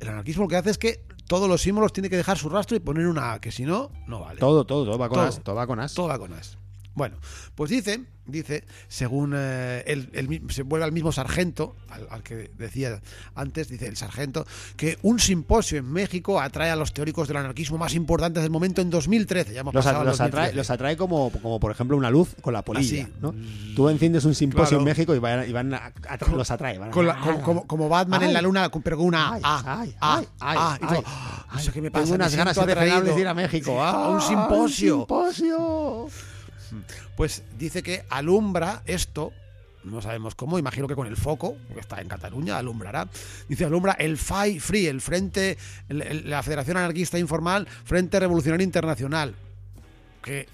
el 0.00 0.08
anarquismo 0.08 0.44
lo 0.44 0.48
que 0.48 0.56
hace 0.56 0.70
es 0.70 0.78
que 0.78 1.00
todos 1.26 1.48
los 1.48 1.60
símbolos 1.60 1.92
tiene 1.92 2.08
que 2.08 2.16
dejar 2.16 2.38
su 2.38 2.48
rastro 2.48 2.76
y 2.76 2.80
poner 2.80 3.06
una 3.06 3.32
A, 3.32 3.40
que 3.40 3.52
si 3.52 3.64
no, 3.64 3.90
no 4.06 4.20
vale. 4.20 4.40
Todo, 4.40 4.64
todo, 4.64 4.84
todo 4.86 4.96
va 4.98 5.08
con 5.08 5.16
Todo. 5.18 5.26
as. 5.28 5.40
Todo 5.42 5.54
va 5.56 5.66
con 5.66 5.78
as. 5.80 5.92
Todo 5.92 6.08
va 6.08 6.18
con 6.18 6.32
as. 6.32 6.56
Bueno, 6.98 7.16
pues 7.54 7.70
dice, 7.70 8.00
dice, 8.26 8.64
según 8.88 9.32
eh, 9.34 9.82
el, 9.86 10.42
se 10.50 10.62
vuelve 10.64 10.84
al 10.84 10.92
mismo 10.92 11.12
sargento, 11.12 11.76
al, 11.88 12.06
al 12.10 12.22
que 12.22 12.50
decía 12.58 13.00
antes, 13.34 13.68
dice 13.68 13.86
el 13.86 13.96
sargento, 13.96 14.44
que 14.76 14.98
un 15.02 15.18
simposio 15.20 15.78
en 15.78 15.90
México 15.90 16.40
atrae 16.40 16.70
a 16.70 16.76
los 16.76 16.92
teóricos 16.92 17.28
del 17.28 17.38
anarquismo 17.38 17.78
más 17.78 17.94
importantes 17.94 18.42
del 18.42 18.50
momento 18.50 18.82
en 18.82 18.90
2013. 18.90 19.54
Ya 19.54 19.60
hemos 19.60 19.72
Los, 19.72 19.84
pasado 19.84 20.02
a- 20.02 20.04
los 20.04 20.20
atrae, 20.20 20.52
2013. 20.52 20.56
los 20.56 20.70
atrae 20.70 20.96
como, 20.98 21.30
como, 21.40 21.58
por 21.60 21.70
ejemplo, 21.70 21.96
una 21.96 22.10
luz 22.10 22.34
con 22.42 22.52
la 22.52 22.62
polilla. 22.62 23.04
Así. 23.04 23.12
¿no? 23.22 23.34
Tú 23.74 23.88
enciendes 23.88 24.24
un 24.24 24.34
simposio 24.34 24.70
Claro. 24.70 24.80
en 24.80 24.84
México 24.84 25.14
y 25.14 25.18
van, 25.20 25.48
y 25.48 25.52
van 25.52 25.72
a- 25.72 25.92
a- 26.08 26.30
los 26.34 26.50
atrae. 26.50 26.78
van 26.78 26.88
a- 26.88 26.92
Con 26.92 27.06
la- 27.06 27.18
con- 27.20 27.40
como, 27.40 27.66
como 27.66 27.88
Batman 27.88 28.24
en 28.24 28.32
la 28.32 28.40
Ay. 28.40 28.44
luna, 28.44 28.68
con- 28.68 28.82
pero 28.82 28.96
con 28.98 29.06
una 29.06 29.32
Ay, 29.34 29.40
A. 29.44 29.80
ay, 29.82 29.94
A, 30.00 30.16
ay, 30.18 30.26
ay, 30.40 30.58
A, 30.60 30.78
y 30.80 30.84
ay, 30.84 30.96
tú, 31.00 31.02
"Ah, 31.06 31.46
no 31.54 31.58
sé 31.60 31.68
ay, 31.68 31.72
qué 31.74 31.80
me 31.80 31.90
tengo 31.90 32.02
pasa. 32.02 32.10
me 32.10 32.16
unas 32.16 32.34
ganas 32.34 32.56
de 32.56 33.20
ir 33.20 33.28
a 33.28 33.34
México. 33.34 33.80
a 33.82 33.90
Ah, 33.90 34.08
un 34.10 34.20
simposio. 34.20 34.96
simposio. 34.98 36.08
Pues 37.16 37.42
dice 37.58 37.82
que 37.82 38.04
alumbra 38.10 38.82
esto, 38.86 39.32
no 39.84 40.02
sabemos 40.02 40.34
cómo, 40.34 40.58
imagino 40.58 40.86
que 40.88 40.94
con 40.94 41.06
el 41.06 41.16
foco, 41.16 41.56
que 41.72 41.80
está 41.80 42.00
en 42.00 42.08
Cataluña, 42.08 42.58
alumbrará. 42.58 43.08
Dice, 43.48 43.64
alumbra 43.64 43.92
el 43.92 44.16
FAI 44.16 44.60
Free, 44.60 44.86
el 44.86 45.00
Frente, 45.00 45.56
la 45.88 46.42
Federación 46.42 46.76
Anarquista 46.76 47.18
Informal, 47.18 47.66
Frente 47.84 48.20
Revolucionario 48.20 48.64
Internacional, 48.64 49.34
que 50.22 50.48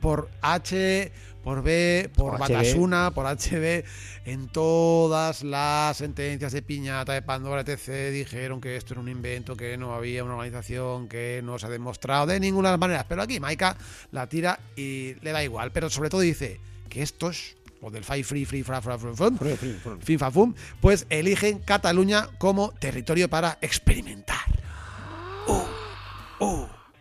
por 0.00 0.28
H, 0.42 1.12
por 1.44 1.62
B, 1.62 2.10
por. 2.16 2.38
Batasuna, 2.38 3.12
por 3.12 3.26
HB, 3.26 3.84
en 4.24 4.48
todas 4.48 5.44
las 5.44 5.98
sentencias 5.98 6.52
de 6.52 6.62
piñata, 6.62 7.12
de 7.12 7.22
Pandora, 7.22 7.60
etc., 7.60 8.10
dijeron 8.10 8.60
que 8.60 8.76
esto 8.76 8.94
era 8.94 9.00
un 9.02 9.08
invento, 9.08 9.54
que 9.54 9.76
no 9.76 9.94
había 9.94 10.24
una 10.24 10.34
organización, 10.34 11.06
que 11.06 11.42
no 11.44 11.58
se 11.58 11.66
ha 11.66 11.68
demostrado 11.68 12.26
de 12.26 12.40
ninguna 12.40 12.70
de 12.70 12.72
las 12.72 12.80
maneras. 12.80 13.04
Pero 13.08 13.22
aquí 13.22 13.38
Maika 13.38 13.76
la 14.10 14.26
tira 14.26 14.58
y 14.74 15.14
le 15.20 15.32
da 15.32 15.44
igual. 15.44 15.70
Pero 15.70 15.90
sobre 15.90 16.08
todo 16.08 16.22
dice 16.22 16.58
que 16.88 17.02
estos, 17.02 17.56
o 17.82 17.90
del 17.90 18.04
Five 18.04 18.24
Free, 18.24 18.46
Free, 18.46 18.62
Fra, 18.62 18.80
Fra, 18.80 18.98
Fra, 18.98 20.32
pues 20.80 21.06
eligen 21.10 21.58
Cataluña 21.58 22.28
como 22.38 22.72
territorio 22.72 23.28
para 23.28 23.58
experimentar. 23.60 24.63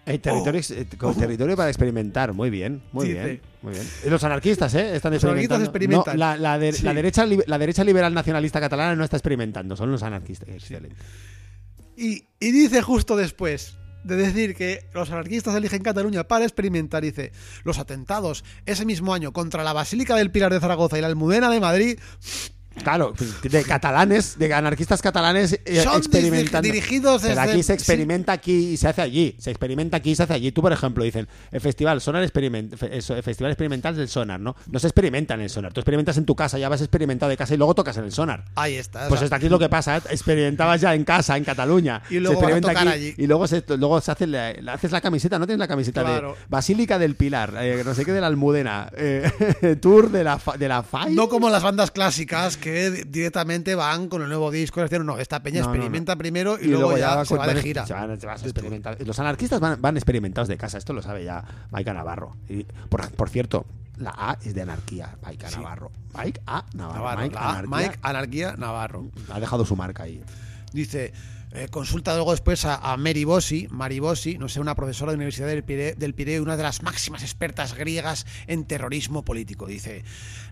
El 0.06 0.20
territorio, 0.20 0.60
ex- 0.60 0.72
eh, 0.72 0.86
con 0.98 1.16
territorio 1.16 1.56
para 1.56 1.70
experimentar, 1.70 2.34
muy 2.34 2.50
bien, 2.50 2.82
muy 2.92 3.08
bien, 3.14 3.42
muy 3.62 3.74
bien. 3.74 3.86
Los 4.10 4.24
anarquistas, 4.24 4.74
¿eh? 4.76 4.96
Están 4.96 5.14
Los 5.14 5.24
anarquistas 5.24 5.62
experimentando. 5.62 6.12
experimentan. 6.12 6.14
No, 6.16 6.20
la, 6.20 6.38
la 6.38 6.60
de- 6.60 6.74
Sí. 6.74 6.84
la 6.84 6.94
derecha, 6.94 7.26
la 7.48 7.58
derecha 7.58 7.84
liberal 7.84 8.14
nacionalista 8.14 8.60
catalana 8.60 8.96
no 8.96 9.04
está 9.06 9.16
experimentando, 9.18 9.76
son 9.78 9.92
los 9.92 10.04
anarquistas. 10.04 10.50
Excelente. 10.50 10.96
Y, 11.96 12.26
y 12.40 12.52
dice 12.52 12.82
justo 12.82 13.16
después 13.16 13.78
de 14.04 14.18
decir 14.18 14.56
que 14.56 14.90
los 14.94 15.10
anarquistas 15.12 15.56
eligen 15.56 15.82
Cataluña 15.82 16.26
para 16.28 16.44
experimentar, 16.44 17.04
dice, 17.04 17.32
los 17.64 17.80
atentados 17.80 18.44
ese 18.66 18.86
mismo 18.86 19.14
año 19.14 19.32
contra 19.32 19.64
la 19.64 19.72
Basílica 19.72 20.16
del 20.18 20.30
Pilar 20.32 20.52
de 20.52 20.60
Zaragoza 20.60 20.98
y 20.98 21.02
la 21.02 21.08
Almudena 21.08 21.50
de 21.50 21.62
Madrid 21.62 22.00
Claro, 22.84 23.14
de 23.44 23.64
catalanes, 23.64 24.38
de 24.40 24.54
anarquistas 24.54 25.02
catalanes 25.02 25.60
eh, 25.66 25.82
Son 25.84 25.98
experimentando. 25.98 26.68
diri- 26.68 26.74
dirigidos 26.74 27.22
Pero 27.22 27.40
aquí 27.42 27.62
se 27.64 27.74
experimenta 27.74 28.32
aquí 28.34 28.70
y 28.72 28.78
se 28.78 28.88
hace 28.88 29.02
allí. 29.02 29.36
Se 29.40 29.52
experimenta 29.52 29.98
aquí 29.98 30.12
y 30.12 30.16
se 30.16 30.24
hace 30.24 30.34
allí. 30.34 30.52
Tú, 30.52 30.62
por 30.62 30.74
ejemplo, 30.74 31.04
dicen, 31.04 31.28
el 31.52 31.62
festival 31.62 32.02
Sonar 32.02 32.24
Experiment, 32.24 32.74
el 32.82 33.02
festival 33.24 33.52
experimental 33.52 33.96
del 33.96 34.08
Sonar, 34.10 34.40
¿no? 34.40 34.56
No 34.72 34.80
se 34.80 34.88
experimenta 34.88 35.34
en 35.36 35.42
el 35.42 35.50
Sonar. 35.50 35.72
Tú 35.74 35.82
experimentas 35.82 36.18
en 36.18 36.26
tu 36.26 36.36
casa, 36.36 36.58
ya 36.58 36.68
vas 36.70 36.82
experimentado 36.82 37.30
de 37.30 37.38
casa 37.38 37.54
y 37.54 37.58
luego 37.58 37.76
tocas 37.76 37.96
en 37.98 38.06
el 38.06 38.12
Sonar. 38.12 38.46
Ahí 38.56 38.76
está. 38.76 39.08
Pues 39.08 39.22
hasta 39.22 39.36
aquí 39.36 39.46
es 39.46 39.52
lo 39.52 39.60
que 39.60 39.70
pasa, 39.70 39.98
¿eh? 39.98 40.02
experimentabas 40.10 40.82
ya 40.82 40.96
en 40.96 41.04
casa, 41.06 41.38
en 41.38 41.44
Cataluña. 41.44 42.02
Y 42.10 42.20
luego 42.20 42.40
se 42.40 42.46
experimenta 42.46 42.72
aquí, 42.80 42.90
allí. 42.90 43.14
Y 43.18 43.28
luego 43.28 43.48
se, 43.48 43.64
luego 43.78 44.02
se 44.02 44.12
hace 44.12 44.28
la, 44.28 44.54
la- 44.62 44.74
haces 44.74 44.92
la 44.92 45.02
camiseta, 45.02 45.38
¿no 45.40 45.46
tienes 45.46 45.60
la 45.60 45.68
camiseta 45.68 46.04
Claro. 46.04 46.32
de 46.34 46.46
Basílica 46.50 46.98
del 47.00 47.16
Pilar, 47.16 47.54
eh, 47.62 47.84
no 47.86 47.94
sé 47.94 48.04
qué 48.04 48.12
de 48.14 48.22
la 48.22 48.28
Almudena, 48.28 48.90
eh, 48.98 49.78
Tour 49.82 50.10
de 50.12 50.24
la, 50.24 50.40
de 50.58 50.68
la 50.68 50.84
FAI? 50.84 51.14
no 51.14 51.30
como 51.30 51.50
las 51.50 51.64
bandas 51.64 51.92
clásicas 51.92 52.58
que 52.64 52.90
di- 52.92 53.04
directamente 53.08 53.76
van 53.76 54.08
con 54.08 54.22
el 54.22 54.28
nuevo 54.30 54.50
disco. 54.52 54.82
es 54.84 54.90
decir, 54.90 55.04
No, 55.06 55.18
esta 55.20 55.44
peña 55.44 55.60
No, 55.62 55.68
no, 55.68 55.74
experimenta 55.74 56.16
primero 56.16 56.58
y, 56.60 56.68
luego, 56.68 56.98
ya, 56.98 57.24
se 57.26 57.36
va 57.36 57.48
de 57.48 57.62
gira. 57.62 57.86
se 57.86 57.94
van- 57.94 58.20
se 58.20 58.26
van 58.26 58.38
a 58.38 58.42
experimentar. 58.42 58.98
Los 59.06 59.20
anarquistas 59.20 59.60
van, 59.60 59.82
van 59.82 59.98
experimentados 59.98 60.48
de 60.48 60.58
casa, 60.58 60.78
esto 60.78 60.94
lo 60.94 61.02
sabe 61.02 61.24
ya 61.26 61.44
Maika 61.72 61.94
Navarro. 61.94 62.36
Y, 62.50 62.64
por, 62.90 63.10
por 63.12 63.30
cierto, 63.30 63.66
la 63.98 64.12
A 64.18 64.38
es 64.44 64.54
de 64.56 64.62
anarquía, 64.62 65.18
Maika 65.22 65.50
Sí. 65.50 65.56
Navarro. 65.58 65.92
Mike 66.18 66.42
A 66.48 66.66
Navarro. 66.74 67.00
Navarro, 67.00 67.22
Mike, 67.22 67.36
A, 67.38 67.50
anarquía. 67.50 67.78
Mike 67.78 68.00
Anarquía 68.02 68.56
Navarro. 68.58 69.06
Ha 69.30 69.40
dejado 69.40 69.66
su 69.66 69.76
marca 69.76 70.04
ahí. 70.04 70.22
Dice, 70.72 71.14
eh, 71.56 71.68
consulta 71.70 72.16
luego 72.16 72.32
después 72.32 72.66
a, 72.66 72.76
a 72.78 72.98
Mary 72.98 73.26
Bossi, 73.26 73.68
Mari 73.70 74.00
Bossi, 74.00 74.40
no 74.40 74.50
sé, 74.50 74.60
una 74.60 74.74
profesora 74.74 75.12
de 75.12 75.18
la 75.18 75.20
Universidad 75.20 75.48
del 75.48 75.64
Pireo, 75.64 75.94
del 75.96 76.16
Pireo 76.16 76.42
una 76.42 76.58
de 76.58 76.64
las 76.64 76.82
máximas 76.82 77.22
expertas 77.22 77.76
griegas 77.76 78.26
en 78.48 78.66
terrorismo 78.66 79.24
político. 79.24 79.68
Dice, 79.68 80.04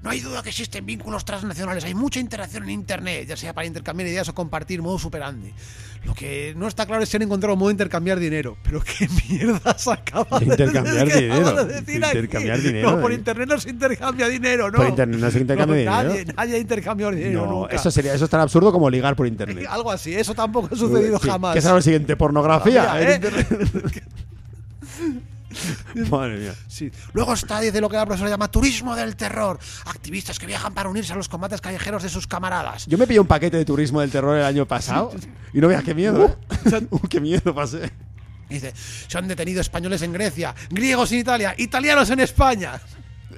no 0.02 0.10
hay 0.10 0.20
duda 0.20 0.42
que 0.42 0.50
existen 0.50 0.84
vínculos 0.86 1.26
transnacionales, 1.26 1.84
hay 1.84 1.94
mucha 1.94 2.20
interacción 2.20 2.64
en 2.64 2.72
Internet, 2.72 3.28
ya 3.28 3.38
sea 3.38 3.54
para 3.54 3.68
intercambiar 3.68 4.10
ideas 4.10 4.28
o 4.30 4.34
compartir 4.34 4.82
modo 4.82 4.98
superandi. 4.98 5.54
Lo 6.04 6.16
que 6.16 6.56
no 6.58 6.68
está 6.68 6.88
claro 6.88 7.04
es 7.04 7.10
si 7.10 7.18
han 7.18 7.22
encontrado 7.22 7.54
un 7.54 7.60
modo 7.60 7.70
de 7.70 7.74
intercambiar 7.74 8.20
dinero. 8.20 8.58
Pero 8.64 8.82
qué 8.82 9.08
mierda 9.30 9.76
acaba 9.86 10.40
de 10.40 10.46
Intercambiar 10.46 11.06
decir, 11.06 11.28
¿qué 11.28 11.32
acabas 11.32 11.54
dinero. 11.54 11.66
de 11.66 11.82
decir 11.82 12.06
aquí? 12.06 12.18
Intercambiar 12.18 12.62
dinero, 12.62 12.92
No, 12.96 13.02
por 13.02 13.12
eh. 13.12 13.16
internet 13.16 13.48
no 13.50 13.60
se 13.60 13.70
intercambia 13.70 14.28
dinero, 14.28 14.72
¿no? 14.72 14.78
Por 14.78 14.88
internet 14.90 15.20
no 15.20 15.30
se 15.30 15.40
intercambia 15.40 15.78
dinero. 15.78 16.04
Nadie, 16.04 16.26
nadie 16.36 16.56
ha 16.56 16.58
intercambiado 16.58 17.12
dinero 17.12 17.46
No, 17.46 17.52
nunca. 17.52 17.76
eso 17.76 17.92
sería, 17.92 18.16
eso 18.16 18.26
es 18.26 18.32
tan 18.32 18.42
absurdo 18.42 18.72
como 18.72 18.90
ligar 18.90 19.16
por 19.16 19.28
internet. 19.36 19.68
Algo 19.70 19.92
así, 19.92 20.16
eso 20.16 20.34
tampoco 20.34 20.70
ha 20.74 20.76
sucedido 20.76 21.20
Sí, 21.20 21.30
jamás. 21.30 21.54
¿Qué 21.54 21.62
será 21.62 21.76
lo 21.76 21.82
siguiente? 21.84 22.16
¿Pornografía? 22.16 23.00
¿eh? 23.00 23.22
Madre 26.10 26.38
mía. 26.38 26.54
Sí. 26.68 26.92
Luego 27.14 27.34
está, 27.34 27.60
dice 27.60 27.82
lo 27.82 27.90
que 27.90 27.98
la 27.98 28.06
profesora 28.06 28.30
llama 28.30 28.50
turismo 28.50 28.96
del 28.96 29.16
terror. 29.16 29.60
Activistas 29.86 30.40
que 30.40 30.46
viajan 30.46 30.74
para 30.74 30.90
unirse 30.90 31.14
a 31.14 31.16
los 31.16 31.30
combates 31.30 31.62
callejeros 31.62 32.04
de 32.04 32.10
sus 32.10 32.28
camaradas. 32.28 32.86
Yo 32.88 32.98
me 32.98 33.08
pillé 33.08 33.20
un 33.20 33.28
paquete 33.28 33.58
de 33.58 33.66
turismo 33.66 34.02
del 34.02 34.12
terror 34.12 34.38
el 34.38 34.46
año 34.46 34.66
pasado 34.68 35.12
y 35.54 35.60
no 35.60 35.68
veas 35.68 35.84
qué 35.84 35.94
miedo. 35.96 36.26
¿eh? 36.26 36.88
Uh, 36.92 37.00
qué 37.08 37.20
miedo 37.20 37.54
pasé. 37.56 37.92
Dice, 38.50 38.74
se 39.08 39.18
han 39.18 39.28
detenido 39.28 39.62
españoles 39.62 40.02
en 40.02 40.12
Grecia, 40.14 40.54
griegos 40.70 41.12
en 41.14 41.20
Italia, 41.20 41.56
italianos 41.58 42.10
en 42.10 42.20
España. 42.20 42.80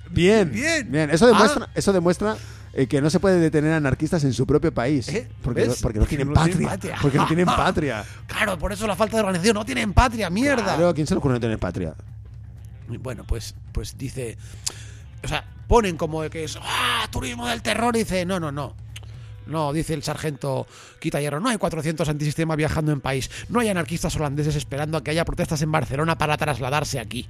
Bien, 0.09 0.51
Bien. 0.51 1.09
Eso 1.09 1.27
demuestra, 1.27 1.65
Ah. 1.65 1.69
eso 1.75 1.93
demuestra 1.93 2.35
eh, 2.73 2.87
que 2.87 3.01
no 3.01 3.09
se 3.09 3.19
puede 3.19 3.39
detener 3.39 3.71
anarquistas 3.71 4.23
en 4.23 4.33
su 4.33 4.47
propio 4.47 4.73
país. 4.73 5.07
¿Eh? 5.09 5.29
Porque, 5.43 5.67
no, 5.67 5.73
porque 5.81 5.99
no 5.99 6.05
tienen 6.05 6.29
no 6.29 6.33
patria. 6.33 6.97
Porque 7.01 7.17
no 7.17 7.27
tienen 7.27 7.45
patria. 7.45 8.03
Claro, 8.25 8.57
por 8.57 8.73
eso 8.73 8.87
la 8.87 8.95
falta 8.95 9.17
de 9.17 9.21
organización. 9.21 9.53
No 9.55 9.63
tienen 9.63 9.93
patria, 9.93 10.29
mierda. 10.29 10.63
Claro, 10.63 10.89
¿a 10.89 10.93
quién 10.93 11.05
se 11.05 11.13
le 11.13 11.19
ocurre 11.19 11.35
no 11.35 11.39
tener 11.39 11.59
patria? 11.59 11.93
Bueno, 12.87 13.23
pues, 13.25 13.53
pues 13.71 13.97
dice. 13.97 14.37
O 15.23 15.27
sea, 15.27 15.45
ponen 15.67 15.97
como 15.97 16.23
de 16.23 16.31
que 16.31 16.43
es. 16.43 16.57
¡Ah! 16.61 17.07
Turismo 17.11 17.47
del 17.47 17.61
terror. 17.61 17.95
Y 17.95 17.99
dice, 17.99 18.25
no, 18.25 18.39
no, 18.39 18.51
no. 18.51 18.75
No, 19.45 19.73
dice 19.73 19.93
el 19.93 20.03
sargento 20.03 20.65
Quita 20.99 21.19
Hierro, 21.19 21.41
no 21.41 21.49
hay 21.49 21.57
400 21.57 22.07
antisistemas 22.07 22.57
viajando 22.57 22.91
en 22.91 23.01
país. 23.01 23.29
No 23.49 23.59
hay 23.59 23.69
anarquistas 23.69 24.15
holandeses 24.15 24.55
esperando 24.55 24.97
a 24.97 25.03
que 25.03 25.11
haya 25.11 25.25
protestas 25.25 25.61
en 25.61 25.71
Barcelona 25.71 26.17
para 26.17 26.37
trasladarse 26.37 26.99
aquí. 26.99 27.27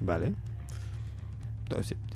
Vale. 0.00 0.34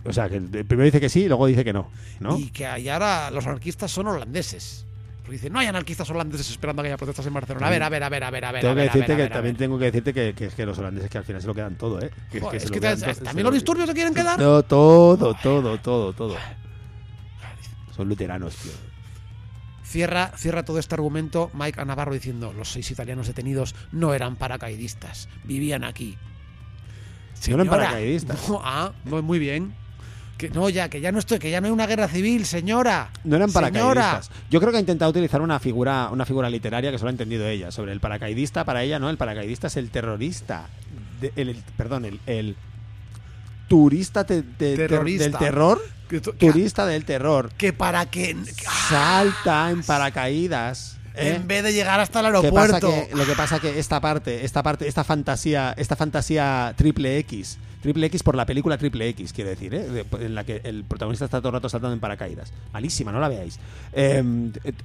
O 0.04 0.12
sea, 0.12 0.28
que 0.28 0.40
primero 0.40 0.84
dice 0.84 1.00
que 1.00 1.08
sí 1.08 1.24
y 1.24 1.28
luego 1.28 1.46
dice 1.46 1.64
que 1.64 1.72
no. 1.72 1.90
¿no? 2.20 2.38
Y 2.38 2.50
que 2.50 2.66
ahora 2.66 3.30
los 3.30 3.46
anarquistas 3.46 3.90
son 3.90 4.06
holandeses. 4.08 4.84
Porque 5.22 5.32
dice, 5.32 5.50
no 5.50 5.58
hay 5.58 5.66
anarquistas 5.66 6.08
holandeses 6.08 6.50
esperando 6.50 6.80
a 6.80 6.84
que 6.84 6.88
haya 6.88 6.96
protestas 6.96 7.26
en 7.26 7.34
Barcelona. 7.34 7.66
A 7.66 7.70
ver, 7.70 7.82
a 7.82 7.88
ver, 7.90 8.02
a 8.02 8.08
ver, 8.08 8.24
a 8.24 8.30
ver, 8.30 8.44
a 8.46 8.52
ver. 8.52 8.60
Tengo 8.62 8.72
a 8.72 8.74
que 8.76 8.80
ver, 8.80 8.90
a 8.90 8.92
ver, 8.92 9.00
decirte 9.00 9.12
a 9.12 9.16
que 9.16 9.22
ver, 9.22 9.32
también 9.32 9.56
tengo 9.56 9.78
que 9.78 9.84
decirte 9.84 10.14
que, 10.14 10.34
que 10.34 10.44
es 10.46 10.54
que 10.54 10.64
los 10.64 10.78
holandeses 10.78 11.10
que 11.10 11.18
al 11.18 11.24
final 11.24 11.42
se 11.42 11.46
lo 11.48 11.54
quedan 11.54 11.76
todo, 11.76 12.00
¿eh? 12.00 12.10
Que, 12.32 12.40
Joder, 12.40 12.56
es 12.62 12.70
que 12.70 12.80
también 12.80 13.36
lo- 13.44 13.50
los 13.50 13.54
disturbios 13.54 13.88
se 13.88 13.94
quieren 13.94 14.14
quedar. 14.14 14.38
No, 14.38 14.62
todo, 14.62 15.34
todo, 15.34 15.78
todo, 15.78 16.12
todo. 16.14 16.36
Son 17.94 18.08
luteranos, 18.08 18.54
tío. 18.56 18.72
Cierra, 19.84 20.32
cierra 20.36 20.64
todo 20.64 20.78
este 20.78 20.94
argumento 20.94 21.50
Mike 21.54 21.80
a 21.80 21.84
Navarro 21.84 22.12
diciendo 22.12 22.52
los 22.52 22.70
seis 22.72 22.90
italianos 22.90 23.26
detenidos 23.26 23.74
no 23.90 24.12
eran 24.12 24.36
paracaidistas, 24.36 25.28
vivían 25.44 25.82
aquí. 25.82 26.16
No 27.48 27.54
eran 27.54 27.66
Señora, 27.66 27.70
paracaidistas. 27.70 28.36
no, 28.48 28.60
ah, 28.62 28.92
muy 29.04 29.38
bien. 29.38 29.74
Que 30.36 30.50
no, 30.50 30.68
ya, 30.68 30.88
que 30.88 31.00
ya 31.00 31.10
no 31.10 31.18
estoy, 31.18 31.40
que 31.40 31.50
ya 31.50 31.60
no 31.60 31.66
hay 31.66 31.72
una 31.72 31.86
guerra 31.88 32.06
civil, 32.06 32.46
señora. 32.46 33.10
No 33.24 33.34
eran 33.36 33.50
Señora. 33.50 33.72
paracaidistas. 33.72 34.30
Yo 34.50 34.60
creo 34.60 34.70
que 34.70 34.76
ha 34.76 34.80
intentado 34.80 35.10
utilizar 35.10 35.40
una 35.40 35.58
figura, 35.58 36.10
una 36.12 36.24
figura 36.24 36.48
literaria 36.48 36.92
que 36.92 36.98
solo 36.98 37.08
ha 37.08 37.10
entendido 37.10 37.46
ella. 37.48 37.72
Sobre 37.72 37.90
el 37.92 37.98
paracaidista, 37.98 38.64
para 38.64 38.84
ella, 38.84 39.00
¿no? 39.00 39.10
El 39.10 39.16
paracaidista 39.16 39.66
es 39.66 39.76
el 39.76 39.90
terrorista. 39.90 40.66
De- 41.20 41.32
el, 41.34 41.48
el- 41.48 41.64
perdón, 41.76 42.04
el, 42.04 42.20
el 42.26 42.54
turista 43.66 44.24
te- 44.24 44.42
te- 44.42 44.76
ter- 44.76 44.88
Terrorista. 44.88 45.24
del 45.24 45.36
terror. 45.38 45.82
Que- 46.08 46.20
Turista 46.20 46.86
del 46.86 47.04
terror. 47.04 47.50
que 47.58 47.72
para 47.72 48.06
que 48.06 48.34
Salta 48.88 49.70
en 49.70 49.82
paracaídas. 49.82 50.97
¿Eh? 51.18 51.34
en 51.36 51.46
vez 51.48 51.62
de 51.62 51.72
llegar 51.72 52.00
hasta 52.00 52.20
el 52.20 52.26
¿Qué 52.40 52.50
pasa 52.52 52.76
aeropuerto. 52.76 53.08
que, 53.10 53.16
lo 53.16 53.26
que 53.26 53.32
pasa 53.34 53.60
que 53.60 53.78
esta 53.78 54.00
parte, 54.00 54.44
esta 54.44 54.62
parte, 54.62 54.88
esta 54.88 55.04
fantasía, 55.04 55.74
esta 55.76 55.96
fantasía 55.96 56.74
triple 56.76 57.18
X, 57.18 57.58
triple 57.82 58.06
X 58.06 58.22
por 58.22 58.34
la 58.34 58.44
película 58.46 58.76
triple 58.78 59.08
X, 59.10 59.32
quiero 59.32 59.50
decir, 59.50 59.74
¿eh? 59.74 60.04
En 60.20 60.34
la 60.34 60.44
que 60.44 60.60
el 60.64 60.84
protagonista 60.84 61.24
está 61.26 61.38
todo 61.38 61.48
el 61.50 61.54
rato 61.54 61.68
saltando 61.68 61.94
en 61.94 62.00
paracaídas. 62.00 62.52
Malísima, 62.72 63.12
no 63.12 63.20
la 63.20 63.28
veáis. 63.28 63.58
Eh, 63.92 64.22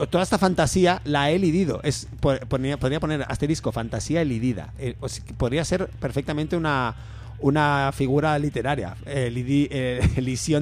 toda 0.10 0.24
esta 0.24 0.38
fantasía 0.38 1.02
la 1.06 1.32
he 1.32 1.36
elidido. 1.36 1.80
Es, 1.84 2.08
po- 2.20 2.38
ponía- 2.48 2.78
podría 2.78 3.00
poner 3.00 3.26
asterisco, 3.28 3.72
fantasía 3.72 4.22
elidida. 4.22 4.74
Eh, 4.80 4.96
podría 5.38 5.64
ser 5.66 5.88
perfectamente 6.00 6.56
una 6.58 6.96
una 7.40 7.92
figura 7.94 8.40
literaria, 8.40 8.96
eh, 9.06 9.30
lidi- 9.30 9.68
eh, 9.70 10.00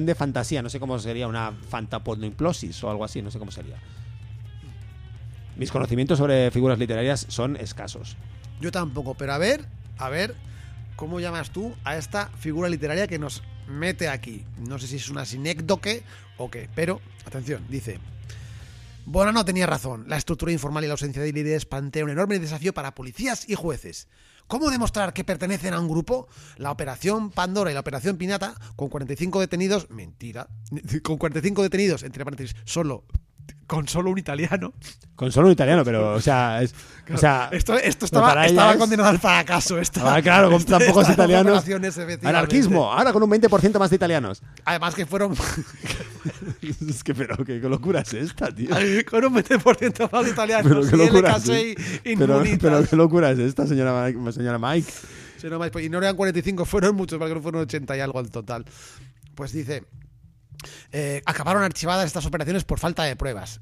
de 0.00 0.14
fantasía, 0.16 0.62
no 0.62 0.68
sé 0.68 0.80
cómo 0.80 0.98
sería, 0.98 1.28
una 1.28 1.52
fantapornoimplosis 1.70 2.82
o 2.82 2.90
algo 2.90 3.04
así, 3.04 3.22
no 3.22 3.30
sé 3.30 3.38
cómo 3.38 3.52
sería. 3.52 3.76
Mis 5.56 5.70
conocimientos 5.70 6.18
sobre 6.18 6.50
figuras 6.50 6.78
literarias 6.78 7.26
son 7.28 7.56
escasos. 7.56 8.16
Yo 8.60 8.70
tampoco, 8.70 9.14
pero 9.14 9.32
a 9.32 9.38
ver, 9.38 9.66
a 9.98 10.08
ver, 10.08 10.34
¿cómo 10.96 11.20
llamas 11.20 11.50
tú 11.50 11.74
a 11.84 11.96
esta 11.96 12.28
figura 12.38 12.68
literaria 12.68 13.06
que 13.06 13.18
nos 13.18 13.42
mete 13.68 14.08
aquí? 14.08 14.44
No 14.58 14.78
sé 14.78 14.86
si 14.86 14.96
es 14.96 15.08
una 15.08 15.24
sinécdoque 15.24 16.02
o 16.38 16.50
qué, 16.50 16.68
pero 16.74 17.00
atención, 17.26 17.64
dice. 17.68 17.98
Bonano 19.04 19.44
tenía 19.44 19.66
razón. 19.66 20.04
La 20.06 20.16
estructura 20.16 20.52
informal 20.52 20.84
y 20.84 20.86
la 20.86 20.92
ausencia 20.92 21.22
de 21.22 21.32
líderes 21.32 21.66
plantea 21.66 22.04
un 22.04 22.10
enorme 22.10 22.38
desafío 22.38 22.72
para 22.72 22.94
policías 22.94 23.48
y 23.48 23.56
jueces. 23.56 24.06
¿Cómo 24.46 24.70
demostrar 24.70 25.12
que 25.12 25.24
pertenecen 25.24 25.74
a 25.74 25.80
un 25.80 25.88
grupo? 25.88 26.28
La 26.56 26.70
operación 26.70 27.30
Pandora 27.30 27.70
y 27.70 27.74
la 27.74 27.80
operación 27.80 28.16
Pinata, 28.16 28.54
con 28.76 28.88
45 28.88 29.40
detenidos, 29.40 29.90
mentira, 29.90 30.48
con 31.02 31.18
45 31.18 31.62
detenidos, 31.62 32.02
entre 32.04 32.24
paréntesis, 32.24 32.56
solo, 32.64 33.04
con 33.66 33.88
solo 33.88 34.10
un 34.10 34.18
italiano. 34.18 34.72
Con 35.16 35.30
solo 35.32 35.46
un 35.46 35.52
italiano, 35.52 35.84
pero, 35.84 36.14
o 36.14 36.20
sea, 36.20 36.62
es, 36.62 36.74
o 37.12 37.16
sea 37.16 37.48
esto, 37.52 37.74
estaba, 37.76 38.44
estaba 38.46 38.72
es- 38.72 38.78
condenado 38.78 39.08
al 39.08 39.18
fracaso. 39.18 39.78
Esta, 39.78 40.14
Ah, 40.16 40.20
claro, 40.20 40.50
con 40.50 40.60
esta- 40.60 40.78
tan 40.78 40.88
pocos 40.88 41.08
italianos. 41.08 41.64
Anarquismo, 42.22 42.92
ahora 42.92 43.12
con 43.12 43.22
un 43.22 43.30
20% 43.30 43.78
más 43.78 43.90
de 43.90 43.96
italianos. 43.96 44.42
Además 44.64 44.94
que 44.94 45.06
fueron 45.06 45.32
es 46.62 47.04
que, 47.04 47.14
pero, 47.14 47.36
¿qué, 47.44 47.58
locura 47.60 48.00
es 48.00 48.12
esta, 48.14 48.50
tío? 48.52 48.70
con 49.10 49.24
un 49.24 49.34
20% 49.34 50.10
más 50.10 50.24
de 50.24 50.30
italianos. 50.30 50.68
Pero 50.68 50.90
qué 50.90 50.96
locura 50.96 51.36
LK6 51.36 51.74
es 52.04 52.18
pero, 52.18 52.84
qué 52.88 52.96
locura 52.96 53.30
es 53.30 53.38
esta, 53.38 53.66
señora 53.66 54.04
Mike. 54.04 54.32
Señora 54.32 54.58
Mike. 54.58 54.90
Sí, 55.38 55.48
no 55.48 55.58
pues, 55.58 55.84
y 55.84 55.88
no 55.88 55.98
eran 55.98 56.14
45, 56.14 56.64
fueron 56.64 56.94
muchos, 56.94 57.18
porque 57.18 57.34
no 57.34 57.42
fueron 57.42 57.62
80 57.62 57.96
y 57.96 58.00
algo 58.00 58.18
al 58.20 58.30
total. 58.30 58.64
Pues 59.34 59.52
dice, 59.52 59.84
eh, 60.92 61.22
acabaron 61.26 61.62
archivadas 61.62 62.06
estas 62.06 62.26
operaciones 62.26 62.64
por 62.64 62.78
falta 62.78 63.04
de 63.04 63.16
pruebas. 63.16 63.60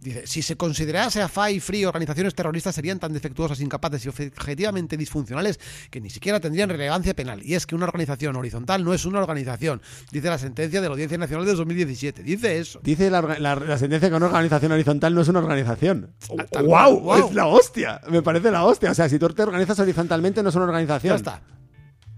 Dice, 0.00 0.26
si 0.26 0.42
se 0.42 0.54
considerase 0.58 1.22
a 1.22 1.28
FAI 1.28 1.54
y 1.54 1.60
FRI 1.60 1.86
organizaciones 1.86 2.34
terroristas 2.34 2.74
serían 2.74 2.98
tan 2.98 3.14
defectuosas, 3.14 3.58
incapaces 3.62 4.04
y 4.04 4.10
objetivamente 4.10 4.98
disfuncionales 4.98 5.58
que 5.90 5.98
ni 5.98 6.10
siquiera 6.10 6.40
tendrían 6.40 6.68
relevancia 6.68 7.14
penal. 7.14 7.40
Y 7.42 7.54
es 7.54 7.64
que 7.66 7.74
una 7.74 7.86
organización 7.86 8.36
horizontal 8.36 8.84
no 8.84 8.92
es 8.92 9.06
una 9.06 9.20
organización, 9.20 9.80
dice 10.12 10.28
la 10.28 10.36
sentencia 10.36 10.82
de 10.82 10.88
la 10.88 10.92
Audiencia 10.92 11.16
Nacional 11.16 11.46
de 11.46 11.54
2017. 11.54 12.22
Dice 12.22 12.58
eso. 12.58 12.80
Dice 12.82 13.10
la, 13.10 13.22
orga- 13.22 13.38
la- 13.38 13.54
la 13.56 13.78
sentencia 13.78 14.10
que 14.10 14.14
una 14.14 14.26
organización 14.26 14.72
horizontal 14.72 15.14
no 15.14 15.22
es 15.22 15.28
una 15.28 15.38
organización. 15.38 16.10
Ah, 16.38 16.60
¡Wow! 16.60 16.66
cual, 16.68 16.92
wow. 17.20 17.28
Es 17.30 17.34
la 17.34 17.46
hostia. 17.46 18.00
Me 18.10 18.20
parece 18.20 18.50
la 18.50 18.62
hostia. 18.64 18.90
O 18.90 18.94
sea, 18.94 19.08
si 19.08 19.18
tú 19.18 19.26
te 19.30 19.42
organizas 19.42 19.78
horizontalmente 19.78 20.42
no 20.42 20.50
es 20.50 20.54
una 20.54 20.66
organización. 20.66 21.12
Ya 21.12 21.16
está. 21.16 21.40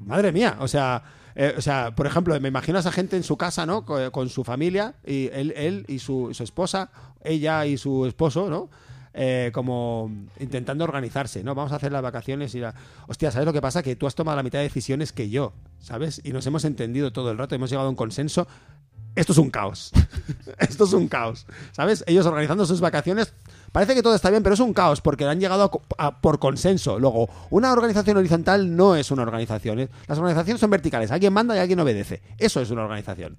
Madre 0.00 0.32
mía, 0.32 0.56
o 0.58 0.66
sea, 0.66 1.04
eh, 1.36 1.54
o 1.56 1.60
sea, 1.60 1.94
por 1.94 2.06
ejemplo, 2.06 2.38
me 2.40 2.48
imagino 2.48 2.78
a 2.78 2.80
esa 2.80 2.90
gente 2.90 3.16
en 3.16 3.22
su 3.22 3.36
casa, 3.36 3.64
¿no? 3.66 3.84
Co- 3.84 4.10
Con, 4.10 4.28
su 4.28 4.42
familia, 4.42 4.94
y 5.06 5.28
él, 5.32 5.52
él 5.56 5.84
y 5.86 5.98
su, 6.00 6.30
su 6.32 6.42
esposa, 6.42 6.90
ella 7.22 7.64
y 7.66 7.76
su 7.76 8.06
esposo, 8.06 8.50
¿no? 8.50 8.68
Eh, 9.18 9.50
como 9.54 10.10
intentando 10.40 10.84
organizarse, 10.84 11.42
¿no? 11.44 11.54
Vamos 11.54 11.72
a 11.72 11.76
hacer 11.76 11.90
las 11.92 12.02
vacaciones 12.02 12.54
y 12.54 12.60
la... 12.60 12.74
Hostia, 13.06 13.30
¿sabes 13.30 13.46
lo 13.46 13.52
que 13.54 13.62
pasa? 13.62 13.82
Que 13.82 13.96
tú 13.96 14.06
has 14.06 14.14
tomado 14.14 14.36
la 14.36 14.42
mitad 14.42 14.58
de 14.58 14.64
decisiones 14.64 15.12
que 15.12 15.30
yo, 15.30 15.54
¿sabes? 15.78 16.20
Y 16.24 16.32
nos 16.32 16.46
hemos 16.46 16.64
entendido 16.66 17.12
todo 17.12 17.30
el 17.30 17.38
rato, 17.38 17.54
hemos 17.54 17.70
llegado 17.70 17.86
a 17.86 17.90
un 17.90 17.96
consenso. 17.96 18.46
Esto 19.14 19.32
es 19.32 19.38
un 19.38 19.48
caos. 19.48 19.92
Esto 20.58 20.84
es 20.84 20.92
un 20.92 21.08
caos. 21.08 21.46
¿Sabes? 21.72 22.04
Ellos 22.06 22.26
organizando 22.26 22.66
sus 22.66 22.80
vacaciones. 22.82 23.32
Parece 23.76 23.94
que 23.94 24.02
todo 24.02 24.14
está 24.14 24.30
bien, 24.30 24.42
pero 24.42 24.54
es 24.54 24.60
un 24.60 24.72
caos 24.72 25.02
porque 25.02 25.26
han 25.26 25.38
llegado 25.38 25.70
a 25.98 26.18
por 26.22 26.38
consenso. 26.38 26.98
Luego, 26.98 27.28
una 27.50 27.70
organización 27.74 28.16
horizontal 28.16 28.74
no 28.74 28.96
es 28.96 29.10
una 29.10 29.20
organización. 29.20 29.80
¿eh? 29.80 29.90
Las 30.06 30.16
organizaciones 30.16 30.62
son 30.62 30.70
verticales. 30.70 31.10
Alguien 31.10 31.30
manda 31.34 31.54
y 31.54 31.58
alguien 31.58 31.78
obedece. 31.80 32.22
Eso 32.38 32.62
es 32.62 32.70
una 32.70 32.84
organización. 32.84 33.36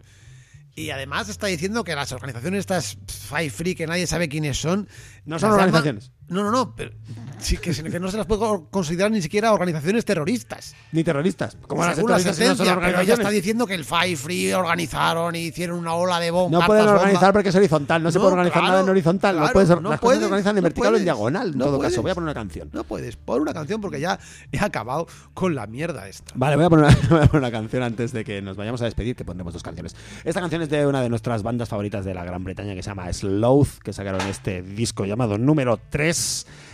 Y 0.75 0.91
además 0.91 1.27
está 1.29 1.47
diciendo 1.47 1.83
que 1.83 1.95
las 1.95 2.11
organizaciones 2.11 2.59
estas 2.59 2.99
Five 3.07 3.49
Free, 3.49 3.73
que 3.73 3.87
nadie 3.87 4.05
sabe 4.05 4.29
quiénes 4.29 4.61
son. 4.61 4.87
No 5.25 5.39
son 5.39 5.49
llama- 5.49 5.63
organizaciones. 5.63 6.11
No, 6.29 6.43
no, 6.43 6.51
no. 6.51 6.75
Pero 6.75 6.91
sí, 7.39 7.57
que, 7.57 7.71
que 7.71 7.99
no 7.99 8.11
se 8.11 8.17
las 8.17 8.25
puede 8.25 8.41
considerar 8.69 9.11
ni 9.11 9.21
siquiera 9.21 9.53
organizaciones 9.53 10.03
terroristas. 10.03 10.75
Ni 10.91 11.03
terroristas. 11.03 11.57
Como 11.67 11.85
las 11.85 11.95
terroristas 11.95 12.39
no 12.39 12.55
son 12.55 12.79
pero 12.81 12.99
ella 12.99 13.13
está 13.13 13.29
diciendo 13.29 13.65
que 13.65 13.75
el 13.75 13.85
Five 13.85 14.17
Free 14.17 14.51
organizaron 14.53 15.35
y 15.35 15.47
hicieron 15.47 15.79
una 15.79 15.93
ola 15.93 16.19
de 16.19 16.31
bombas. 16.31 16.59
No 16.59 16.65
pueden 16.65 16.87
organizar 16.87 17.31
porque 17.31 17.49
es 17.49 17.55
horizontal. 17.55 18.03
No, 18.03 18.11
se 18.11 18.19
puede 18.19 18.33
organizar 18.33 18.59
claro, 18.59 18.67
nada 18.67 18.83
en 18.83 18.89
horizontal. 18.89 19.39
no 19.39 19.47
puedes, 19.49 19.69
no 19.69 19.75
las 19.75 19.83
cosas 19.83 19.99
puedes, 19.99 20.19
se 20.19 20.25
organizan 20.25 20.57
en 20.57 20.63
vertical 20.63 20.93
o 20.93 20.97
en 20.97 21.03
diagonal. 21.03 21.51
En 21.51 21.57
no 21.57 21.65
todo 21.65 21.77
puedes. 21.77 21.93
caso, 21.93 22.01
voy 22.01 22.11
a 22.11 22.15
poner 22.15 22.25
una 22.25 22.33
canción. 22.33 22.69
No 22.73 22.83
puedes. 22.83 23.15
Pon 23.15 23.41
una 23.41 23.53
canción 23.53 23.79
porque 23.79 23.99
ya 23.99 24.19
he 24.51 24.59
acabado 24.59 25.07
con 25.33 25.55
la 25.55 25.65
mierda 25.67 26.07
esta. 26.09 26.33
Vale, 26.35 26.57
voy 26.57 26.65
a, 26.65 26.69
poner 26.69 26.85
una, 26.85 26.95
voy 27.09 27.23
a 27.23 27.27
poner 27.27 27.41
una 27.43 27.51
canción 27.51 27.83
antes 27.83 28.11
de 28.11 28.25
que 28.25 28.41
nos 28.41 28.57
vayamos 28.57 28.81
a 28.81 28.85
despedir, 28.85 29.15
que 29.15 29.23
pondremos 29.23 29.53
dos 29.53 29.63
canciones. 29.63 29.95
Esta 30.25 30.41
canción 30.41 30.61
es 30.61 30.69
de 30.69 30.85
una 30.85 31.01
de 31.01 31.09
nuestras 31.09 31.43
bandas 31.43 31.69
favoritas 31.69 32.03
de 32.03 32.13
la 32.13 32.25
Gran 32.25 32.43
Bretaña 32.43 32.75
que 32.75 32.83
se 32.83 32.89
llama 32.89 33.11
Sloth, 33.13 33.79
que 33.83 33.93
sacaron 33.93 34.21
este 34.21 34.61
disco 34.61 35.05
llamado 35.05 35.37
número 35.37 35.79
3 35.89 36.16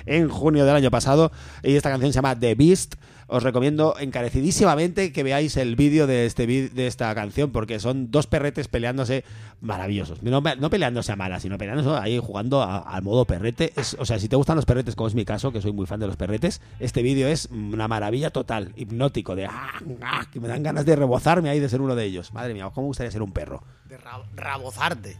en 0.05 0.29
junio 0.29 0.65
del 0.65 0.75
año 0.75 0.91
pasado. 0.91 1.31
Y 1.63 1.75
esta 1.75 1.89
canción 1.89 2.11
se 2.11 2.17
llama 2.17 2.39
The 2.39 2.55
Beast. 2.55 2.95
Os 3.25 3.41
recomiendo 3.41 3.95
encarecidísimamente 3.99 5.13
que 5.13 5.23
veáis 5.23 5.55
el 5.57 5.75
vídeo 5.77 6.05
de, 6.07 6.25
este, 6.25 6.45
de 6.45 6.87
esta 6.87 7.15
canción, 7.15 7.51
porque 7.51 7.79
son 7.79 8.11
dos 8.11 8.27
perretes 8.27 8.67
peleándose 8.67 9.23
maravillosos. 9.61 10.21
No, 10.21 10.43
peleándose 10.43 11.13
a 11.13 11.15
malas, 11.15 11.41
sino 11.41 11.57
peleándose 11.57 11.89
ahí 11.99 12.19
jugando 12.19 12.61
al 12.61 13.01
modo 13.01 13.23
perrete. 13.25 13.73
O 13.97 14.05
sea, 14.05 14.19
si 14.19 14.27
te 14.27 14.35
gustan 14.35 14.57
los 14.57 14.65
perretes, 14.65 14.95
como 14.95 15.07
es 15.07 15.15
mi 15.15 15.23
caso, 15.23 15.51
que 15.53 15.61
soy 15.61 15.71
muy 15.71 15.85
fan 15.87 16.01
de 16.01 16.07
los 16.07 16.17
perretes, 16.17 16.61
este 16.79 17.01
vídeo 17.01 17.27
es 17.29 17.47
una 17.49 17.87
maravilla 17.87 18.29
total, 18.29 18.73
hipnótico, 18.75 19.35
de 19.35 19.45
ah, 19.45 19.69
ah, 20.03 20.27
que 20.31 20.39
me 20.41 20.49
dan 20.49 20.61
ganas 20.61 20.85
de 20.85 20.95
rebozarme 20.95 21.49
ahí 21.49 21.59
de 21.61 21.69
ser 21.69 21.81
uno 21.81 21.95
de 21.95 22.03
ellos. 22.03 22.33
Madre 22.33 22.53
mía, 22.53 22.69
¿cómo 22.73 22.85
me 22.85 22.89
gustaría 22.89 23.09
ser 23.09 23.21
un 23.23 23.31
perro? 23.31 23.63
De 23.85 23.97
ra- 23.97 24.21
rabozarte. 24.35 25.17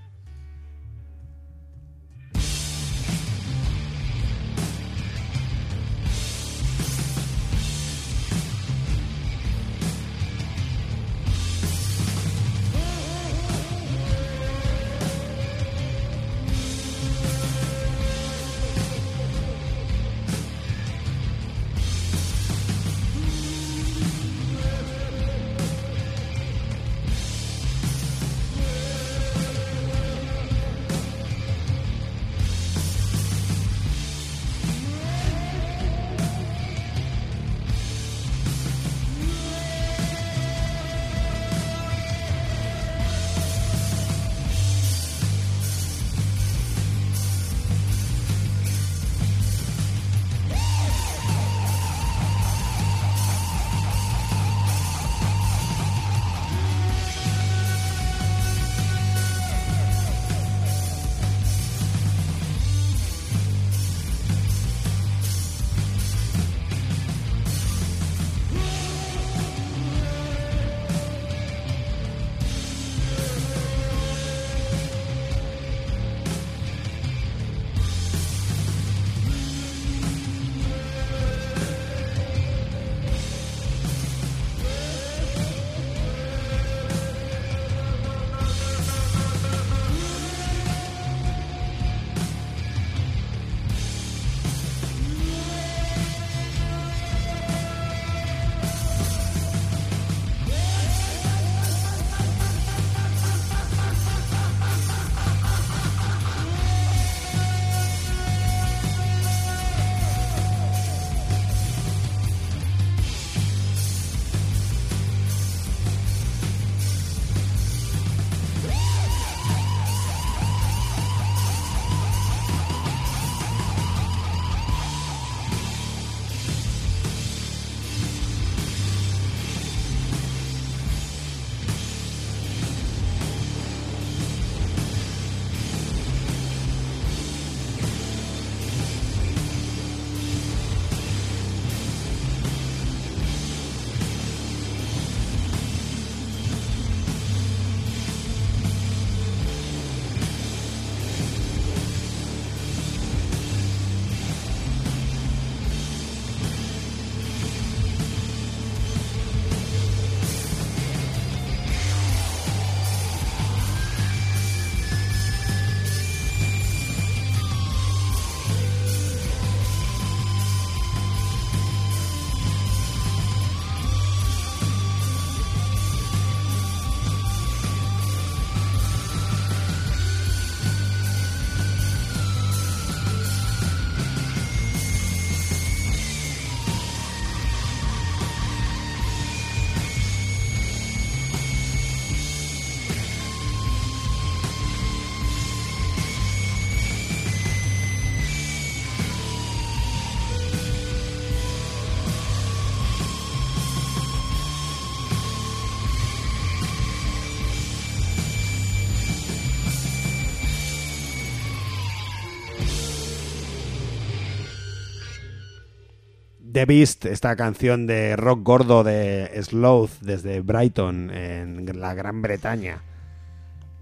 The 216.63 216.67
Beast, 216.73 217.03
esta 217.07 217.35
canción 217.35 217.87
de 217.87 218.15
rock 218.15 218.39
gordo 218.41 218.85
de 218.85 219.29
Sloth 219.43 219.99
desde 219.99 220.39
Brighton, 220.39 221.09
en 221.09 221.65
la 221.77 221.93
Gran 221.93 222.21
Bretaña. 222.21 222.81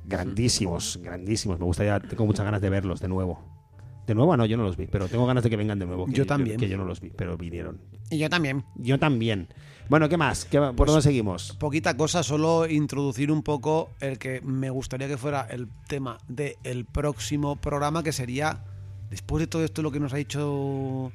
Grandísimos, 0.03 0.99
grandísimos. 1.03 1.59
Me 1.59 1.65
gustaría, 1.65 1.99
tengo 1.99 2.25
muchas 2.25 2.43
ganas 2.43 2.59
de 2.59 2.71
verlos 2.71 2.99
de 2.99 3.07
nuevo. 3.07 3.39
De 4.07 4.15
nuevo, 4.15 4.35
no, 4.35 4.47
yo 4.47 4.57
no 4.57 4.63
los 4.63 4.77
vi, 4.77 4.87
pero 4.87 5.07
tengo 5.07 5.27
ganas 5.27 5.43
de 5.43 5.51
que 5.51 5.57
vengan 5.57 5.77
de 5.77 5.85
nuevo. 5.85 6.07
que 6.07 6.13
Yo 6.13 6.25
también. 6.25 6.57
Que, 6.57 6.67
yo 6.67 6.75
no 6.75 6.85
los 6.85 7.01
vi, 7.01 7.11
pero 7.15 7.37
vinieron. 7.37 7.79
Y 8.09 8.17
yo 8.17 8.31
también. 8.31 8.65
Yo 8.73 8.97
también. 8.97 9.47
Bueno, 9.87 10.09
¿qué 10.09 10.17
más? 10.17 10.45
¿Qué, 10.45 10.57
¿Por 10.57 10.75
Pues- 10.75 10.87
dónde 10.87 11.03
seguimos? 11.03 11.55
Poquita 11.59 11.95
cosa, 11.95 12.23
solo 12.23 12.67
introducir 12.67 13.31
un 13.31 13.43
poco 13.43 13.91
el 13.99 14.17
que 14.17 14.41
me 14.41 14.71
gustaría 14.71 15.07
que 15.07 15.17
fuera 15.17 15.45
el 15.51 15.67
tema 15.87 16.17
del 16.27 16.85
próximo 16.85 17.57
programa, 17.57 18.01
que 18.01 18.11
sería, 18.11 18.63
después 19.11 19.41
de 19.41 19.45
todo 19.45 19.63
esto 19.63 19.83
lo 19.83 19.91
que 19.91 19.99
nos 19.99 20.13
ha 20.13 20.17
dicho 20.17 21.11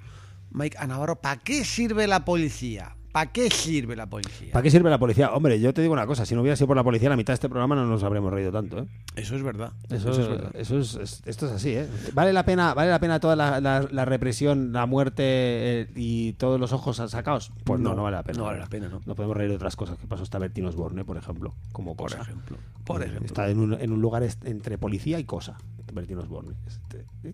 Mike 0.51 0.77
a 0.79 0.87
Navarro, 0.87 1.17
¿para 1.21 1.37
qué 1.41 1.65
sirve 1.65 2.07
la 2.07 2.25
policía? 2.25 2.97
¿Para 3.13 3.33
qué 3.33 3.49
sirve 3.51 3.97
la 3.97 4.05
policía? 4.11 4.53
¿Para 4.53 4.63
qué 4.63 4.71
sirve 4.71 4.91
la 4.91 4.99
policía? 4.99 5.31
Hombre, 5.33 5.59
yo 5.59 5.73
te 5.73 5.81
digo 5.81 5.95
una 5.95 6.07
cosa, 6.07 6.27
si 6.27 6.35
no 6.35 6.43
hubiera 6.43 6.55
sido 6.55 6.67
por 6.67 6.77
la 6.77 6.85
policía, 6.85 7.09
la 7.09 7.17
mitad 7.17 7.33
de 7.33 7.37
este 7.37 7.49
programa 7.49 7.75
no 7.75 7.87
nos 7.87 8.03
habríamos 8.03 8.31
reído 8.31 8.53
tanto, 8.53 8.81
¿eh? 8.81 8.87
Eso 9.15 9.35
es 9.37 9.43
verdad. 9.43 9.73
Eso, 9.89 10.11
es 10.11 10.19
verdad. 10.29 10.51
eso 10.55 10.79
es, 10.79 10.97
es- 10.97 11.23
esto 11.25 11.47
es 11.47 11.53
así, 11.53 11.71
¿eh? 11.71 11.89
Vale 12.13 12.35
la 12.35 12.45
pena, 12.45 12.75
vale 12.75 12.91
la 12.91 12.99
pena 13.01 13.19
toda 13.19 13.35
la, 13.35 13.59
la- 13.63 13.89
la 13.91 14.05
represión, 14.05 14.71
la 14.75 14.85
muerte 14.85 15.23
eh, 15.25 15.89
y 15.97 16.35
todos 16.35 16.61
los 16.61 16.75
ojos 16.75 16.97
sacados. 17.09 17.53
Pues 17.65 17.81
no, 17.81 17.91
no, 17.91 17.97
No, 17.97 18.03
vale 18.03 18.17
la 18.19 18.23
pena. 18.23 18.39
no 18.39 18.45
vale 18.45 18.59
la 18.59 18.67
pena, 18.67 18.89
¿no? 18.91 19.01
No 19.07 19.15
podemos 19.15 19.35
reír 19.35 19.49
de 19.49 19.57
otras 19.57 19.77
cosas 19.77 19.97
que 19.97 20.07
pasó 20.07 20.23
hasta 20.25 20.39
Bertín 20.39 20.67
Osborne, 20.67 21.03
por 21.07 21.17
ejemplo, 21.17 21.55
como 21.73 21.97
Por 21.97 22.11
cosa. 22.11 22.21
ejemplo. 22.23 22.59
Por 22.85 23.03
ejemplo. 23.03 23.25
Está 23.25 23.49
en 23.49 23.61
un, 23.61 23.73
en 23.81 23.93
un 23.93 24.01
lugar 24.03 24.29
entre 24.45 24.77
policía 24.77 25.19
y 25.19 25.25
cosa. 25.25 25.57
Bertín 25.91 26.19
Osborne. 26.19 26.55
Este, 26.67 27.07
¿eh? 27.25 27.33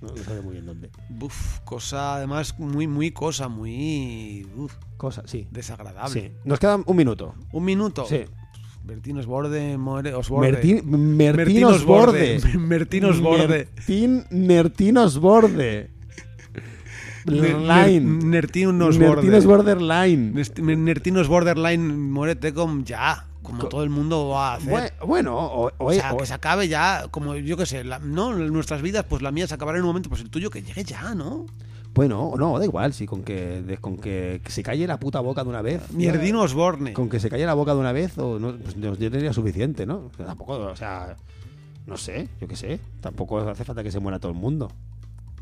No, 0.00 0.08
no 0.08 0.24
sabe 0.24 0.40
muy 0.40 0.54
bien 0.54 0.66
dónde. 0.66 0.90
Uf, 1.20 1.60
cosa, 1.64 2.16
además, 2.16 2.58
muy, 2.58 2.86
muy 2.86 3.10
cosa, 3.10 3.48
muy 3.48 4.46
uf, 4.56 4.74
Cosa, 4.96 5.22
sí. 5.26 5.46
desagradable. 5.50 6.20
Sí. 6.20 6.32
Nos 6.44 6.58
queda 6.58 6.76
un 6.84 6.96
minuto. 6.96 7.34
Un 7.52 7.64
minuto. 7.64 8.06
Sí. 8.06 8.24
Bertín 8.82 9.18
Osborde, 9.18 9.76
More, 9.76 10.14
Osborde. 10.14 10.52
Mertín, 10.52 11.16
Mertín 11.16 11.36
Mertín 11.36 11.64
Osborde. 11.64 12.40
Mertín 12.58 13.04
Osborde. 13.04 13.68
Mertín, 13.76 14.24
Mertín 14.30 14.96
Osborde. 14.96 15.90
Line. 17.26 18.00
Nertinos 18.00 18.98
Nertinos 18.98 19.46
Borderline. 19.46 20.32
Nertinos 20.76 21.28
Borderline, 21.28 21.92
muérete 22.10 22.54
con 22.54 22.84
ya, 22.84 23.28
como 23.50 23.68
todo 23.68 23.82
el 23.84 23.90
mundo 23.90 24.28
va 24.28 24.52
a 24.52 24.56
hacer. 24.56 24.92
Bue- 25.00 25.06
Bueno, 25.06 25.36
o, 25.38 25.68
o- 25.68 25.72
o 25.78 25.92
sea, 25.92 26.12
o- 26.14 26.18
que 26.18 26.26
se 26.26 26.34
acabe 26.34 26.68
ya, 26.68 27.06
como 27.10 27.34
yo 27.36 27.56
qué 27.56 27.66
sé, 27.66 27.84
la- 27.84 27.98
no, 27.98 28.34
nuestras 28.34 28.82
vidas, 28.82 29.04
pues 29.08 29.22
la 29.22 29.30
mía 29.32 29.46
se 29.46 29.54
acabará 29.54 29.78
en 29.78 29.84
un 29.84 29.88
momento, 29.88 30.08
pues 30.08 30.20
el 30.22 30.30
tuyo 30.30 30.50
que 30.50 30.62
llegue 30.62 30.84
ya, 30.84 31.14
¿no? 31.14 31.46
bueno, 31.92 32.34
no, 32.38 32.56
da 32.56 32.64
igual, 32.64 32.92
sí, 32.94 33.04
con 33.04 33.22
que, 33.24 33.62
de- 33.62 33.76
con 33.78 33.96
que 33.98 34.40
se 34.46 34.62
calle 34.62 34.86
la 34.86 35.00
puta 35.00 35.18
boca 35.20 35.42
de 35.42 35.50
una 35.50 35.60
vez. 35.60 35.90
Mierdino 35.92 36.40
Osborne. 36.42 36.92
Con 36.92 37.08
que 37.10 37.18
se 37.18 37.28
calle 37.28 37.44
la 37.44 37.54
boca 37.54 37.74
de 37.74 37.80
una 37.80 37.90
vez, 37.90 38.16
o 38.16 38.38
no, 38.38 38.56
pues 38.56 38.76
yo 38.76 38.94
tendría 39.10 39.32
suficiente, 39.32 39.86
¿no? 39.86 39.96
O 40.06 40.10
sea, 40.16 40.26
Tampoco, 40.26 40.52
o 40.58 40.76
sea, 40.76 41.16
no 41.86 41.96
sé, 41.96 42.28
yo 42.40 42.46
qué 42.46 42.54
sé. 42.54 42.78
Tampoco 43.00 43.40
hace 43.40 43.64
falta 43.64 43.82
que 43.82 43.90
se 43.90 43.98
muera 43.98 44.20
todo 44.20 44.30
el 44.30 44.38
mundo. 44.38 44.70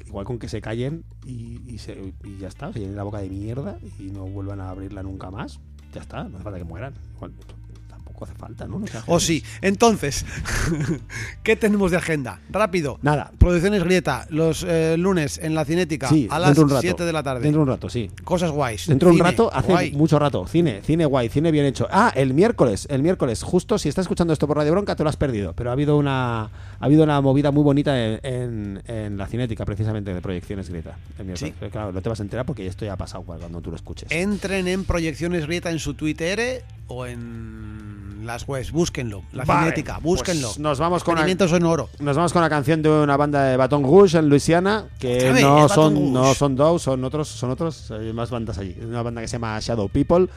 Igual 0.07 0.25
con 0.25 0.39
que 0.39 0.49
se 0.49 0.63
callen 0.63 1.05
y, 1.27 1.61
y 1.71 1.77
se- 1.79 2.15
y 2.25 2.39
ya 2.39 2.49
está, 2.49 2.73
se 2.73 2.79
llenen 2.81 2.97
la 2.97 3.03
boca 3.03 3.19
de 3.19 3.29
mierda 3.29 3.77
y 3.99 4.05
no 4.05 4.25
vuelvan 4.25 4.61
a 4.63 4.71
abrirla 4.71 5.03
nunca 5.03 5.31
más. 5.31 5.61
Ya 5.93 6.01
está, 6.01 6.25
no 6.25 6.37
hace 6.37 6.45
falta 6.45 6.59
que 6.59 6.65
mueran. 6.65 6.95
Igual, 7.17 7.33
tampoco 8.19 8.25
hace 8.25 8.35
falta, 8.35 8.67
¿no? 8.67 8.83
Oh, 9.07 9.21
sí, 9.21 9.43
entonces, 9.63 10.25
¿qué 11.43 11.57
tenemos 11.57 11.91
de 11.91 11.99
agenda? 11.99 12.41
Rápido. 12.51 12.99
Nada. 13.03 13.33
Producciones 13.39 13.85
Grieta, 13.85 14.27
los 14.31 14.65
eh, 14.69 14.97
lunes 14.99 15.39
en 15.39 15.55
la 15.55 15.65
Cinética, 15.65 16.09
Sí, 16.09 16.27
a 16.31 16.39
las 16.39 16.51
dentro 16.51 16.63
de 16.63 16.65
un 16.65 16.71
rato. 16.71 16.81
7 16.83 17.05
de 17.05 17.13
la 17.13 17.23
tarde. 17.23 17.41
Dentro 17.43 17.61
de 17.61 17.63
un 17.65 17.69
rato, 17.69 17.89
sí. 17.89 18.11
Cosas 18.25 18.51
guays. 18.51 18.87
Dentro 18.89 19.09
de 19.11 19.15
un 19.15 19.21
rato, 19.21 19.51
hace 19.53 19.71
guay. 19.73 19.93
mucho 19.93 20.19
rato. 20.19 20.47
Cine, 20.47 20.81
cine 20.85 21.05
guay, 21.07 21.29
cine 21.29 21.51
bien 21.51 21.65
hecho. 21.67 21.87
Ah, 21.91 22.13
el 22.15 22.35
miércoles, 22.35 22.87
el 22.91 23.03
miércoles, 23.03 23.43
justo 23.43 23.79
si 23.79 23.89
estás 23.89 24.05
escuchando 24.05 24.33
esto 24.33 24.47
por 24.47 24.57
Radio 24.57 24.73
Bronca, 24.73 24.97
te 24.97 25.03
lo 25.03 25.09
has 25.11 25.17
perdido. 25.17 25.53
Pero 25.55 25.71
ha 25.71 25.73
habido 25.73 25.97
una, 25.97 26.43
ha 26.45 26.51
habido 26.81 27.05
una 27.05 27.21
movida 27.21 27.51
muy 27.51 27.63
bonita 27.63 27.97
en, 28.05 28.21
en- 28.23 28.83
en 28.87 29.17
la 29.17 29.27
cinética, 29.27 29.65
precisamente, 29.65 30.13
de 30.15 30.21
proyecciones 30.21 30.69
Greta. 30.69 30.97
El 31.19 31.27
miércoles. 31.27 31.53
Sí. 31.53 31.55
Pero 31.59 31.71
Claro, 31.71 31.93
no 31.93 32.01
te 32.03 32.09
vas 32.09 32.19
a 32.21 32.23
enterar 32.23 32.47
porque 32.47 32.67
esto 32.67 32.85
ya 32.85 32.95
ha 32.95 32.97
pasado 32.97 33.23
cuando 33.25 33.61
tú 33.61 33.71
lo 33.71 33.77
escuches. 33.77 34.11
Entren 34.11 34.67
en 34.69 34.85
Proyecciones 34.85 35.47
Grieta 35.47 35.71
en 35.71 35.79
su 35.79 35.95
Twitter 35.95 36.65
o 36.89 37.07
en 37.07 37.88
las 38.23 38.47
webs, 38.49 38.73
búsquenlo. 38.73 39.23
La 39.33 39.45
Vale, 39.45 39.61
Cinética, 39.71 39.99
búsquenlo. 39.99 40.49
pues 40.49 40.59
nos 40.59 40.79
vamos 40.79 41.05
con 41.05 41.15
Experimentos 41.15 41.53
en 41.53 41.65
oro. 41.65 41.89
Nos 42.01 42.17
vamos 42.17 42.33
con 42.33 42.43
la 42.43 42.49
canción 42.49 42.83
de 42.83 42.91
una 42.91 43.17
banda 43.17 43.45
de 43.45 43.57
Baton 43.57 43.83
Rouge 43.83 44.19
en 44.19 44.29
Luisiana, 44.29 44.87
que 44.99 45.33
no 45.41 45.69
son, 45.69 46.13
no 46.13 46.35
son 46.35 46.57
dos, 46.57 46.83
son 46.83 47.05
otros, 47.05 47.29
son 47.29 47.51
otros, 47.51 47.91
hay 47.91 48.13
más 48.13 48.31
bandas 48.31 48.59
allí. 48.59 48.77
Una 48.83 49.03
banda 49.03 49.21
que 49.21 49.29
se 49.29 49.33
llama 49.33 49.59
Shadow 49.61 49.89
People, 49.89 50.29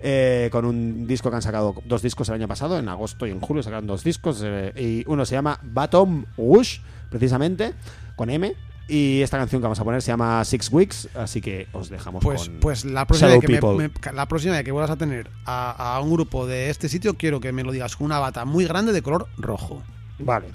eh, 0.00 0.48
con 0.52 0.64
un 0.64 1.06
disco 1.06 1.30
que 1.30 1.36
han 1.36 1.42
sacado, 1.42 1.74
dos 1.84 2.02
discos 2.02 2.28
el 2.28 2.36
año 2.36 2.48
pasado, 2.48 2.78
en 2.78 2.88
agosto 2.88 3.26
y 3.26 3.30
en 3.30 3.40
julio 3.40 3.62
sacaron 3.62 3.86
dos 3.86 4.04
discos, 4.04 4.40
eh, 4.44 4.72
y 4.76 5.10
uno 5.10 5.24
se 5.24 5.34
llama 5.34 5.58
Baton 5.62 6.26
Rouge, 6.36 6.80
precisamente, 7.10 7.74
con 8.16 8.30
M, 8.30 8.54
y 8.88 9.20
esta 9.22 9.36
canción 9.38 9.60
que 9.60 9.64
vamos 9.64 9.78
a 9.78 9.84
poner 9.84 10.00
se 10.02 10.10
llama 10.10 10.44
Six 10.44 10.72
Weeks, 10.72 11.08
así 11.14 11.40
que 11.40 11.68
os 11.72 11.90
dejamos 11.90 12.24
Pues, 12.24 12.48
con 12.48 12.60
pues 12.60 12.84
la 12.86 13.06
próxima 13.06 13.30
vez 13.30 13.40
que 13.40 13.60
me- 13.60 13.90
la 14.14 14.26
próxima 14.26 14.54
vez 14.54 14.64
que 14.64 14.72
vuelvas 14.72 14.90
a 14.90 14.96
tener 14.96 15.30
a, 15.44 15.96
a 15.96 16.00
un 16.00 16.10
grupo 16.10 16.46
de 16.46 16.70
este 16.70 16.88
sitio, 16.88 17.14
quiero 17.14 17.38
que 17.40 17.52
me 17.52 17.62
lo 17.62 17.70
digas 17.72 17.96
con 17.96 18.06
una 18.06 18.18
bata 18.18 18.44
muy 18.44 18.64
grande 18.64 18.92
de 18.92 19.02
color 19.02 19.28
rojo. 19.36 19.82
Vale. 20.18 20.46